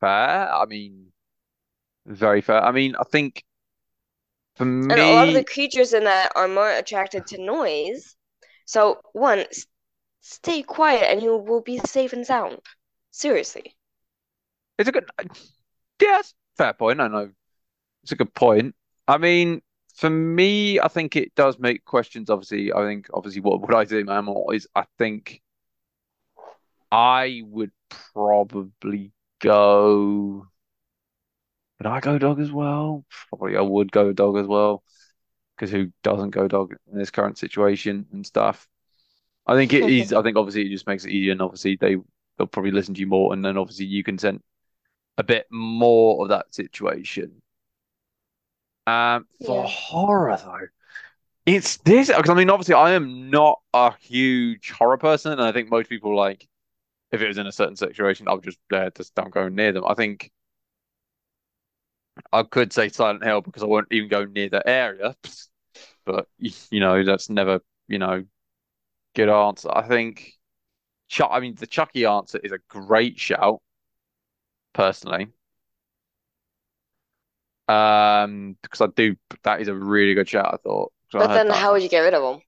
fair. 0.01 0.53
I 0.53 0.65
mean, 0.67 1.10
very 2.07 2.41
fair. 2.41 2.63
I 2.63 2.73
mean, 2.73 2.95
I 2.97 3.05
think 3.05 3.45
for 4.57 4.65
me, 4.65 4.95
And 4.95 5.01
a 5.01 5.07
lot 5.09 5.29
of 5.29 5.33
the 5.33 5.43
creatures 5.43 5.95
in 5.95 6.05
that 6.05 6.33
are 6.37 6.47
more 6.47 6.71
attracted 6.71 7.27
to 7.29 7.39
noise. 7.43 8.15
So, 8.67 9.01
one, 9.13 9.39
s- 9.39 9.65
stay 10.21 10.63
quiet 10.63 11.05
and 11.11 11.23
you 11.23 11.37
will 11.37 11.63
be 11.63 11.79
safe 11.79 12.13
and 12.13 12.27
sound. 12.27 12.61
Seriously. 13.11 13.77
it's 14.79 14.89
a 14.89 14.93
good. 14.93 15.09
Yes, 16.01 16.35
fair 16.57 16.73
point. 16.73 17.01
I 17.01 17.09
know 17.09 17.31
it's 18.03 18.13
a 18.13 18.17
good 18.17 18.35
point. 18.35 18.75
I 19.09 19.19
mean, 19.19 19.63
for 19.97 20.11
me, 20.11 20.81
I 20.81 20.89
think 20.89 21.17
it 21.17 21.35
does 21.37 21.59
make 21.59 21.85
questions. 21.85 22.31
Obviously, 22.31 22.73
I 22.73 22.83
think 22.85 23.09
obviously 23.15 23.43
what 23.43 23.63
would 23.63 23.75
I 23.75 23.85
do, 23.85 24.05
man? 24.05 24.29
Is 24.53 24.69
I 24.75 24.85
think 24.99 25.43
I 26.93 27.43
would 27.47 27.73
probably 27.89 29.13
go. 29.41 30.50
Would 31.81 31.89
I 31.89 31.99
go 31.99 32.17
dog 32.17 32.39
as 32.41 32.53
well? 32.53 33.05
Probably 33.29 33.57
I 33.57 33.61
would 33.61 33.91
go 33.93 34.13
dog 34.13 34.37
as 34.39 34.47
well. 34.47 34.83
Because 35.57 35.71
who 35.73 35.93
doesn't 36.03 36.31
go 36.31 36.49
dog 36.49 36.75
in 36.93 36.99
this 36.99 37.11
current 37.11 37.39
situation 37.39 38.07
and 38.13 38.27
stuff? 38.27 38.69
I 39.47 39.55
think 39.57 39.73
it 39.75 39.89
is. 39.89 40.13
I 40.15 40.23
think 40.23 40.37
obviously 40.39 40.67
it 40.67 40.71
just 40.71 40.87
makes 40.87 41.05
it 41.05 41.13
easier, 41.13 41.33
and 41.33 41.43
obviously 41.43 41.77
they 41.81 41.97
they'll 42.39 42.47
probably 42.49 42.73
listen 42.73 42.95
to 42.95 43.01
you 43.01 43.07
more, 43.09 43.33
and 43.35 43.45
then 43.45 43.59
obviously 43.59 43.87
you 43.87 44.05
can 44.05 44.19
send 44.19 44.43
a 45.19 45.25
bit 45.25 45.47
more 45.51 46.23
of 46.25 46.31
that 46.31 46.55
situation. 46.55 47.43
Um, 48.87 49.27
for 49.45 49.63
Yeah. 49.63 49.69
horror 49.69 50.37
though, 50.37 50.67
it's 51.47 51.79
this 51.79 52.09
because 52.09 52.31
I 52.31 52.35
mean, 52.35 52.51
obviously, 52.51 52.75
I 52.75 52.93
am 52.93 53.31
not 53.31 53.61
a 53.75 53.95
huge 53.97 54.71
horror 54.71 54.99
person, 54.99 55.33
and 55.33 55.43
I 55.43 55.53
think 55.53 55.71
most 55.71 55.89
people 55.91 56.17
like 56.17 56.49
if 57.13 57.23
it 57.23 57.29
was 57.29 57.39
in 57.39 57.47
a 57.49 57.53
certain 57.53 57.77
situation, 57.77 58.29
I 58.29 58.35
would 58.35 58.45
just 58.45 58.59
uh, 58.73 58.91
just 58.97 59.15
don't 59.17 59.33
go 59.35 59.49
near 59.49 59.73
them. 59.73 59.85
I 59.87 59.95
think 59.95 60.33
I 62.33 62.43
could 62.45 62.73
say 62.73 62.89
Silent 62.89 63.25
Hill 63.25 63.41
because 63.41 63.63
I 63.63 63.67
won't 63.67 63.89
even 63.91 64.09
go 64.09 64.25
near 64.25 64.49
the 64.49 64.67
area, 64.69 65.17
but 66.05 66.29
you 66.39 66.81
know, 66.81 67.05
that's 67.05 67.29
never 67.31 67.61
you 67.89 67.99
know 67.99 68.25
good 69.15 69.29
answer. 69.29 69.71
I 69.73 69.83
think. 69.83 70.35
Chuck, 71.09 71.31
I 71.33 71.41
mean, 71.41 71.57
the 71.57 71.67
Chucky 71.67 72.05
answer 72.05 72.39
is 72.39 72.53
a 72.53 72.59
great 72.69 73.19
shout, 73.19 73.61
personally. 74.73 75.27
Um, 77.67 78.57
because 78.63 78.81
I 78.81 78.87
do, 78.95 79.17
that 79.43 79.61
is 79.61 79.67
a 79.67 79.75
really 79.75 80.15
good 80.15 80.29
shout, 80.29 80.55
I 80.55 80.57
thought. 80.59 80.93
But 81.13 81.31
heard 81.31 81.49
then 81.49 81.51
how 81.51 81.73
would 81.73 81.83
you 81.83 81.89
get 81.89 82.01
rid 82.01 82.15
of 82.15 82.37
him? 82.37 82.43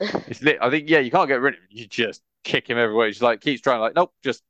It's 0.26 0.42
lit. 0.42 0.58
I 0.60 0.68
think, 0.68 0.90
yeah, 0.90 0.98
you 0.98 1.12
can't 1.12 1.28
get 1.28 1.40
rid 1.40 1.54
of 1.54 1.60
him. 1.60 1.66
You 1.70 1.86
just 1.86 2.22
kick 2.42 2.68
him 2.68 2.76
everywhere. 2.76 3.06
He's 3.06 3.22
like, 3.22 3.40
keeps 3.40 3.60
trying, 3.60 3.80
like, 3.80 3.94
nope, 3.94 4.12
just, 4.24 4.42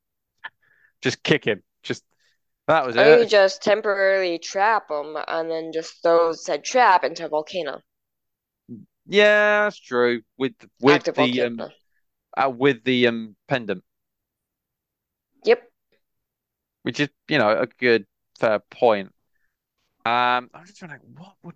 just 1.02 1.22
kick 1.22 1.44
him. 1.44 1.62
Just, 1.82 2.04
that 2.68 2.86
was 2.86 2.96
Or 2.96 3.08
you 3.08 3.26
just 3.26 3.62
temporarily 3.62 4.38
trap 4.38 4.88
them 4.88 5.16
and 5.26 5.50
then 5.50 5.72
just 5.72 6.02
throw 6.02 6.32
said 6.34 6.64
trap 6.64 7.02
into 7.02 7.24
a 7.24 7.28
volcano. 7.28 7.82
Yeah, 9.06 9.64
that's 9.64 9.78
true. 9.78 10.22
With, 10.36 10.54
with 10.80 11.04
Active 11.06 11.14
the, 11.14 11.42
um, 11.42 11.66
uh, 12.36 12.50
with 12.50 12.84
the, 12.84 13.08
um, 13.08 13.36
pendant, 13.48 13.84
Yep. 15.44 15.70
which 16.82 17.00
is, 17.00 17.08
you 17.28 17.38
know, 17.38 17.50
a 17.50 17.66
good, 17.66 18.06
fair 18.38 18.58
point. 18.60 19.08
Um, 20.06 20.50
I'm 20.54 20.66
just 20.66 20.78
trying 20.78 20.92
to, 20.98 21.06
what 21.16 21.34
would, 21.42 21.54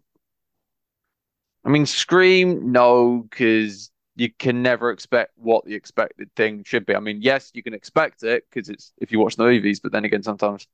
I 1.65 1.69
mean, 1.71 1.87
Scream, 1.87 2.73
no, 2.73 3.27
because 3.31 3.91
you 4.17 4.31
can 4.33 4.63
never 4.63 4.91
expect 4.91 5.33
what 5.37 5.65
the 5.65 5.75
expected 5.75 6.35
thing 6.35 6.65
should 6.65 6.87
be. 6.87 6.95
I 6.95 7.01
mean, 7.01 7.23
yes, 7.23 7.51
you 7.55 7.63
can 7.63 7.75
expect 7.75 8.23
it 8.25 8.45
because 8.51 8.69
it's 8.69 8.93
if 8.99 9.13
you 9.13 9.21
watch 9.21 9.37
the 9.37 9.45
movies, 9.45 9.81
but 9.81 9.93
then 9.93 10.05
again, 10.05 10.23
sometimes, 10.23 10.67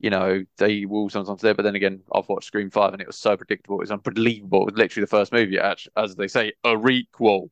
you 0.00 0.10
know, 0.10 0.44
they 0.58 0.86
will 0.86 1.10
sometimes 1.10 1.42
there. 1.42 1.54
But 1.54 1.64
then 1.64 1.76
again, 1.76 2.02
I've 2.14 2.28
watched 2.28 2.46
Scream 2.48 2.70
5 2.70 2.92
and 2.94 3.02
it 3.02 3.06
was 3.08 3.18
so 3.18 3.36
predictable. 3.36 3.76
It 3.78 3.80
was 3.82 3.92
unbelievable. 3.92 4.62
It 4.62 4.72
was 4.74 4.78
literally 4.78 5.04
the 5.04 5.08
first 5.10 5.32
movie, 5.32 5.58
actually, 5.58 5.92
as 5.96 6.16
they 6.16 6.28
say, 6.28 6.52
a 6.64 6.70
requel. 6.76 7.50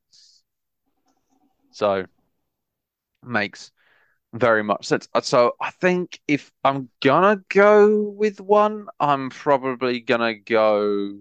So, 1.71 2.05
makes 3.23 3.71
very 4.35 4.65
much 4.65 4.87
sense. 4.87 5.09
Uh, 5.15 5.21
So, 5.23 5.55
I 5.61 5.71
think 5.73 6.21
if 6.29 6.53
I'm 6.65 6.91
gonna 7.03 7.43
go 7.51 8.03
with 8.03 8.41
one, 8.41 8.89
I'm 9.01 9.31
probably 9.31 10.01
gonna 10.01 10.35
go. 10.37 11.21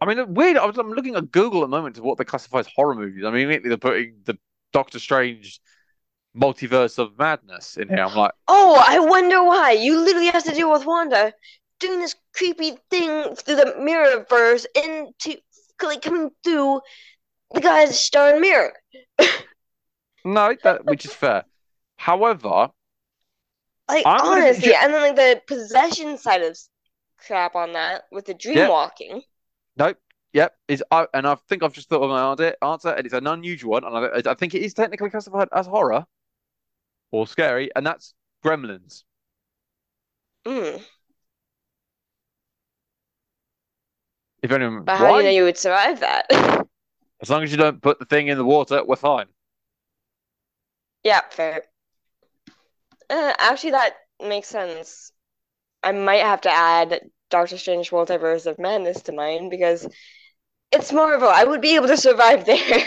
I 0.00 0.06
mean, 0.06 0.34
weird. 0.34 0.56
I 0.56 0.66
was, 0.66 0.76
I'm 0.78 0.90
looking 0.90 1.14
at 1.16 1.30
Google 1.30 1.62
at 1.62 1.66
the 1.66 1.76
moment 1.76 1.96
to 1.96 2.02
what 2.02 2.18
they 2.18 2.24
classify 2.24 2.58
as 2.60 2.66
horror 2.74 2.94
movies. 2.94 3.24
I 3.24 3.30
mean, 3.30 3.62
they're 3.62 3.76
putting 3.76 4.16
the 4.24 4.36
Doctor 4.72 4.98
Strange 4.98 5.60
multiverse 6.36 6.98
of 6.98 7.18
madness 7.18 7.76
in 7.76 7.88
here. 7.88 8.04
I'm 8.04 8.14
like, 8.14 8.32
Oh, 8.48 8.82
I 8.86 8.98
wonder 9.00 9.42
why. 9.42 9.72
You 9.72 10.00
literally 10.00 10.28
have 10.28 10.44
to 10.44 10.52
deal 10.54 10.70
with 10.70 10.86
Wanda 10.86 11.32
doing 11.80 11.98
this 12.00 12.14
creepy 12.34 12.78
thing 12.90 13.34
through 13.34 13.56
the 13.56 13.74
mirror 13.78 14.24
mirrorverse 14.30 14.66
into 14.76 15.40
like 15.82 16.02
coming 16.02 16.30
through 16.44 16.80
the 17.52 17.60
guy's 17.60 17.98
star 17.98 18.38
mirror. 18.38 18.72
no, 20.24 20.54
that 20.62 20.84
which 20.84 21.04
is 21.04 21.14
fair. 21.14 21.44
However, 21.96 22.70
Like 23.88 24.06
I'm 24.06 24.18
honestly, 24.18 24.72
ju- 24.72 24.74
and 24.74 24.92
then 24.92 25.02
like 25.02 25.14
the 25.16 25.40
possession 25.46 26.18
side 26.18 26.42
of 26.42 26.58
crap 27.18 27.54
on 27.54 27.74
that 27.74 28.04
with 28.10 28.24
the 28.26 28.34
dream 28.34 28.66
Yeah. 28.66 28.66
walking. 28.66 29.22
nope, 29.76 29.98
yep, 30.32 30.56
is 30.68 30.82
I 30.90 31.06
and 31.14 31.26
I 31.26 31.34
think 31.34 31.62
I've 31.62 31.72
just 31.72 31.88
thought 31.88 32.02
of 32.02 32.10
my 32.10 32.30
answer, 32.30 32.56
answer, 32.62 32.88
and 32.90 33.06
it's 33.06 33.14
an 33.14 33.26
unusual 33.26 33.72
one, 33.72 33.84
and 33.84 33.96
I, 33.96 34.30
I 34.30 34.34
think 34.34 34.54
it 34.54 34.62
is 34.62 34.74
technically 34.74 35.10
classified 35.10 35.48
as 35.52 35.66
horror 35.66 36.06
or 37.12 37.26
scary, 37.26 37.70
and 37.76 37.86
that's 37.86 38.14
Gremlins. 38.44 39.04
Mm. 40.44 40.82
If 44.42 44.50
anyone, 44.50 44.84
But 44.84 44.96
how 44.96 45.12
do 45.12 45.18
you 45.18 45.22
know 45.22 45.30
you 45.30 45.44
would 45.44 45.56
survive 45.58 46.00
that? 46.00 46.26
As 47.22 47.30
long 47.30 47.44
as 47.44 47.52
you 47.52 47.56
don't 47.56 47.80
put 47.80 48.00
the 48.00 48.04
thing 48.04 48.26
in 48.26 48.36
the 48.36 48.44
water, 48.44 48.82
we're 48.84 48.96
fine. 48.96 49.26
Yeah, 51.04 51.20
fair. 51.30 51.64
Uh, 53.08 53.32
actually, 53.38 53.72
that 53.72 53.94
makes 54.20 54.48
sense. 54.48 55.12
I 55.82 55.92
might 55.92 56.22
have 56.22 56.40
to 56.42 56.50
add 56.50 57.00
Doctor 57.30 57.58
Strange 57.58 57.90
Multiverse 57.90 58.46
of 58.46 58.58
Madness 58.58 59.02
to 59.02 59.12
mine 59.12 59.48
because 59.48 59.88
it's 60.72 60.92
Marvel. 60.92 61.28
I 61.28 61.44
would 61.44 61.60
be 61.60 61.76
able 61.76 61.88
to 61.88 61.96
survive 61.96 62.44
there. 62.46 62.86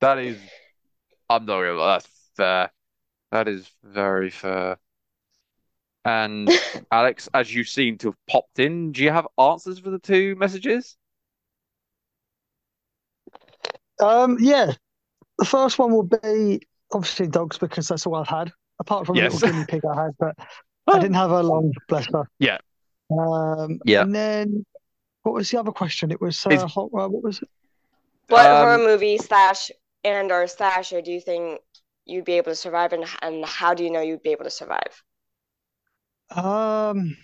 That 0.00 0.18
is, 0.18 0.38
I'm 1.28 1.46
not 1.46 1.58
lie, 1.60 1.94
that's 1.94 2.13
fair. 2.36 2.70
That 3.30 3.48
is 3.48 3.68
very 3.82 4.30
fair. 4.30 4.78
And 6.04 6.50
Alex, 6.92 7.28
as 7.34 7.52
you 7.54 7.64
seem 7.64 7.98
to 7.98 8.08
have 8.08 8.16
popped 8.28 8.58
in, 8.58 8.92
do 8.92 9.02
you 9.02 9.10
have 9.10 9.26
answers 9.38 9.78
for 9.78 9.90
the 9.90 9.98
two 9.98 10.34
messages? 10.36 10.96
Um, 14.00 14.36
yeah. 14.40 14.72
The 15.38 15.44
first 15.44 15.78
one 15.78 15.92
will 15.92 16.02
be 16.04 16.60
obviously 16.92 17.26
dogs 17.26 17.58
because 17.58 17.88
that's 17.88 18.06
all 18.06 18.14
I've 18.16 18.28
had, 18.28 18.52
apart 18.78 19.06
from 19.06 19.16
Yes. 19.16 19.32
a 19.32 19.34
little 19.46 19.50
guinea 19.52 19.66
pig 19.66 19.82
I 19.84 20.04
had, 20.04 20.10
but 20.18 20.34
I 20.86 20.98
didn't 21.00 21.14
have 21.14 21.30
a 21.30 21.42
long, 21.42 21.72
bless 21.88 22.06
her. 22.12 22.28
Yeah. 22.38 22.58
Um, 23.10 23.80
Yeah. 23.84 24.02
and 24.02 24.14
then 24.14 24.66
what 25.22 25.34
was 25.34 25.50
the 25.50 25.58
other 25.58 25.72
question? 25.72 26.10
It 26.10 26.20
was 26.20 26.44
uh, 26.46 26.50
It's- 26.50 26.70
hot, 26.72 26.90
uh, 26.94 27.08
what 27.08 27.22
was 27.22 27.42
it? 27.42 27.48
What 28.28 28.46
Um, 28.46 28.56
horror 28.56 28.78
movie 28.78 29.18
slash 29.18 29.70
and 30.02 30.30
or 30.30 30.46
slash 30.46 30.88
slasher 30.88 31.02
do 31.02 31.10
you 31.12 31.20
think 31.20 31.60
you'd 32.06 32.24
be 32.24 32.34
able 32.34 32.52
to 32.52 32.56
survive, 32.56 32.92
and 32.92 33.04
and 33.22 33.44
how 33.44 33.74
do 33.74 33.84
you 33.84 33.90
know 33.90 34.00
you'd 34.00 34.22
be 34.22 34.30
able 34.30 34.44
to 34.44 34.50
survive? 34.50 35.02
Um, 36.30 37.16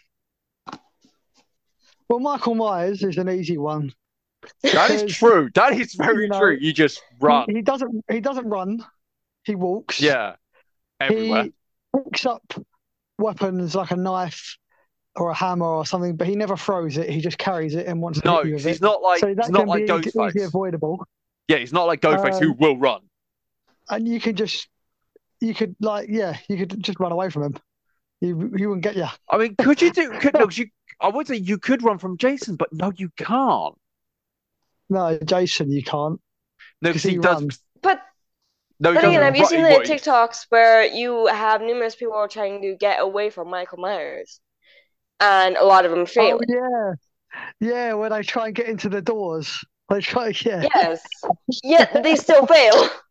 well, 2.08 2.20
Michael 2.20 2.54
Myers 2.54 3.02
is 3.02 3.18
an 3.18 3.28
easy 3.28 3.58
one. 3.58 3.92
That 4.62 4.90
is 4.90 5.14
true. 5.14 5.50
That 5.54 5.78
is 5.78 5.94
very 5.94 6.24
you 6.24 6.28
know, 6.28 6.38
true. 6.38 6.58
You 6.60 6.72
just 6.72 7.02
run. 7.20 7.46
he 7.48 7.62
doesn't 7.62 8.04
he 8.10 8.20
doesn't 8.20 8.46
run. 8.48 8.84
He 9.44 9.54
walks. 9.54 10.00
Yeah. 10.00 10.36
Everywhere. 11.00 11.44
He 11.44 11.52
picks 12.04 12.26
up 12.26 12.42
weapons 13.18 13.74
like 13.74 13.90
a 13.90 13.96
knife 13.96 14.56
or 15.16 15.30
a 15.30 15.34
hammer 15.34 15.66
or 15.66 15.84
something, 15.86 16.16
but 16.16 16.26
he 16.26 16.36
never 16.36 16.56
throws 16.56 16.96
it. 16.96 17.10
He 17.10 17.20
just 17.20 17.38
carries 17.38 17.74
it 17.74 17.86
and 17.86 18.00
wants 18.00 18.20
to 18.20 18.26
No, 18.26 18.36
hit 18.36 18.46
you 18.46 18.52
'cause 18.54 18.64
with 18.64 18.72
he's 18.72 18.80
it. 18.80 18.84
not 18.84 19.02
like 19.02 19.20
So 19.20 19.28
he's 19.28 19.36
that 19.38 19.50
not 19.50 19.60
can 19.60 19.68
like 19.68 19.86
be 19.86 19.92
easy, 19.92 20.08
easily 20.08 20.30
Ghostface. 20.30 20.46
avoidable. 20.46 21.06
Yeah, 21.48 21.56
he's 21.58 21.72
not 21.72 21.84
like 21.86 22.00
Ghostface 22.00 22.38
who 22.38 22.50
Um, 22.52 22.56
will 22.58 22.76
run. 22.78 23.00
And 23.88 24.06
you 24.06 24.20
can 24.20 24.36
just 24.36 24.68
you 25.40 25.54
could 25.54 25.74
like 25.80 26.08
yeah, 26.10 26.36
you 26.48 26.56
could 26.58 26.82
just 26.82 27.00
run 27.00 27.12
away 27.12 27.30
from 27.30 27.42
him. 27.44 27.56
He 28.20 28.28
he 28.28 28.32
wouldn't 28.32 28.82
get 28.82 28.96
you. 28.96 29.06
I 29.30 29.38
mean, 29.38 29.56
could 29.56 29.80
you 29.80 29.90
do? 29.92 30.10
Could, 30.18 30.34
no, 30.34 30.46
'cause 30.46 30.58
you. 30.58 30.66
I 31.00 31.08
would 31.08 31.26
say 31.26 31.36
you 31.36 31.56
could 31.58 31.82
run 31.82 31.98
from 31.98 32.18
Jason, 32.18 32.56
but 32.56 32.72
no, 32.72 32.92
you 32.94 33.08
can't. 33.16 33.74
No, 34.90 35.18
Jason, 35.24 35.70
you 35.70 35.82
can't. 35.82 36.20
No, 36.82 36.90
because 36.90 37.02
he 37.02 37.10
he 37.12 37.16
does. 37.16 37.42
runs. 37.42 37.58
But 37.80 38.02
No, 38.80 38.90
he 38.92 38.98
then 38.98 39.04
again, 39.10 39.20
doesn't 39.20 39.22
have 39.22 39.36
you 39.36 39.42
run. 39.42 39.50
seen 39.50 39.58
he- 39.58 39.64
the 39.64 39.70
what, 39.70 39.86
TikToks 39.86 40.46
where 40.50 40.84
you 40.84 41.26
have 41.26 41.62
numerous 41.62 41.94
people 41.96 42.26
trying 42.28 42.60
to 42.62 42.74
get 42.76 43.00
away 43.00 43.30
from 43.30 43.48
Michael 43.48 43.78
Myers, 43.78 44.40
and 45.20 45.56
a 45.56 45.64
lot 45.64 45.84
of 45.86 45.90
them 45.90 46.04
fail? 46.06 46.38
Oh 46.42 46.94
yeah, 47.60 47.68
yeah. 47.70 47.94
When 47.94 48.10
they 48.12 48.22
try 48.22 48.46
and 48.46 48.54
get 48.54 48.66
into 48.66 48.88
the 48.90 49.00
doors, 49.00 49.64
they 49.88 50.00
try. 50.00 50.34
Yeah. 50.44 50.68
Yes, 50.74 51.02
yet 51.62 52.02
they 52.02 52.16
still 52.16 52.46
fail. 52.46 52.88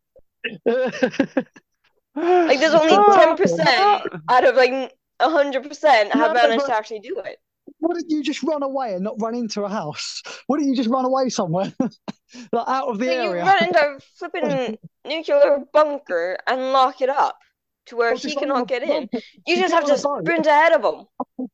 Like 2.16 2.60
there's 2.60 2.74
only 2.74 2.96
ten 3.16 3.38
percent 3.38 4.04
out 4.30 4.44
of 4.46 4.56
like 4.56 4.94
hundred 5.22 5.64
percent 5.68 6.12
have 6.14 6.34
No, 6.34 6.42
managed 6.42 6.62
but- 6.62 6.68
to 6.68 6.76
actually 6.76 7.00
do 7.00 7.20
it. 7.26 7.38
Why 7.78 7.94
didn't 7.94 8.10
you 8.10 8.24
just 8.24 8.42
run 8.42 8.64
away 8.64 8.96
and 8.96 9.04
not 9.04 9.22
run 9.22 9.36
into 9.36 9.64
a 9.64 9.70
house? 9.70 10.24
Why 10.48 10.58
don't 10.58 10.68
you 10.68 10.76
just 10.76 10.90
run 10.90 11.06
away 11.06 11.30
somewhere, 11.30 11.72
like 11.80 12.68
out 12.68 12.88
of 12.88 12.98
the 12.98 13.06
So 13.06 13.24
you 13.24 13.32
run 13.34 13.64
into 13.64 13.80
a 13.80 14.00
flipping 14.18 14.78
nuclear 15.06 15.60
bunker 15.72 16.36
and 16.48 16.74
lock 16.74 17.02
it 17.02 17.10
up 17.10 17.38
to 17.86 17.96
where 17.96 18.16
he 18.16 18.34
cannot 18.36 18.68
get 18.68 18.82
in. 18.82 19.08
You 19.14 19.22
You 19.46 19.56
just 19.58 19.74
have 19.74 19.86
to 19.86 19.94
on 19.94 20.00
a 20.00 20.02
boat. 20.02 20.22
sprint 20.24 20.48
ahead 20.48 20.72
of 20.74 20.84
him. 20.84 21.48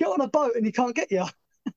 Get 0.00 0.08
on 0.08 0.20
a 0.20 0.28
boat 0.28 0.56
and 0.56 0.66
he 0.66 0.72
can't 0.72 0.94
get 0.94 1.12
you. 1.12 1.24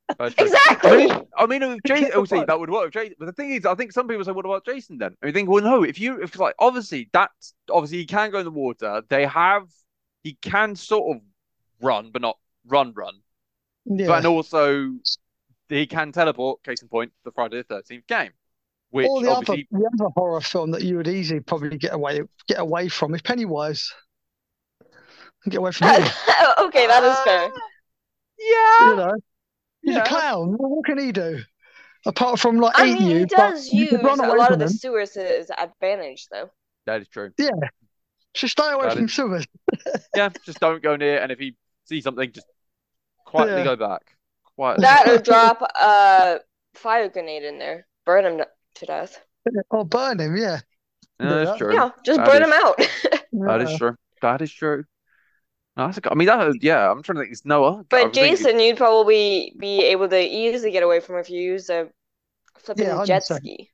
That's. 0.20 0.36
I 0.38 0.43
Exactly. 0.43 0.97
mean, 1.08 1.22
I 1.38 1.45
mean, 1.45 1.68
with 1.68 1.80
Jason, 1.86 2.06
Get 2.06 2.16
obviously 2.16 2.45
that 2.45 2.60
would 2.60 2.70
work. 2.70 2.86
with 2.86 2.93
Jason, 2.93 3.16
but 3.20 3.26
the 3.26 3.32
thing 3.34 3.51
is, 3.51 3.66
I 3.66 3.76
think 3.76 3.91
some 3.91 4.08
people 4.08 4.24
say, 4.26 4.32
"What 4.32 4.45
about 4.45 4.66
Jason?" 4.66 4.97
Then 4.97 5.16
I 5.24 5.32
think, 5.32 5.49
well, 5.49 5.64
no. 5.64 5.84
If 5.84 5.99
you, 5.99 6.22
if 6.22 6.38
like, 6.38 6.56
obviously, 6.60 7.10
that's 7.14 7.54
obviously 7.70 7.99
he 7.99 8.06
can 8.06 8.32
go 8.32 8.39
in 8.39 8.45
the 8.45 8.51
water. 8.51 9.01
They 9.10 9.26
have, 9.26 9.68
he 10.24 10.38
can 10.41 10.76
sort 10.76 11.16
of 11.16 11.22
run, 11.82 12.12
but 12.12 12.22
not 12.22 12.38
run, 12.68 12.93
run. 12.93 13.14
Yeah. 13.86 14.08
But 14.08 14.18
and 14.20 14.28
also, 14.28 14.91
he 15.70 15.88
can 15.88 16.12
teleport. 16.12 16.64
Case 16.64 16.82
in 16.82 16.89
point, 16.89 17.12
the 17.24 17.32
Friday 17.32 17.58
the 17.58 17.64
Thirteenth 17.64 18.08
game, 18.08 18.32
which 18.91 19.08
or 19.08 19.22
the 19.22 19.32
other 19.32 19.38
obviously, 19.39 19.68
the 19.72 19.89
other 19.93 20.10
horror 20.16 20.41
film 20.41 20.72
that 20.72 20.84
you 20.84 20.97
would 20.97 21.08
easily 21.08 21.39
probably 21.39 21.78
get 21.78 21.93
away 21.93 22.22
get 22.47 22.60
away 22.60 22.89
from 22.89 23.16
is 23.16 23.22
Pennywise. 23.22 23.93
Get 25.49 25.58
away 25.58 25.72
from 25.72 25.88
you. 25.89 25.95
okay, 26.68 26.88
that 26.88 27.04
is 27.04 27.20
fair. 27.20 27.51
Yeah. 28.39 28.89
You 28.89 28.95
know, 28.95 29.14
he's 29.84 29.95
Yeah. 29.95 30.03
a 30.03 30.07
clown. 30.07 30.53
What 30.53 30.69
what 30.71 30.86
can 30.86 30.97
he 30.97 31.11
do? 31.11 31.39
Apart 32.05 32.39
from 32.39 32.57
like 32.57 32.77
I 32.77 32.88
eat 32.88 32.99
mean, 32.99 33.09
you, 33.11 33.17
he 33.19 33.25
does 33.25 33.71
you 33.71 33.84
use 33.86 33.93
a 33.93 33.97
run 33.99 34.19
away 34.19 34.38
lot 34.38 34.51
of 34.51 34.59
the 34.59 34.65
him. 34.65 34.71
sewers 34.71 35.11
to 35.11 35.21
his 35.23 35.49
advantage, 35.57 36.27
though. 36.31 36.49
That 36.86 37.01
is 37.01 37.07
true. 37.07 37.31
Yeah, 37.38 37.49
just 38.34 38.51
stay 38.53 38.69
away 38.71 38.88
That 38.88 38.95
from 38.97 39.05
is- 39.05 39.13
sewers. 39.13 39.45
Yeah, 40.15 40.29
just 40.45 40.59
don't 40.59 40.81
go 40.84 40.95
near. 40.95 41.19
And 41.19 41.31
if 41.31 41.39
he 41.39 41.55
sees 41.86 42.03
something, 42.03 42.31
just 42.31 42.45
quietly 43.25 43.57
Yeah. 43.59 43.63
go 43.63 43.75
back. 43.77 44.01
Quietly. 44.55 44.81
That 44.84 45.07
or 45.09 45.17
drop 45.23 45.61
a 45.61 46.39
fire 46.75 47.09
grenade 47.09 47.43
in 47.43 47.57
there, 47.57 47.88
burn 48.05 48.25
him 48.25 48.45
to 48.75 48.86
death. 48.86 49.19
Or 49.69 49.86
burn 49.86 50.19
him, 50.19 50.36
yeah. 50.38 50.59
Yeah, 51.19 51.29
that's 51.45 51.57
true. 51.57 51.73
Yeah, 51.73 51.89
just 52.05 52.17
That 52.19 52.27
burn 52.27 52.41
is- 52.43 52.47
him 52.47 52.53
out. 52.63 53.19
That 53.47 53.61
is 53.61 53.77
true. 53.77 53.95
That 54.21 54.41
is 54.43 54.51
true. 54.53 54.84
No, 55.76 55.88
that's 55.88 55.97
a, 55.97 56.11
I 56.11 56.15
mean, 56.15 56.28
that. 56.28 56.53
Yeah, 56.61 56.91
I'm 56.91 57.01
trying 57.01 57.15
to 57.17 57.21
think. 57.24 57.32
It's 57.32 57.45
Noah. 57.45 57.84
But 57.89 58.07
was 58.09 58.13
thinking- 58.15 58.38
Jason, 58.38 58.59
you'd 58.59 58.78
probably 58.78 59.53
be 59.57 59.82
able 59.86 60.07
to 60.09 60.19
easily 60.19 60.71
get 60.71 60.84
away 60.84 60.99
from 60.99 61.17
if 61.17 61.30
you 61.30 61.41
use 61.41 61.69
a 61.69 61.82
uh, 61.82 61.86
flipping 62.59 62.86
Yeah, 62.86 63.03
jet 63.05 63.24
100%. 63.24 63.36
ski. 63.38 63.69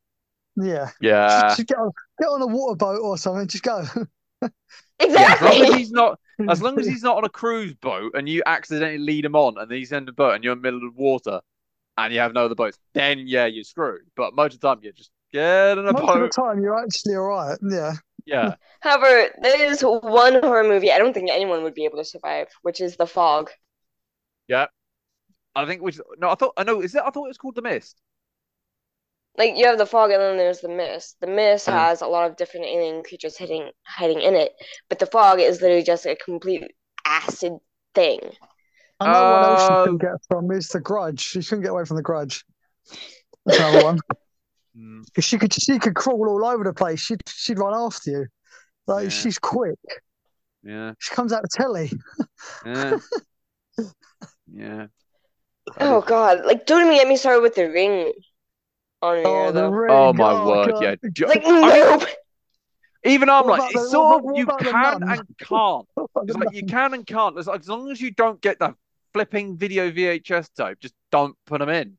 Yeah. 0.55 0.89
Yeah. 1.01 1.27
Just, 1.27 1.57
just 1.57 1.67
get 1.69 1.77
on 1.77 1.91
get 2.19 2.27
on 2.27 2.41
a 2.41 2.47
water 2.47 2.75
boat 2.75 3.01
or 3.01 3.17
something. 3.17 3.47
Just 3.47 3.63
go. 3.63 3.83
Yeah, 5.01 5.07
as 5.07 5.41
long 5.41 5.51
as 5.51 5.57
Exactly. 5.61 5.77
he's 5.77 5.91
not, 5.91 6.19
as 6.49 6.61
long 6.61 6.77
as 6.79 6.85
he's 6.91 7.03
not 7.03 7.15
on 7.17 7.23
a 7.23 7.29
cruise 7.29 7.73
boat 7.75 8.11
and 8.15 8.27
you 8.27 8.43
accidentally 8.45 8.97
lead 8.97 9.23
him 9.23 9.33
on, 9.35 9.57
and 9.57 9.71
then 9.71 9.77
he's 9.77 9.93
in 9.93 10.03
the 10.05 10.11
boat 10.11 10.35
and 10.35 10.43
you're 10.43 10.51
in 10.53 10.59
the 10.59 10.63
middle 10.71 10.85
of 10.85 10.93
the 10.93 11.01
water, 11.01 11.39
and 11.97 12.13
you 12.13 12.19
have 12.19 12.33
no 12.33 12.45
other 12.45 12.55
boats, 12.55 12.77
then 12.93 13.19
yeah, 13.25 13.45
you're 13.45 13.63
screwed. 13.63 14.01
But 14.17 14.35
most 14.35 14.55
of 14.55 14.59
the 14.59 14.67
time, 14.67 14.79
you 14.83 14.91
just 14.91 15.11
get 15.31 15.77
in 15.77 15.87
a 15.87 15.93
boat. 15.93 16.03
Most 16.03 16.15
of 16.15 16.21
the 16.21 16.29
time, 16.29 16.61
you're 16.61 16.77
actually 16.77 17.15
all 17.15 17.27
right. 17.27 17.57
Yeah. 17.61 17.93
Yeah, 18.29 18.55
However, 18.81 19.29
there 19.41 19.71
is 19.71 19.81
one 19.81 20.41
horror 20.41 20.63
movie 20.63 20.91
I 20.91 20.97
don't 20.99 21.13
think 21.13 21.29
anyone 21.29 21.63
would 21.63 21.73
be 21.73 21.85
able 21.85 21.97
to 21.97 22.05
survive, 22.05 22.47
which 22.61 22.79
is 22.81 22.95
The 22.97 23.07
Fog. 23.07 23.49
yeah. 24.47 24.67
I 25.55 25.65
think 25.65 25.81
which 25.81 25.99
no, 26.19 26.29
I 26.29 26.35
thought 26.35 26.53
I 26.57 26.63
know. 26.63 26.79
Is 26.81 26.93
it? 26.95 27.01
I 27.01 27.09
thought 27.09 27.25
it 27.25 27.29
was 27.29 27.37
called 27.37 27.55
The 27.55 27.61
Mist. 27.63 27.99
Like 29.37 29.57
you 29.57 29.65
have 29.65 29.77
the 29.77 29.85
fog 29.85 30.11
and 30.11 30.21
then 30.21 30.37
there's 30.37 30.59
the 30.61 30.69
mist. 30.69 31.17
The 31.21 31.27
mist 31.27 31.67
Mm. 31.67 31.73
has 31.73 32.01
a 32.01 32.07
lot 32.07 32.29
of 32.29 32.37
different 32.37 32.65
alien 32.67 33.03
creatures 33.03 33.37
hiding 33.37 33.71
hiding 33.83 34.21
in 34.21 34.35
it, 34.35 34.51
but 34.89 34.99
the 34.99 35.05
fog 35.07 35.39
is 35.39 35.61
literally 35.61 35.83
just 35.83 36.05
a 36.05 36.15
complete 36.15 36.71
acid 37.05 37.53
thing. 37.95 38.19
I 38.99 39.05
know 39.07 39.31
what 39.31 39.43
else 39.43 39.69
you 39.69 39.75
Oh. 39.75 39.83
couldn't 39.83 40.01
get 40.01 40.25
from 40.27 40.51
is 40.51 40.67
the 40.69 40.79
grudge. 40.79 41.35
You 41.35 41.41
couldn't 41.43 41.63
get 41.63 41.71
away 41.71 41.85
from 41.85 41.97
the 41.97 42.03
grudge. 42.03 42.45
That's 43.45 43.59
another 43.59 43.83
one. 43.83 43.99
Mm, 44.79 45.03
Because 45.05 45.25
she 45.25 45.37
could 45.37 45.53
she 45.53 45.77
could 45.79 45.95
crawl 45.95 46.27
all 46.29 46.45
over 46.45 46.63
the 46.63 46.73
place. 46.73 46.99
She'd 47.01 47.21
she'd 47.27 47.59
run 47.59 47.73
after 47.73 48.11
you. 48.11 48.27
Like 48.87 49.03
Yeah. 49.05 49.09
she's 49.09 49.37
quick. 49.39 49.79
yeah, 50.63 50.93
She 50.99 51.13
comes 51.13 51.33
out 51.33 51.41
the 51.41 51.49
telly. 51.49 51.91
yeah, 52.65 52.97
yeah. 54.51 54.87
Oh 55.79 56.01
God! 56.01 56.45
Like 56.45 56.65
don't 56.65 56.81
even 56.85 56.95
get 56.95 57.07
me 57.07 57.15
started 57.17 57.41
with 57.41 57.55
the 57.55 57.69
ring 57.69 58.11
on 59.01 59.17
here 59.17 59.23
Oh, 59.27 59.51
the 59.51 59.61
though. 59.61 59.69
ring. 59.69 59.91
Oh 59.91 60.13
my 60.13 60.31
oh, 60.31 60.47
word! 60.47 60.71
God. 60.71 60.83
Yeah. 60.83 60.95
Do- 61.13 61.27
Like 61.27 61.43
nope. 61.43 62.03
even 63.05 63.29
I'm 63.29 63.45
What 63.45 63.59
like, 63.59 63.59
about 63.59 63.71
it's 63.73 63.83
the- 63.83 63.89
sort 63.89 64.17
of 64.25 64.31
you 64.35 64.45
what 64.47 64.55
about 64.55 64.59
the 64.59 64.71
can 64.71 64.99
nun? 65.01 65.03
and 65.19 65.37
can't. 65.37 65.87
It's 66.27 66.37
like 66.37 66.53
you 66.55 66.65
can 66.65 66.93
and 66.95 67.05
can't. 67.05 67.37
It's 67.37 67.47
like, 67.47 67.59
as 67.59 67.69
long 67.69 67.91
as 67.91 68.01
you 68.01 68.11
don't 68.11 68.41
get 68.41 68.57
the 68.59 68.73
flipping 69.13 69.57
video 69.57 69.91
VHS 69.91 70.49
tape, 70.57 70.79
just 70.79 70.95
don't 71.11 71.35
put 71.45 71.59
them 71.59 71.69
in. 71.69 71.97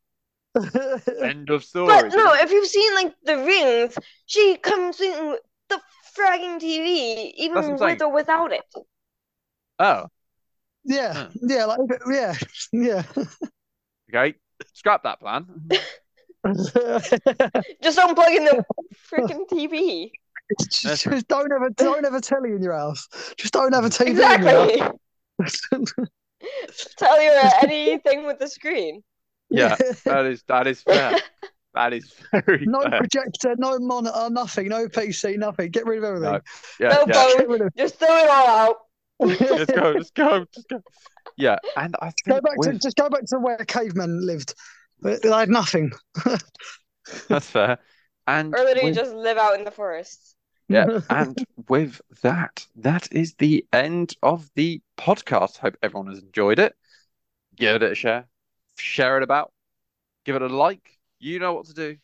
End 1.22 1.50
of 1.50 1.64
story. 1.64 1.86
But 1.86 2.14
no, 2.14 2.32
if 2.34 2.50
you've 2.50 2.66
seen 2.66 2.94
like 2.94 3.14
the 3.24 3.38
rings, 3.38 3.96
she 4.26 4.56
comes 4.56 5.00
in 5.00 5.36
the 5.68 5.80
fragging 6.16 6.60
TV, 6.60 7.32
That's 7.54 7.54
what 7.54 7.64
I'm 7.64 7.76
even 7.76 7.78
saying. 7.78 7.90
with 7.94 8.02
or 8.02 8.12
without 8.12 8.52
it. 8.52 8.64
Oh, 9.78 10.06
yeah, 10.84 11.28
hmm. 11.28 11.38
yeah, 11.42 11.64
like 11.66 11.80
yeah, 12.10 12.34
yeah. 12.72 13.02
okay. 14.08 14.34
Scrap 14.74 15.02
that 15.04 15.20
plan. 15.20 15.46
Just 17.82 17.96
don't 17.96 18.14
plug 18.14 18.32
in 18.32 18.44
the 18.44 18.64
freaking 19.10 19.48
TV. 19.48 20.10
just, 20.70 21.04
just 21.04 21.28
don't 21.28 21.52
ever 21.52 21.70
don't 21.70 22.04
ever 22.04 22.20
telly 22.20 22.50
in 22.52 22.62
your 22.62 22.72
house. 22.74 23.08
Just 23.36 23.52
don't 23.52 23.72
have 23.74 23.84
a 23.84 23.88
TV. 23.90 24.08
in 24.08 24.16
your 24.16 24.68
Exactly. 24.68 24.78
house. 24.78 24.96
Tell 26.96 27.22
you 27.22 27.32
anything 27.62 28.26
with 28.26 28.38
the 28.38 28.48
screen. 28.48 29.02
Yeah, 29.50 29.76
that 30.04 30.26
is 30.26 30.42
that 30.48 30.66
is 30.66 30.82
fair. 30.82 31.18
That 31.72 31.92
is 31.92 32.12
very 32.32 32.66
no 32.66 32.80
fair. 32.82 32.98
projector, 32.98 33.54
no 33.56 33.78
monitor, 33.78 34.28
nothing, 34.28 34.66
no 34.70 34.88
PC, 34.88 35.38
nothing. 35.38 35.70
Get 35.70 35.86
rid 35.86 35.98
of 35.98 36.04
everything. 36.04 36.32
No. 36.32 36.40
Yeah, 36.80 36.88
no 36.88 37.04
yeah. 37.06 37.12
phone. 37.12 37.36
Get 37.38 37.48
rid 37.48 37.60
of 37.60 37.76
Just 37.76 37.94
throw 38.00 38.08
it 38.08 38.28
all 38.28 38.48
out. 38.48 38.76
Just 39.38 39.72
go, 39.72 39.94
just 39.94 40.14
go, 40.16 40.46
just 40.52 40.68
go. 40.68 40.82
Yeah, 41.36 41.58
and 41.76 41.94
I 42.02 42.10
go 42.26 42.40
think 42.40 42.44
back 42.44 42.56
to 42.62 42.78
just 42.78 42.96
go 42.96 43.08
back 43.08 43.24
to 43.26 43.38
where 43.38 43.56
cavemen 43.58 44.26
lived. 44.26 44.54
But 45.00 45.22
They 45.22 45.30
had 45.30 45.48
nothing. 45.48 45.92
that's 47.28 47.46
fair. 47.50 47.78
And 48.26 48.52
Or 48.52 48.64
literally 48.64 48.90
with- 48.90 48.96
just 48.98 49.14
live 49.14 49.38
out 49.38 49.56
in 49.56 49.64
the 49.64 49.70
forest. 49.70 50.34
Yeah, 50.68 51.00
and 51.10 51.36
with 51.68 52.00
that, 52.22 52.66
that 52.76 53.12
is 53.12 53.34
the 53.34 53.64
end 53.72 54.16
of 54.22 54.48
the 54.56 54.80
podcast. 54.98 55.58
Hope 55.58 55.76
everyone 55.82 56.08
has 56.08 56.18
enjoyed 56.20 56.58
it. 56.58 56.74
Give 57.56 57.76
it 57.80 57.92
a 57.92 57.94
share, 57.94 58.26
share 58.80 59.16
it 59.16 59.22
about, 59.22 59.52
give 60.24 60.36
it 60.36 60.42
a 60.42 60.48
like. 60.48 60.98
You 61.18 61.38
know 61.38 61.52
what 61.52 61.66
to 61.66 61.74
do. 61.74 61.96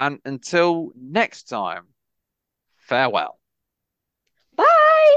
And 0.00 0.18
until 0.24 0.90
next 0.96 1.44
time, 1.44 1.84
farewell. 2.76 3.38
Bye. 4.56 5.16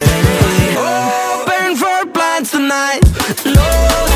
Open 0.00 1.76
for 1.76 2.06
plans 2.12 2.50
tonight. 2.50 4.09